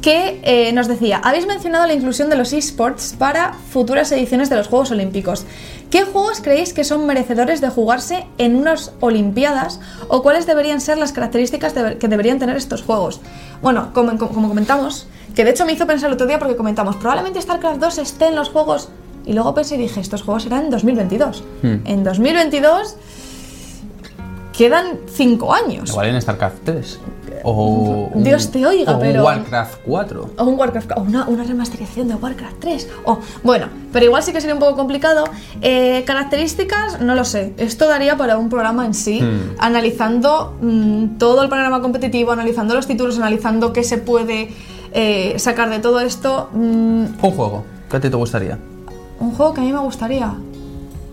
que 0.00 0.40
eh, 0.42 0.72
nos 0.72 0.88
decía, 0.88 1.20
habéis 1.22 1.46
mencionado 1.46 1.86
la 1.86 1.92
inclusión 1.94 2.28
de 2.28 2.34
los 2.34 2.52
esports 2.52 3.14
para 3.16 3.52
futuras 3.70 4.10
ediciones 4.10 4.50
de 4.50 4.56
los 4.56 4.66
Juegos 4.66 4.90
Olímpicos. 4.90 5.44
¿Qué 5.92 6.02
juegos 6.02 6.40
creéis 6.40 6.72
que 6.72 6.82
son 6.82 7.06
merecedores 7.06 7.60
de 7.60 7.68
jugarse 7.68 8.26
en 8.38 8.56
unas 8.56 8.92
Olimpiadas 8.98 9.78
o 10.08 10.22
cuáles 10.24 10.44
deberían 10.46 10.80
ser 10.80 10.98
las 10.98 11.12
características 11.12 11.74
de- 11.76 11.98
que 11.98 12.08
deberían 12.08 12.40
tener 12.40 12.56
estos 12.56 12.82
juegos? 12.82 13.20
Bueno, 13.62 13.90
como 13.94 14.16
comentamos, 14.48 15.06
que 15.34 15.44
de 15.44 15.50
hecho 15.50 15.64
me 15.64 15.72
hizo 15.72 15.86
pensar 15.86 16.08
el 16.08 16.14
otro 16.14 16.26
día 16.26 16.38
porque 16.38 16.56
comentamos, 16.56 16.96
probablemente 16.96 17.40
StarCraft 17.40 17.80
2 17.80 17.98
esté 17.98 18.26
en 18.28 18.36
los 18.36 18.48
juegos 18.50 18.88
y 19.24 19.32
luego 19.32 19.54
pensé 19.54 19.76
y 19.76 19.78
dije, 19.78 20.00
estos 20.00 20.22
juegos 20.22 20.42
serán 20.42 20.64
en 20.64 20.70
2022. 20.70 21.44
Hmm. 21.62 21.74
En 21.84 22.04
2022 22.04 22.96
quedan 24.56 24.98
5 25.10 25.54
años. 25.54 25.90
Igual 25.90 26.08
en 26.08 26.20
StarCraft 26.20 26.56
3. 26.64 27.00
O 27.44 28.10
un- 28.14 28.22
Dios 28.22 28.50
te 28.52 28.64
oiga, 28.64 28.92
o 28.92 28.94
un 28.96 29.00
pero- 29.00 29.24
Warcraft 29.24 29.78
4. 29.84 30.30
O 30.38 30.44
un 30.44 30.58
Warcraft, 30.58 30.92
o 30.96 31.00
una, 31.00 31.26
una 31.26 31.42
remasterización 31.42 32.06
de 32.08 32.14
Warcraft 32.14 32.56
3. 32.60 32.88
O, 33.04 33.18
bueno, 33.42 33.66
pero 33.92 34.04
igual 34.06 34.22
sí 34.22 34.32
que 34.32 34.40
sería 34.40 34.54
un 34.54 34.60
poco 34.60 34.76
complicado. 34.76 35.24
Eh, 35.60 36.04
características, 36.06 37.00
no 37.00 37.14
lo 37.16 37.24
sé. 37.24 37.54
Esto 37.56 37.88
daría 37.88 38.16
para 38.16 38.36
un 38.38 38.48
programa 38.48 38.84
en 38.86 38.94
sí, 38.94 39.20
Hmm. 39.22 39.54
analizando 39.58 40.56
mm, 40.60 41.18
todo 41.18 41.42
el 41.42 41.48
panorama 41.48 41.80
competitivo, 41.80 42.30
analizando 42.32 42.74
los 42.74 42.86
títulos, 42.86 43.16
analizando 43.18 43.72
qué 43.72 43.82
se 43.82 43.98
puede 43.98 44.54
eh, 44.92 45.34
sacar 45.38 45.70
de 45.70 45.78
todo 45.78 46.00
esto. 46.00 46.48
Mm, 46.52 47.04
Un 47.22 47.30
juego. 47.36 47.64
¿Qué 47.90 47.96
a 47.96 48.00
ti 48.00 48.08
te 48.10 48.16
gustaría? 48.16 48.58
un 49.20 49.30
juego 49.32 49.54
que 49.54 49.60
a 49.60 49.64
mí 49.64 49.72
me 49.72 49.78
gustaría. 49.78 50.32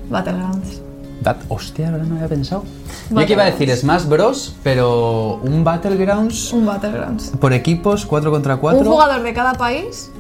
Battlegrounds. 0.10 0.82
Bat- 1.24 1.44
Hostia, 1.50 1.90
ahora 1.90 2.04
no 2.04 2.16
había 2.16 2.28
pensado. 2.28 2.64
Yo 3.12 3.26
que 3.26 3.34
iba 3.34 3.44
a 3.44 3.46
decir 3.52 3.70
Smash 3.76 4.06
Bros, 4.06 4.56
pero 4.64 5.36
un 5.44 5.64
Battlegrounds 5.64 6.54
Un 6.54 6.66
Battlegrounds. 6.66 7.32
por 7.40 7.54
equipos, 7.54 8.06
4 8.06 8.32
contra 8.32 8.58
4. 8.58 8.80
Un 8.80 8.86
jugador 8.88 9.22
de 9.22 9.34
cada 9.34 9.54
país. 9.54 10.12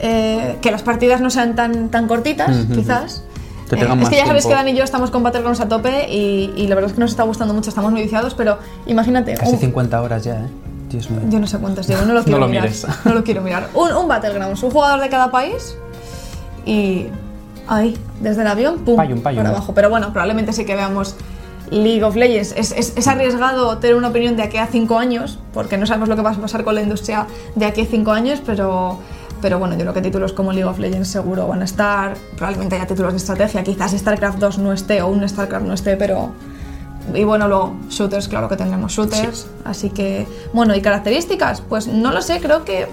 eh, 0.00 0.56
que 0.60 0.70
las 0.70 0.82
partidas 0.82 1.20
no 1.20 1.30
sean 1.30 1.54
tan, 1.54 1.88
tan 1.88 2.06
cortitas, 2.08 2.50
Ujú. 2.64 2.74
quizás. 2.74 3.22
Que 3.70 3.76
Eh, 3.76 3.88
es 4.02 4.08
que 4.10 4.16
ya 4.16 4.26
sabes 4.26 4.42
tiempo. 4.44 4.48
que 4.48 4.54
Dan 4.54 4.68
y 4.68 4.74
yo 4.76 4.84
estamos 4.84 5.10
con 5.10 5.22
Battlegrounds 5.22 5.60
a 5.60 5.68
tope 5.68 6.06
y, 6.10 6.52
y 6.56 6.66
la 6.66 6.74
verdad 6.74 6.90
es 6.90 6.94
que 6.94 7.00
nos 7.00 7.10
está 7.10 7.22
gustando 7.22 7.54
mucho, 7.54 7.70
estamos 7.70 7.90
muy 7.92 8.02
viciados, 8.02 8.34
pero 8.34 8.58
imagínate. 8.86 9.34
Casi 9.34 9.52
un- 9.54 9.58
50 9.60 10.02
horas 10.02 10.24
ya, 10.24 10.34
¿eh? 10.36 10.46
Dios 10.94 11.10
mío. 11.10 11.20
yo 11.28 11.38
no 11.38 11.46
sé 11.46 11.58
cuántas 11.58 11.86
llevo, 11.88 12.02
no 12.06 12.14
lo 12.14 12.22
quiero 12.24 12.38
lo 12.40 12.48
mirar. 12.48 12.64
mires. 12.64 12.86
No 13.04 13.14
lo 13.14 13.22
quiero 13.24 13.42
mirar. 13.42 13.68
Un, 13.74 13.92
un 13.92 14.08
Battlegrounds, 14.08 14.62
un 14.62 14.70
jugador 14.70 15.00
de 15.00 15.08
cada 15.08 15.30
país 15.30 15.76
y 16.66 17.06
ahí, 17.66 17.96
desde 18.20 18.42
el 18.42 18.48
avión, 18.48 18.78
pum, 18.80 18.96
Payum, 18.96 19.20
payum. 19.20 19.38
para 19.42 19.50
abajo. 19.50 19.74
Pero 19.74 19.90
bueno, 19.90 20.12
probablemente 20.12 20.52
sí 20.52 20.64
que 20.64 20.74
veamos 20.74 21.16
League 21.70 22.04
of 22.04 22.16
Legends. 22.16 22.52
Es, 22.56 22.72
es- 22.72 22.92
es 22.96 23.06
arriesgado 23.08 23.78
tener 23.78 23.96
una 23.96 24.08
opinión 24.08 24.36
de 24.36 24.42
aquí 24.42 24.56
a 24.58 24.66
cinco 24.66 24.98
años, 24.98 25.38
porque 25.52 25.76
no 25.78 25.86
sabemos 25.86 26.08
lo 26.08 26.16
que 26.16 26.22
va 26.22 26.30
a 26.30 26.34
pasar 26.34 26.64
con 26.64 26.74
la 26.74 26.82
industria 26.82 27.26
de 27.54 27.66
aquí 27.66 27.82
a 27.82 27.86
cinco 27.86 28.12
años, 28.12 28.40
pero, 28.44 28.98
pero 29.42 29.58
bueno, 29.58 29.74
yo 29.74 29.80
creo 29.80 29.94
que 29.94 30.02
títulos 30.02 30.32
como 30.32 30.52
League 30.52 30.68
of 30.68 30.78
Legends 30.78 31.08
seguro 31.08 31.46
van 31.48 31.62
a 31.62 31.64
estar. 31.64 32.14
Probablemente 32.36 32.76
haya 32.76 32.86
títulos 32.86 33.12
de 33.12 33.18
estrategia, 33.18 33.62
quizás 33.64 33.92
StarCraft 33.92 34.38
2 34.38 34.58
no 34.58 34.72
esté 34.72 35.02
o 35.02 35.08
un 35.08 35.26
StarCraft 35.28 35.66
no 35.66 35.74
esté, 35.74 35.96
pero. 35.96 36.32
Y 37.12 37.24
bueno, 37.24 37.48
luego 37.48 37.76
shooters, 37.88 38.28
claro 38.28 38.48
que 38.48 38.56
tendremos 38.56 38.92
shooters. 38.92 39.46
Así 39.64 39.90
que, 39.90 40.26
bueno, 40.52 40.74
y 40.74 40.80
características, 40.80 41.60
pues 41.60 41.86
no 41.86 42.12
lo 42.12 42.22
sé, 42.22 42.40
creo 42.40 42.64
que 42.64 42.86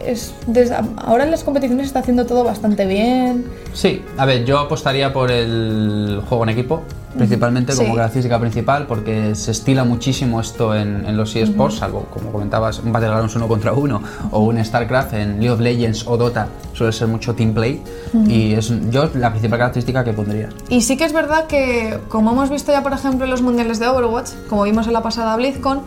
es 0.00 0.34
desde, 0.46 0.76
ahora 0.96 1.24
en 1.24 1.30
las 1.30 1.42
competiciones 1.42 1.86
está 1.86 2.00
haciendo 2.00 2.26
todo 2.26 2.44
bastante 2.44 2.86
bien. 2.86 3.46
Sí, 3.72 4.02
a 4.16 4.26
ver, 4.26 4.44
yo 4.44 4.58
apostaría 4.58 5.12
por 5.12 5.30
el 5.30 6.22
juego 6.28 6.44
en 6.44 6.50
equipo, 6.50 6.82
principalmente 7.16 7.74
como 7.74 7.88
Sí. 7.88 7.94
característica 7.94 8.38
principal, 8.38 8.86
porque 8.86 9.34
se 9.34 9.50
estila 9.50 9.84
muchísimo 9.84 10.40
esto 10.40 10.74
en, 10.74 11.04
en 11.06 11.16
los 11.16 11.34
eSports, 11.36 11.76
salvo, 11.78 12.06
como 12.12 12.30
comentabas, 12.32 12.78
un 12.80 12.92
Battlegrounds 12.92 13.34
uno 13.36 13.48
contra 13.48 13.72
uno 13.72 14.02
o 14.30 14.40
un 14.40 14.62
StarCraft 14.64 15.14
en 15.14 15.32
League 15.40 15.50
of 15.50 15.60
Legends 15.60 16.06
o 16.06 16.16
Dota, 16.16 16.48
suele 16.72 16.92
ser 16.92 17.08
mucho 17.08 17.34
team 17.34 17.52
play, 17.54 17.82
y 18.26 18.52
es 18.54 18.72
yo 18.90 19.10
la 19.14 19.30
principal 19.30 19.58
característica 19.58 20.04
que 20.04 20.12
pondría. 20.12 20.48
Y 20.68 20.82
sí 20.82 20.96
que 20.96 21.04
es 21.04 21.12
verdad 21.12 21.46
que, 21.46 21.98
como 22.08 22.32
hemos 22.32 22.50
visto 22.50 22.72
ya, 22.72 22.82
por 22.82 22.92
ejemplo, 22.92 23.24
en 23.24 23.30
los 23.30 23.42
mundiales 23.42 23.78
de 23.78 23.88
Overwatch, 23.88 24.30
como 24.48 24.62
vimos 24.64 24.86
en 24.86 24.92
la 24.92 25.02
pasada 25.02 25.36
BlizzCon, 25.36 25.80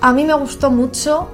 a 0.00 0.12
mí 0.12 0.24
me 0.24 0.34
gustó 0.34 0.70
mucho 0.70 1.28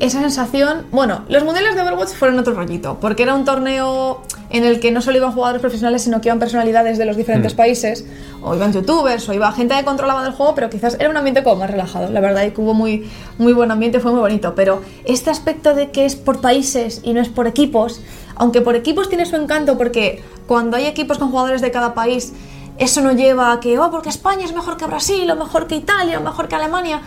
esa 0.00 0.20
sensación. 0.20 0.86
Bueno, 0.90 1.22
los 1.28 1.44
mundiales 1.44 1.74
de 1.74 1.82
Overwatch 1.82 2.10
fueron 2.10 2.38
otro 2.38 2.54
rollito, 2.54 2.98
porque 3.00 3.22
era 3.22 3.34
un 3.34 3.44
torneo 3.44 4.22
en 4.50 4.64
el 4.64 4.80
que 4.80 4.90
no 4.90 5.00
solo 5.00 5.16
iban 5.16 5.32
jugadores 5.32 5.60
profesionales, 5.60 6.02
sino 6.02 6.20
que 6.20 6.28
iban 6.28 6.38
personalidades 6.38 6.98
de 6.98 7.04
los 7.04 7.16
diferentes 7.16 7.54
países, 7.54 8.04
o 8.42 8.54
iban 8.54 8.72
youtubers, 8.72 9.28
o 9.28 9.32
iba 9.32 9.50
gente 9.52 9.74
que 9.74 9.84
controlaba 9.84 10.22
del 10.22 10.32
juego, 10.32 10.54
pero 10.54 10.70
quizás 10.70 10.96
era 11.00 11.08
un 11.08 11.16
ambiente 11.16 11.42
como 11.42 11.56
más 11.56 11.70
relajado. 11.70 12.10
La 12.10 12.20
verdad, 12.20 12.44
y 12.44 12.50
que 12.50 12.60
hubo 12.60 12.74
muy, 12.74 13.10
muy 13.38 13.52
buen 13.52 13.70
ambiente, 13.70 14.00
fue 14.00 14.12
muy 14.12 14.20
bonito. 14.20 14.54
Pero 14.54 14.82
este 15.04 15.30
aspecto 15.30 15.74
de 15.74 15.90
que 15.90 16.04
es 16.04 16.14
por 16.14 16.40
países 16.40 17.00
y 17.02 17.12
no 17.12 17.20
es 17.20 17.28
por 17.28 17.46
equipos, 17.46 18.00
aunque 18.36 18.60
por 18.60 18.76
equipos 18.76 19.08
tiene 19.08 19.24
su 19.26 19.36
encanto, 19.36 19.78
porque 19.78 20.22
cuando 20.46 20.76
hay 20.76 20.86
equipos 20.86 21.18
con 21.18 21.30
jugadores 21.30 21.62
de 21.62 21.70
cada 21.70 21.94
país, 21.94 22.32
eso 22.78 23.00
no 23.00 23.12
lleva 23.12 23.52
a 23.52 23.60
que, 23.60 23.78
oh, 23.78 23.90
porque 23.90 24.10
España 24.10 24.44
es 24.44 24.52
mejor 24.52 24.76
que 24.76 24.86
Brasil, 24.86 25.30
o 25.30 25.36
mejor 25.36 25.66
que 25.66 25.76
Italia, 25.76 26.18
o 26.18 26.22
mejor 26.22 26.48
que 26.48 26.54
Alemania. 26.54 27.00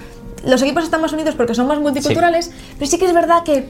Los 0.45 0.61
equipos 0.61 0.83
están 0.83 1.01
más 1.01 1.13
unidos 1.13 1.35
porque 1.35 1.53
son 1.55 1.67
más 1.67 1.79
multiculturales, 1.79 2.51
pero 2.77 2.89
sí 2.89 2.97
que 2.97 3.05
es 3.05 3.13
verdad 3.13 3.43
que 3.43 3.67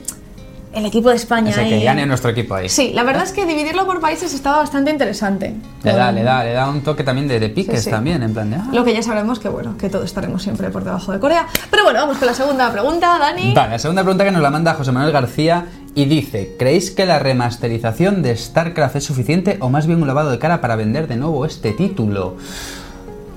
el 0.72 0.86
equipo 0.86 1.10
de 1.10 1.16
España. 1.16 1.50
O 1.50 1.54
sea, 1.54 1.66
y- 1.66 1.70
que 1.72 1.84
gane 1.84 2.06
nuestro 2.06 2.30
equipo 2.30 2.54
ahí. 2.54 2.70
Sí, 2.70 2.92
la 2.94 3.02
verdad 3.04 3.24
es 3.24 3.32
que 3.32 3.44
dividirlo 3.48 3.88
por 3.88 4.00
países 4.00 4.34
estaba 4.36 4.58
bastante 4.58 4.92
interesante. 4.92 5.56
Le 5.84 5.94
da, 5.94 6.12
le 6.12 6.22
da, 6.22 6.44
le 6.44 6.54
da 6.54 6.70
un 6.70 6.82
toque 6.82 7.04
también 7.04 7.28
de, 7.28 7.40
de 7.40 7.50
piques 7.50 7.80
Sí, 7.80 7.86
sí. 7.86 7.90
también, 7.90 8.22
en 8.22 8.34
plan 8.34 8.52
de... 8.52 8.58
ah. 8.58 8.68
Lo 8.72 8.84
que 8.84 8.94
ya 8.94 9.02
sabremos 9.02 9.40
que 9.40 9.50
bueno, 9.50 9.76
que 9.80 9.90
todos 9.90 10.06
estaremos 10.06 10.44
siempre 10.44 10.70
por 10.70 10.84
debajo 10.84 11.12
de 11.12 11.20
Corea. 11.20 11.48
Pero 11.72 11.86
bueno, 11.86 12.02
vamos 12.02 12.18
con 12.18 12.28
la 12.28 12.36
segunda 12.36 12.72
pregunta, 12.72 13.18
Dani. 13.18 13.54
Vale, 13.56 13.72
la 13.72 13.80
segunda 13.80 14.04
pregunta 14.04 14.24
que 14.26 14.32
nos 14.32 14.44
la 14.44 14.52
manda 14.52 14.76
José 14.76 14.92
Manuel 14.92 15.12
García 15.12 15.66
y 15.96 16.06
dice, 16.06 16.56
¿creéis 16.60 16.92
que 16.92 17.08
la 17.08 17.18
remasterización 17.18 18.22
de 18.22 18.38
StarCraft 18.38 18.98
es 18.98 19.04
suficiente 19.06 19.58
o 19.62 19.70
más 19.72 19.88
bien 19.88 20.00
un 20.02 20.08
lavado 20.08 20.30
de 20.30 20.38
cara 20.38 20.62
para 20.62 20.76
vender 20.76 21.08
de 21.08 21.16
nuevo 21.18 21.48
este 21.48 21.72
título? 21.72 22.38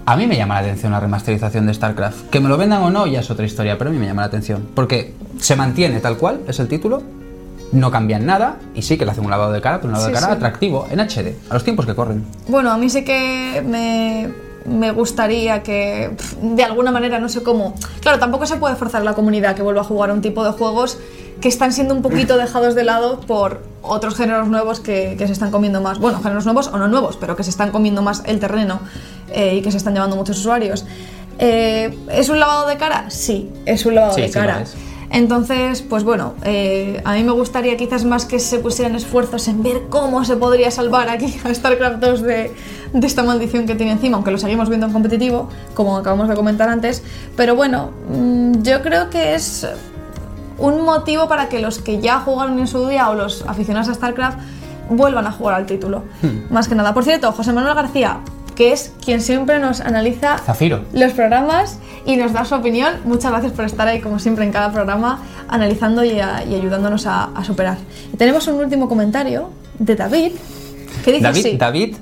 A 0.05 0.17
mí 0.17 0.27
me 0.27 0.37
llama 0.37 0.55
la 0.55 0.61
atención 0.63 0.93
la 0.93 1.01
remasterización 1.01 1.67
de 1.67 1.75
StarCraft. 1.75 2.29
Que 2.31 2.41
me 2.41 2.49
lo 2.49 2.57
vendan 2.59 2.83
o 2.83 2.91
no 2.91 3.07
ya 3.07 3.21
es 3.21 3.31
otra 3.31 3.47
historia, 3.47 3.79
pero 3.79 3.91
a 3.91 3.93
mí 3.93 3.99
me 3.99 4.07
llama 4.07 4.23
la 4.23 4.27
atención. 4.27 4.67
Porque 4.75 5.15
se 5.39 5.55
mantiene 5.57 6.01
tal 6.01 6.17
cual, 6.17 6.41
es 6.49 6.59
el 6.59 6.67
título, 6.69 7.03
no 7.73 7.91
cambian 7.91 8.27
nada 8.27 8.57
y 8.75 8.83
sí 8.83 8.99
que 8.99 9.05
le 9.05 9.13
hacen 9.13 9.25
un 9.25 9.31
lavado 9.31 9.53
de 9.53 9.61
cara, 9.61 9.77
pero 9.77 9.89
un 9.89 9.93
lavado 9.93 10.09
Sí, 10.09 10.13
de 10.15 10.21
cara 10.21 10.33
sí. 10.33 10.37
atractivo, 10.37 10.87
en 10.91 10.99
HD, 11.01 11.37
a 11.49 11.55
los 11.55 11.65
tiempos 11.65 11.87
que 11.87 11.95
corren. 11.95 12.25
Bueno, 12.49 12.71
a 12.73 12.77
mí 12.79 12.91
sí 12.91 13.05
que 13.05 13.63
me, 13.65 14.29
me 14.67 14.91
gustaría 14.91 15.63
que, 15.63 16.11
de 16.43 16.65
alguna 16.65 16.91
manera, 16.91 17.21
no 17.21 17.29
sé 17.29 17.43
cómo. 17.45 17.75
Claro, 18.01 18.19
tampoco 18.19 18.45
se 18.47 18.57
puede 18.57 18.75
forzar 18.75 19.05
la 19.05 19.15
comunidad 19.15 19.55
que 19.55 19.63
vuelva 19.63 19.83
a 19.83 19.85
jugar 19.85 20.11
a 20.11 20.15
un 20.15 20.21
tipo 20.21 20.45
de 20.45 20.51
juegos 20.51 20.99
que 21.41 21.49
están 21.49 21.73
siendo 21.73 21.95
un 21.95 22.03
poquito 22.03 22.37
dejados 22.37 22.75
de 22.77 22.85
lado 22.85 23.21
por 23.21 23.63
otros 23.83 24.15
géneros 24.15 24.47
nuevos 24.49 24.79
que, 24.79 25.17
que 25.19 25.27
se 25.27 25.33
están 25.33 25.51
comiendo 25.51 25.81
más. 25.81 25.99
Bueno, 25.99 26.21
géneros 26.23 26.45
nuevos 26.45 26.69
o 26.69 26.79
no 26.79 26.87
nuevos, 26.87 27.17
pero 27.17 27.35
que 27.37 27.43
se 27.43 27.51
están 27.51 27.71
comiendo 27.73 28.01
más 28.03 28.23
el 28.27 28.39
terreno 28.39 28.81
eh, 29.33 29.57
y 29.57 29.63
que 29.63 29.71
se 29.71 29.77
están 29.79 29.95
llevando 29.95 30.17
muchos 30.17 30.39
usuarios. 30.39 30.85
Eh, 31.39 31.97
¿Es 32.11 32.29
un 32.29 32.39
lavado 32.39 32.67
de 32.69 32.77
cara? 32.77 33.07
Sí, 33.09 33.51
es 33.67 33.85
un 33.87 33.95
lavado 33.95 34.15
Sí, 34.15 34.23
de 34.23 34.29
sí 34.29 34.35
cara. 34.35 34.61
es. 34.63 34.75
Entonces, 35.11 35.83
pues 35.83 36.05
bueno, 36.05 36.35
eh, 36.43 37.03
a 37.05 37.13
mí 37.13 37.23
me 37.23 37.33
gustaría 37.33 37.77
quizás 37.77 38.05
más 38.07 38.25
que 38.25 38.39
se 38.39 38.59
pusieran 38.61 38.95
esfuerzos 38.97 39.47
en 39.49 39.63
ver 39.63 39.83
cómo 39.91 40.25
se 40.25 40.37
podría 40.37 40.71
salvar 40.71 41.11
aquí 41.11 41.37
a 41.45 41.53
StarCraft 41.55 41.97
2 41.99 42.23
de, 42.23 42.55
de 42.95 43.07
esta 43.07 43.23
maldición 43.23 43.67
que 43.67 43.75
tiene 43.75 43.93
encima, 43.93 44.17
aunque 44.17 44.31
lo 44.31 44.39
seguimos 44.39 44.71
viendo 44.71 44.87
en 44.87 44.93
competitivo, 44.95 45.51
como 45.75 45.99
acabamos 45.99 46.29
de 46.31 46.35
comentar 46.35 46.71
antes. 46.71 47.03
Pero 47.37 47.55
bueno, 47.55 47.91
mm, 48.09 48.63
yo 48.63 48.81
creo 48.81 49.11
que 49.11 49.35
es 49.35 49.67
un 50.59 50.83
motivo 50.83 51.29
para 51.29 51.49
que 51.51 51.59
los 51.59 51.79
que 51.81 52.01
ya 52.01 52.21
jugaron 52.21 52.59
en 52.59 52.67
su 52.67 52.87
día 52.89 53.11
o 53.11 53.15
los 53.15 53.45
aficionados 53.47 53.89
a 53.91 53.95
StarCraft 53.95 54.39
vuelvan 54.89 55.27
a 55.27 55.33
jugar 55.33 55.57
al 55.57 55.67
título. 55.67 56.05
Más 56.51 56.69
que 56.69 56.75
nada. 56.75 56.95
Por 56.95 57.05
cierto, 57.05 57.33
José 57.33 57.53
Manuel 57.53 57.75
García, 57.75 58.21
que 58.63 58.73
es 58.73 58.93
quien 59.05 59.21
siempre 59.21 59.59
nos 59.59 59.81
analiza 59.81 60.39
Zafiro. 60.39 60.83
los 60.93 61.13
programas 61.15 61.79
y 62.07 62.15
nos 62.17 62.33
da 62.33 62.45
su 62.45 62.55
opinión. 62.55 62.93
Muchas 63.05 63.33
gracias 63.33 63.53
por 63.53 63.65
estar 63.65 63.89
ahí, 63.89 64.01
como 64.01 64.21
siempre, 64.21 64.45
en 64.45 64.53
cada 64.53 64.71
programa, 64.71 65.21
analizando 65.49 66.05
y, 66.05 66.21
a- 66.21 66.45
y 66.45 66.55
ayudándonos 66.55 67.07
a, 67.07 67.25
a 67.35 67.43
superar. 67.45 67.79
Y 68.13 68.17
tenemos 68.17 68.47
un 68.47 68.61
último 68.61 68.89
comentario 68.89 69.51
de 69.81 69.97
David, 69.97 70.33
que 71.05 71.11
dice 71.11 71.25
David, 71.25 71.41
así. 71.47 71.57
David 71.57 71.97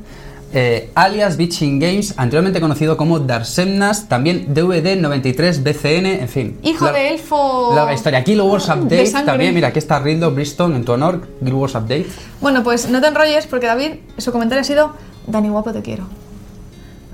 eh, 0.52 0.90
alias 0.94 1.36
Bitching 1.38 1.78
Games, 1.78 2.12
anteriormente 2.18 2.60
conocido 2.60 2.96
como 2.98 3.20
Darsemnas, 3.20 4.06
también 4.08 4.52
DVD93BCN, 4.54 6.20
en 6.20 6.28
fin. 6.28 6.58
Hijo 6.62 6.84
La- 6.86 6.92
de 6.92 7.08
elfo 7.14 7.72
Larga 7.74 7.94
historia. 7.94 8.20
Guild 8.22 8.42
Wars 8.42 8.66
de 8.66 8.72
Update 8.74 9.24
también, 9.24 9.54
mira, 9.54 9.68
aquí 9.68 9.78
está 9.78 9.98
Rildo 9.98 10.30
Briston 10.32 10.74
en 10.74 10.84
tu 10.84 10.92
honor, 10.92 11.26
Guild 11.40 11.54
Wars 11.56 11.74
Update. 11.74 12.06
Bueno, 12.40 12.62
pues 12.62 12.88
no 12.90 13.00
te 13.00 13.06
enrolles 13.06 13.46
porque 13.46 13.66
David, 13.66 13.92
su 14.18 14.30
comentario 14.32 14.60
ha 14.60 14.64
sido 14.64 14.92
Dani 15.26 15.48
guapo 15.48 15.72
te 15.72 15.82
quiero. 15.82 16.04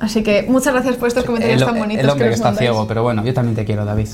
Así 0.00 0.22
que 0.22 0.44
muchas 0.48 0.74
gracias 0.74 0.96
por 0.96 1.09
estos 1.09 1.24
comentarios 1.24 1.62
el, 1.62 1.66
tan 1.66 1.78
bonitos 1.78 2.04
el 2.04 2.11
hombre 2.11 2.28
que 2.28 2.35
está 2.35 2.46
mandáis. 2.46 2.68
ciego, 2.68 2.87
pero 2.87 3.02
bueno, 3.02 3.24
yo 3.24 3.32
también 3.32 3.56
te 3.56 3.64
quiero, 3.64 3.85
David. 3.85 4.09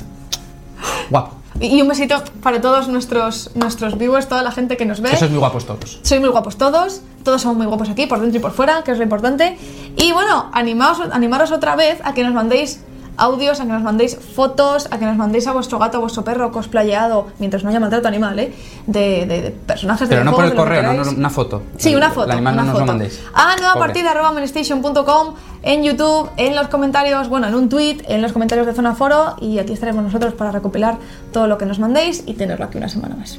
Guapo. 1.10 1.36
Y 1.60 1.82
un 1.82 1.88
besito 1.88 2.22
para 2.42 2.60
todos 2.60 2.88
nuestros, 2.88 3.50
nuestros 3.54 3.98
viewers, 3.98 4.28
toda 4.28 4.42
la 4.42 4.52
gente 4.52 4.76
que 4.76 4.86
nos 4.86 5.00
ve. 5.00 5.10
Eso 5.12 5.26
es 5.26 5.30
muy 5.30 5.38
guapos 5.38 5.66
todos. 5.66 6.00
Sois 6.02 6.20
muy 6.20 6.30
guapos 6.30 6.56
todos, 6.56 7.02
todos 7.24 7.42
somos 7.42 7.56
muy 7.56 7.66
guapos 7.66 7.90
aquí, 7.90 8.06
por 8.06 8.20
dentro 8.20 8.38
y 8.38 8.40
por 8.40 8.52
fuera, 8.52 8.82
que 8.84 8.92
es 8.92 8.98
lo 8.98 9.04
importante. 9.04 9.58
Y 9.96 10.12
bueno, 10.12 10.50
animaos, 10.52 11.00
animaros 11.12 11.52
otra 11.52 11.76
vez 11.76 12.00
a 12.04 12.14
que 12.14 12.24
nos 12.24 12.32
mandéis 12.32 12.80
audios, 13.16 13.60
a 13.60 13.64
que 13.64 13.72
nos 13.72 13.82
mandéis 13.82 14.16
fotos, 14.16 14.88
a 14.90 14.98
que 14.98 15.04
nos 15.04 15.16
mandéis 15.16 15.46
a 15.46 15.52
vuestro 15.52 15.78
gato, 15.78 15.98
a 15.98 16.00
vuestro 16.00 16.24
perro 16.24 16.50
cosplayado, 16.52 17.26
mientras 17.38 17.62
no 17.64 17.70
haya 17.70 17.78
maltrato 17.80 18.08
animal, 18.08 18.38
¿eh? 18.38 18.52
De, 18.86 19.26
de- 19.26 19.42
de 19.42 19.50
personajes 19.50 20.08
de 20.08 20.14
Pero 20.14 20.24
no 20.24 20.32
por 20.32 20.44
el 20.44 20.50
de 20.50 20.56
correo, 20.56 20.92
no, 20.94 21.10
una 21.10 21.30
foto. 21.30 21.62
Sí, 21.76 21.94
una 21.94 22.10
foto. 22.10 22.26
El 22.26 22.32
animal 22.32 22.54
una 22.54 22.62
no 22.62 22.66
nos 22.68 22.74
lo 22.74 22.80
foto. 22.80 22.92
mandéis. 22.92 23.20
A 23.34 23.56
nueva 23.56 23.74
Pobre. 23.74 23.86
partida 23.88 24.10
arroba 24.12 24.32
manstation.com, 24.32 25.34
en 25.62 25.82
YouTube, 25.84 26.30
en 26.36 26.56
los 26.56 26.68
comentarios, 26.68 27.28
bueno, 27.28 27.46
en 27.48 27.54
un 27.54 27.68
tweet, 27.68 27.98
en 28.08 28.22
los 28.22 28.32
comentarios 28.32 28.66
de 28.66 28.72
Zona 28.74 28.94
Foro 28.94 29.36
y 29.40 29.58
aquí 29.58 29.72
estaremos 29.72 30.02
nosotros 30.02 30.34
para 30.34 30.50
recopilar 30.50 30.96
todo 31.32 31.46
lo 31.46 31.58
que 31.58 31.66
nos 31.66 31.78
mandéis 31.78 32.24
y 32.26 32.34
tenerlo 32.34 32.64
aquí 32.64 32.78
una 32.78 32.88
semana 32.88 33.14
más. 33.16 33.38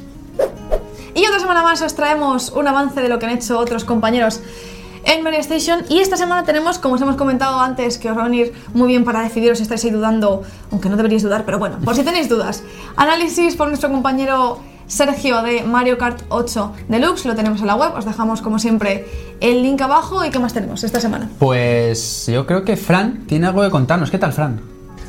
Y 1.16 1.24
otra 1.26 1.38
semana 1.38 1.62
más 1.62 1.80
os 1.80 1.94
traemos 1.94 2.50
un 2.50 2.66
avance 2.66 3.00
de 3.00 3.08
lo 3.08 3.18
que 3.20 3.26
han 3.26 3.32
hecho 3.32 3.56
otros 3.58 3.84
compañeros 3.84 4.40
en 5.04 5.22
Mario 5.22 5.40
Station. 5.40 5.84
Y 5.88 5.98
esta 6.00 6.16
semana 6.16 6.44
tenemos, 6.44 6.78
como 6.78 6.94
os 6.94 7.00
hemos 7.00 7.16
comentado 7.16 7.60
antes, 7.60 7.98
que 7.98 8.10
os 8.10 8.16
va 8.16 8.22
a 8.22 8.28
venir 8.28 8.52
muy 8.72 8.88
bien 8.88 9.04
para 9.04 9.22
decidiros 9.22 9.58
si 9.58 9.62
estáis 9.62 9.84
ahí 9.84 9.90
dudando, 9.90 10.42
aunque 10.70 10.88
no 10.88 10.96
deberíais 10.96 11.22
dudar, 11.22 11.44
pero 11.44 11.58
bueno, 11.58 11.78
por 11.84 11.94
si 11.94 12.02
tenéis 12.02 12.28
dudas. 12.28 12.62
Análisis 12.96 13.56
por 13.56 13.68
nuestro 13.68 13.90
compañero 13.90 14.58
Sergio 14.86 15.42
de 15.42 15.62
Mario 15.62 15.96
Kart 15.96 16.22
8 16.28 16.72
Deluxe, 16.88 17.24
lo 17.26 17.34
tenemos 17.34 17.60
en 17.60 17.66
la 17.66 17.76
web, 17.76 17.92
os 17.96 18.04
dejamos 18.04 18.42
como 18.42 18.58
siempre 18.58 19.06
el 19.40 19.62
link 19.62 19.80
abajo. 19.80 20.24
¿Y 20.24 20.30
qué 20.30 20.38
más 20.38 20.52
tenemos 20.52 20.84
esta 20.84 21.00
semana? 21.00 21.30
Pues 21.38 22.26
yo 22.26 22.46
creo 22.46 22.64
que 22.64 22.76
Fran 22.76 23.24
tiene 23.26 23.46
algo 23.46 23.62
que 23.62 23.70
contarnos. 23.70 24.10
¿Qué 24.10 24.18
tal, 24.18 24.32
Fran? 24.32 24.60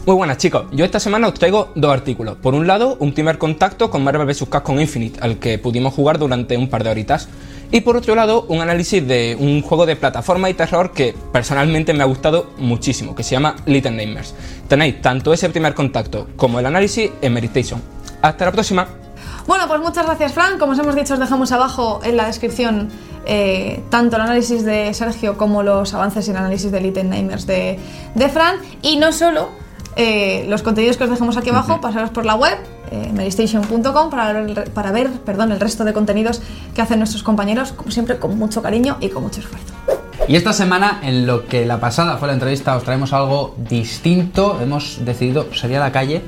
Muy 0.05 0.15
buenas 0.15 0.37
chicos, 0.37 0.65
yo 0.71 0.85
esta 0.85 0.99
semana 0.99 1.27
os 1.27 1.33
traigo 1.33 1.69
dos 1.73 1.91
artículos. 1.91 2.37
Por 2.37 2.53
un 2.53 2.67
lado, 2.67 2.95
un 2.99 3.11
primer 3.13 3.39
contacto 3.39 3.89
con 3.89 4.03
Marvel 4.03 4.27
vs. 4.27 4.45
Capcom 4.47 4.79
Infinite, 4.79 5.19
al 5.19 5.39
que 5.39 5.57
pudimos 5.57 5.95
jugar 5.95 6.19
durante 6.19 6.57
un 6.57 6.69
par 6.69 6.83
de 6.83 6.91
horitas. 6.91 7.27
Y 7.75 7.81
por 7.81 7.97
otro 7.97 8.15
lado, 8.15 8.45
un 8.47 8.61
análisis 8.61 9.05
de 9.05 9.35
un 9.37 9.61
juego 9.61 9.85
de 9.85 9.97
plataforma 9.97 10.49
y 10.49 10.53
terror 10.53 10.93
que 10.93 11.13
personalmente 11.33 11.93
me 11.93 12.03
ha 12.03 12.05
gustado 12.05 12.51
muchísimo, 12.57 13.13
que 13.13 13.21
se 13.21 13.31
llama 13.31 13.57
Little 13.65 13.91
Nightmares. 13.91 14.33
Tenéis 14.69 15.01
tanto 15.01 15.33
ese 15.33 15.49
primer 15.49 15.73
contacto 15.73 16.29
como 16.37 16.57
el 16.57 16.65
análisis 16.67 17.11
en 17.21 17.33
Meditation. 17.33 17.81
Hasta 18.21 18.45
la 18.45 18.53
próxima. 18.53 18.87
Bueno, 19.45 19.67
pues 19.67 19.81
muchas 19.81 20.05
gracias, 20.05 20.31
Fran. 20.31 20.57
Como 20.57 20.71
os 20.71 20.79
hemos 20.79 20.95
dicho, 20.95 21.15
os 21.15 21.19
dejamos 21.19 21.51
abajo 21.51 21.99
en 22.05 22.15
la 22.15 22.27
descripción 22.27 22.87
eh, 23.25 23.83
tanto 23.89 24.15
el 24.15 24.21
análisis 24.21 24.63
de 24.63 24.93
Sergio 24.93 25.37
como 25.37 25.61
los 25.61 25.93
avances 25.93 26.25
y 26.29 26.31
el 26.31 26.37
análisis 26.37 26.71
de 26.71 26.79
Little 26.79 27.03
Nightmares 27.03 27.45
de, 27.45 27.77
de 28.15 28.29
Fran. 28.29 28.55
Y 28.83 28.95
no 28.95 29.11
solo 29.11 29.49
eh, 29.97 30.45
los 30.47 30.63
contenidos 30.63 30.95
que 30.95 31.03
os 31.03 31.09
dejamos 31.09 31.35
aquí 31.35 31.49
abajo, 31.49 31.81
pasaros 31.81 32.11
por 32.11 32.25
la 32.25 32.35
web, 32.35 32.57
eh, 32.91 33.11
medistation.com, 33.13 34.09
para 34.09 34.33
ver, 34.33 34.71
para 34.71 34.91
ver 34.91 35.09
perdón, 35.21 35.51
el 35.51 35.59
resto 35.59 35.83
de 35.83 35.93
contenidos 35.93 36.41
que 36.73 36.81
hacen 36.81 36.99
nuestros 36.99 37.23
compañeros, 37.23 37.71
como 37.73 37.91
siempre, 37.91 38.17
con 38.19 38.37
mucho 38.37 38.61
cariño 38.61 38.97
y 39.01 39.09
con 39.09 39.23
mucho 39.23 39.39
esfuerzo. 39.41 39.73
Y 40.27 40.35
esta 40.35 40.53
semana, 40.53 41.01
en 41.03 41.27
lo 41.27 41.45
que 41.45 41.65
la 41.65 41.79
pasada 41.79 42.17
fue 42.17 42.27
la 42.27 42.33
entrevista, 42.33 42.75
os 42.75 42.83
traemos 42.83 43.13
algo 43.13 43.55
distinto. 43.69 44.59
Hemos 44.61 45.03
decidido 45.05 45.53
salir 45.53 45.77
a 45.77 45.81
la 45.81 45.91
calle 45.91 46.21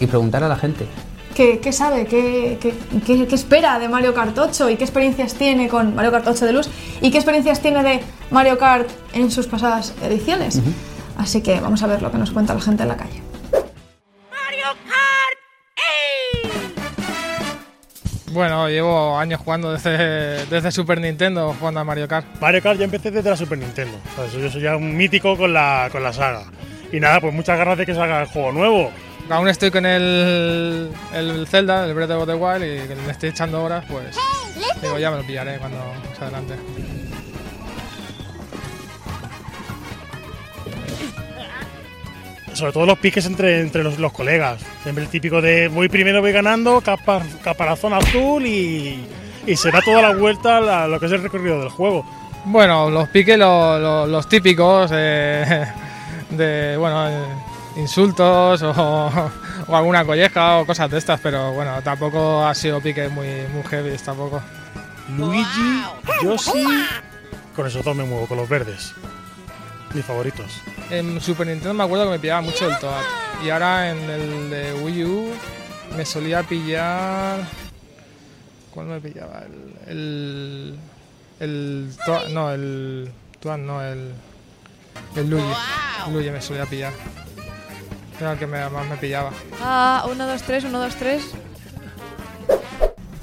y 0.00 0.06
preguntar 0.06 0.44
a 0.44 0.48
la 0.48 0.56
gente. 0.56 0.86
¿Qué, 1.34 1.60
qué 1.60 1.72
sabe? 1.72 2.04
¿Qué, 2.06 2.58
qué, 2.60 2.74
qué- 3.26 3.34
espera 3.34 3.78
de 3.78 3.88
Mario 3.88 4.12
Kart 4.12 4.36
8? 4.36 4.70
¿Y 4.70 4.76
qué 4.76 4.82
experiencias 4.84 5.34
tiene 5.34 5.68
con 5.68 5.94
Mario 5.94 6.10
Kart 6.10 6.26
8 6.26 6.44
Deluxe? 6.46 6.68
¿Y 7.00 7.10
qué 7.12 7.18
experiencias 7.18 7.60
tiene 7.60 7.82
de 7.84 8.00
Mario 8.32 8.58
Kart 8.58 8.88
en 9.12 9.30
sus 9.30 9.46
pasadas 9.46 9.94
ediciones? 10.02 10.60
Así 11.16 11.40
que 11.40 11.60
vamos 11.60 11.82
a 11.82 11.86
ver 11.86 12.02
lo 12.02 12.10
que 12.10 12.18
nos 12.18 12.32
cuenta 12.32 12.54
la 12.54 12.60
gente 12.60 12.82
en 12.82 12.88
la 12.88 12.96
calle. 12.96 13.22
Bueno, 18.38 18.68
llevo 18.68 19.18
años 19.18 19.40
jugando 19.44 19.72
desde, 19.72 20.46
desde 20.46 20.70
Super 20.70 21.00
Nintendo 21.00 21.56
jugando 21.58 21.80
a 21.80 21.84
Mario 21.84 22.06
Kart. 22.06 22.24
Mario 22.40 22.62
Kart 22.62 22.78
yo 22.78 22.84
empecé 22.84 23.10
desde 23.10 23.28
la 23.28 23.36
Super 23.36 23.58
Nintendo. 23.58 23.98
¿sabes? 24.14 24.32
Yo 24.32 24.48
soy 24.48 24.62
ya 24.62 24.76
un 24.76 24.96
mítico 24.96 25.36
con 25.36 25.52
la, 25.52 25.88
con 25.90 26.04
la 26.04 26.12
saga. 26.12 26.44
Y 26.92 27.00
nada, 27.00 27.20
pues 27.20 27.34
muchas 27.34 27.58
ganas 27.58 27.76
de 27.76 27.84
que 27.84 27.94
salga 27.94 28.20
el 28.20 28.28
juego 28.28 28.52
nuevo. 28.52 28.92
Aún 29.28 29.48
estoy 29.48 29.72
con 29.72 29.84
el, 29.84 30.88
el 31.12 31.48
Zelda, 31.48 31.84
el 31.84 31.94
Breath 31.94 32.12
of 32.12 32.28
the 32.28 32.34
Wild, 32.34 32.62
y 32.62 32.86
que 32.86 32.94
le 32.94 33.10
estoy 33.10 33.30
echando 33.30 33.60
horas, 33.60 33.84
pues 33.88 34.16
digo, 34.80 35.00
ya 35.00 35.10
me 35.10 35.16
lo 35.16 35.24
pillaré 35.24 35.58
cuando 35.58 35.78
más 36.08 36.22
adelante. 36.22 36.54
Sobre 42.54 42.72
todo 42.72 42.86
los 42.86 42.98
piques 42.98 43.24
entre, 43.26 43.60
entre 43.60 43.82
los, 43.84 43.98
los 43.98 44.12
colegas. 44.12 44.60
Siempre 44.82 45.04
el 45.04 45.10
típico 45.10 45.40
de 45.40 45.68
voy 45.68 45.88
primero, 45.88 46.20
voy 46.20 46.32
ganando, 46.32 46.80
capa- 46.80 47.22
caparazón 47.42 47.92
azul 47.94 48.44
y, 48.46 49.06
y 49.46 49.56
será 49.56 49.80
toda 49.82 50.02
la 50.02 50.14
vuelta 50.14 50.60
la- 50.60 50.88
lo 50.88 50.98
que 50.98 51.06
es 51.06 51.12
el 51.12 51.22
recorrido 51.22 51.60
del 51.60 51.68
juego. 51.68 52.04
Bueno, 52.44 52.90
los 52.90 53.08
piques, 53.10 53.38
lo- 53.38 53.78
lo- 53.78 54.06
los 54.06 54.28
típicos 54.28 54.90
eh, 54.94 55.66
de, 56.30 56.76
bueno, 56.78 57.08
eh, 57.08 57.22
insultos 57.76 58.62
o, 58.62 59.10
o 59.68 59.76
alguna 59.76 60.04
colleja 60.04 60.58
o 60.58 60.66
cosas 60.66 60.90
de 60.90 60.98
estas, 60.98 61.20
pero 61.20 61.52
bueno, 61.52 61.80
tampoco 61.82 62.44
ha 62.44 62.54
sido 62.54 62.80
piques 62.80 63.10
muy, 63.12 63.28
muy 63.52 63.62
heavy 63.70 63.96
tampoco. 64.04 64.42
Luigi, 65.16 65.82
Yoshi. 66.22 66.64
Con 67.54 67.66
esos 67.66 67.84
dos 67.84 67.96
me 67.96 68.04
muevo, 68.04 68.26
con 68.26 68.36
los 68.36 68.48
verdes. 68.48 68.94
Mis 69.94 70.04
favoritos. 70.04 70.60
En 70.90 71.20
Super 71.20 71.46
Nintendo 71.46 71.74
me 71.74 71.84
acuerdo 71.84 72.04
que 72.04 72.10
me 72.10 72.18
pillaba 72.18 72.42
mucho 72.42 72.68
el 72.68 72.78
Toad. 72.78 73.02
Y 73.44 73.50
ahora 73.50 73.90
en 73.90 73.98
el 74.10 74.50
de 74.50 74.74
Wii 74.82 75.04
U 75.04 75.30
me 75.96 76.04
solía 76.04 76.42
pillar. 76.42 77.40
¿Cuál 78.70 78.86
me 78.86 79.00
pillaba? 79.00 79.42
El. 79.86 79.88
El. 79.88 80.78
El 81.40 81.90
Toad. 82.04 82.28
No, 82.28 82.50
el. 82.50 83.10
Toad, 83.40 83.58
no, 83.58 83.82
el. 83.82 84.12
El 85.16 85.30
Luigi. 85.30 85.46
El 86.06 86.12
Luigi 86.12 86.30
me 86.30 86.42
solía 86.42 86.66
pillar. 86.66 86.92
Era 88.20 88.32
el 88.32 88.38
que 88.38 88.46
me- 88.46 88.68
más 88.68 88.86
me 88.88 88.96
pillaba. 88.96 89.30
Ah, 89.62 90.04
1, 90.10 90.26
2, 90.26 90.42
3, 90.42 90.64
1, 90.64 90.78
2, 90.78 90.94
3. 90.96 91.22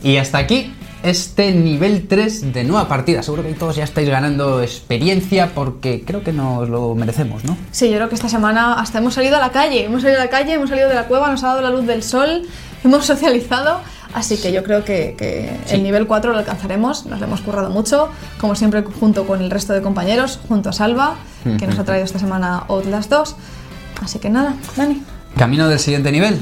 Y 0.01 0.17
hasta 0.17 0.38
aquí 0.39 0.73
este 1.05 1.51
nivel 1.53 2.07
3 2.07 2.53
de 2.53 2.63
nueva 2.63 2.87
partida. 2.87 3.21
Seguro 3.23 3.43
que 3.43 3.53
todos 3.53 3.75
ya 3.75 3.83
estáis 3.83 4.09
ganando 4.09 4.61
experiencia 4.61 5.51
porque 5.53 6.03
creo 6.05 6.23
que 6.23 6.33
nos 6.33 6.67
lo 6.69 6.95
merecemos, 6.95 7.43
¿no? 7.43 7.57
Sí, 7.71 7.89
yo 7.89 7.95
creo 7.95 8.09
que 8.09 8.15
esta 8.15 8.30
semana 8.30 8.73
hasta 8.73 8.97
hemos 8.99 9.13
salido 9.13 9.38
a 9.38 9.39
la 9.39 9.51
calle. 9.51 9.86
Hemos 9.86 10.01
salido 10.01 10.19
a 10.21 10.25
la 10.25 10.30
calle, 10.30 10.53
hemos 10.53 10.69
salido 10.69 10.89
de 10.89 10.95
la 10.95 11.07
cueva, 11.07 11.30
nos 11.30 11.43
ha 11.43 11.47
dado 11.47 11.61
la 11.61 11.69
luz 11.69 11.86
del 11.86 12.03
sol, 12.03 12.43
hemos 12.84 13.05
socializado. 13.05 13.80
Así 14.13 14.38
que 14.38 14.53
yo 14.53 14.63
creo 14.63 14.86
que, 14.86 15.15
que 15.17 15.57
Sí. 15.65 15.75
el 15.75 15.84
nivel 15.84 16.07
4 16.07 16.32
lo 16.32 16.38
alcanzaremos. 16.39 17.05
Nos 17.05 17.19
lo 17.19 17.25
hemos 17.25 17.41
currado 17.41 17.69
mucho, 17.69 18.09
como 18.39 18.55
siempre, 18.55 18.82
junto 18.84 19.27
con 19.27 19.41
el 19.41 19.51
resto 19.51 19.73
de 19.73 19.82
compañeros, 19.82 20.39
junto 20.47 20.69
a 20.69 20.73
Salva, 20.73 21.15
que 21.59 21.67
nos 21.67 21.77
ha 21.77 21.84
traído 21.84 22.05
esta 22.05 22.17
semana 22.19 22.63
Outlast 22.69 23.09
2. 23.11 23.36
Así 24.01 24.19
que 24.19 24.30
nada, 24.30 24.55
Dani, 24.77 25.03
Camino 25.38 25.67
del 25.67 25.80
siguiente 25.80 26.11
nivel. 26.13 26.38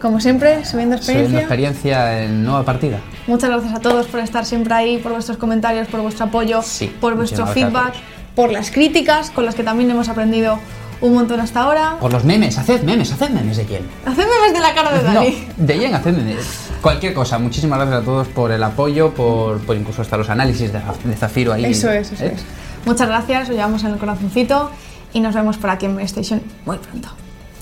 Como 0.00 0.20
siempre, 0.20 0.64
subiendo 0.64 0.96
Subiendo 0.96 0.96
experiencia. 0.96 1.40
experiencia 1.40 2.22
en 2.24 2.44
nueva 2.44 2.64
partida. 2.64 2.98
Muchas 3.26 3.50
gracias 3.50 3.74
a 3.74 3.80
todos 3.80 4.06
por 4.06 4.20
estar 4.20 4.44
siempre 4.44 4.74
ahí, 4.74 4.98
por 4.98 5.12
vuestros 5.12 5.38
comentarios, 5.38 5.88
por 5.88 6.00
vuestro 6.00 6.26
apoyo, 6.26 6.62
Sí, 6.62 6.94
por 7.00 7.14
vuestro 7.16 7.46
feedback, 7.46 7.94
por 8.34 8.52
las 8.52 8.70
críticas 8.70 9.30
con 9.30 9.44
las 9.44 9.54
que 9.54 9.62
también 9.64 9.90
hemos 9.90 10.08
aprendido 10.08 10.58
un 11.00 11.14
montón 11.14 11.40
hasta 11.40 11.60
ahora. 11.60 11.96
Por 12.00 12.12
los 12.12 12.24
memes, 12.24 12.56
haced 12.58 12.82
memes, 12.82 13.12
haced 13.12 13.30
memes 13.30 13.56
de 13.58 13.64
quién. 13.64 13.82
Haced 14.06 14.24
memes 14.26 14.52
de 14.52 14.60
la 14.60 14.74
cara 14.74 14.92
de 14.92 15.02
No, 15.08 15.14
Dani. 15.14 15.48
de 15.56 15.76
quién, 15.76 15.94
haced 15.94 16.12
memes. 16.16 16.70
Cualquier 16.80 17.12
cosa, 17.14 17.38
muchísimas 17.38 17.78
gracias 17.78 18.02
a 18.02 18.04
todos 18.04 18.28
por 18.28 18.50
el 18.52 18.62
apoyo, 18.62 19.12
por, 19.12 19.58
por 19.60 19.76
incluso 19.76 20.02
hasta 20.02 20.16
los 20.16 20.28
análisis 20.30 20.72
de, 20.72 20.80
de 21.04 21.16
Zafiro 21.16 21.52
ahí. 21.52 21.64
Eso 21.66 21.90
es, 21.90 22.12
eso 22.12 22.24
¿eh? 22.24 22.32
es. 22.34 22.44
Muchas 22.86 23.08
gracias, 23.08 23.48
os 23.48 23.54
llevamos 23.56 23.82
en 23.84 23.92
el 23.92 23.98
corazoncito 23.98 24.70
y 25.12 25.20
nos 25.20 25.34
vemos 25.34 25.56
por 25.56 25.70
aquí 25.70 25.86
en 25.86 25.94
PlayStation 25.96 26.40
muy 26.64 26.78
pronto. 26.78 27.08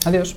Adiós. 0.05 0.37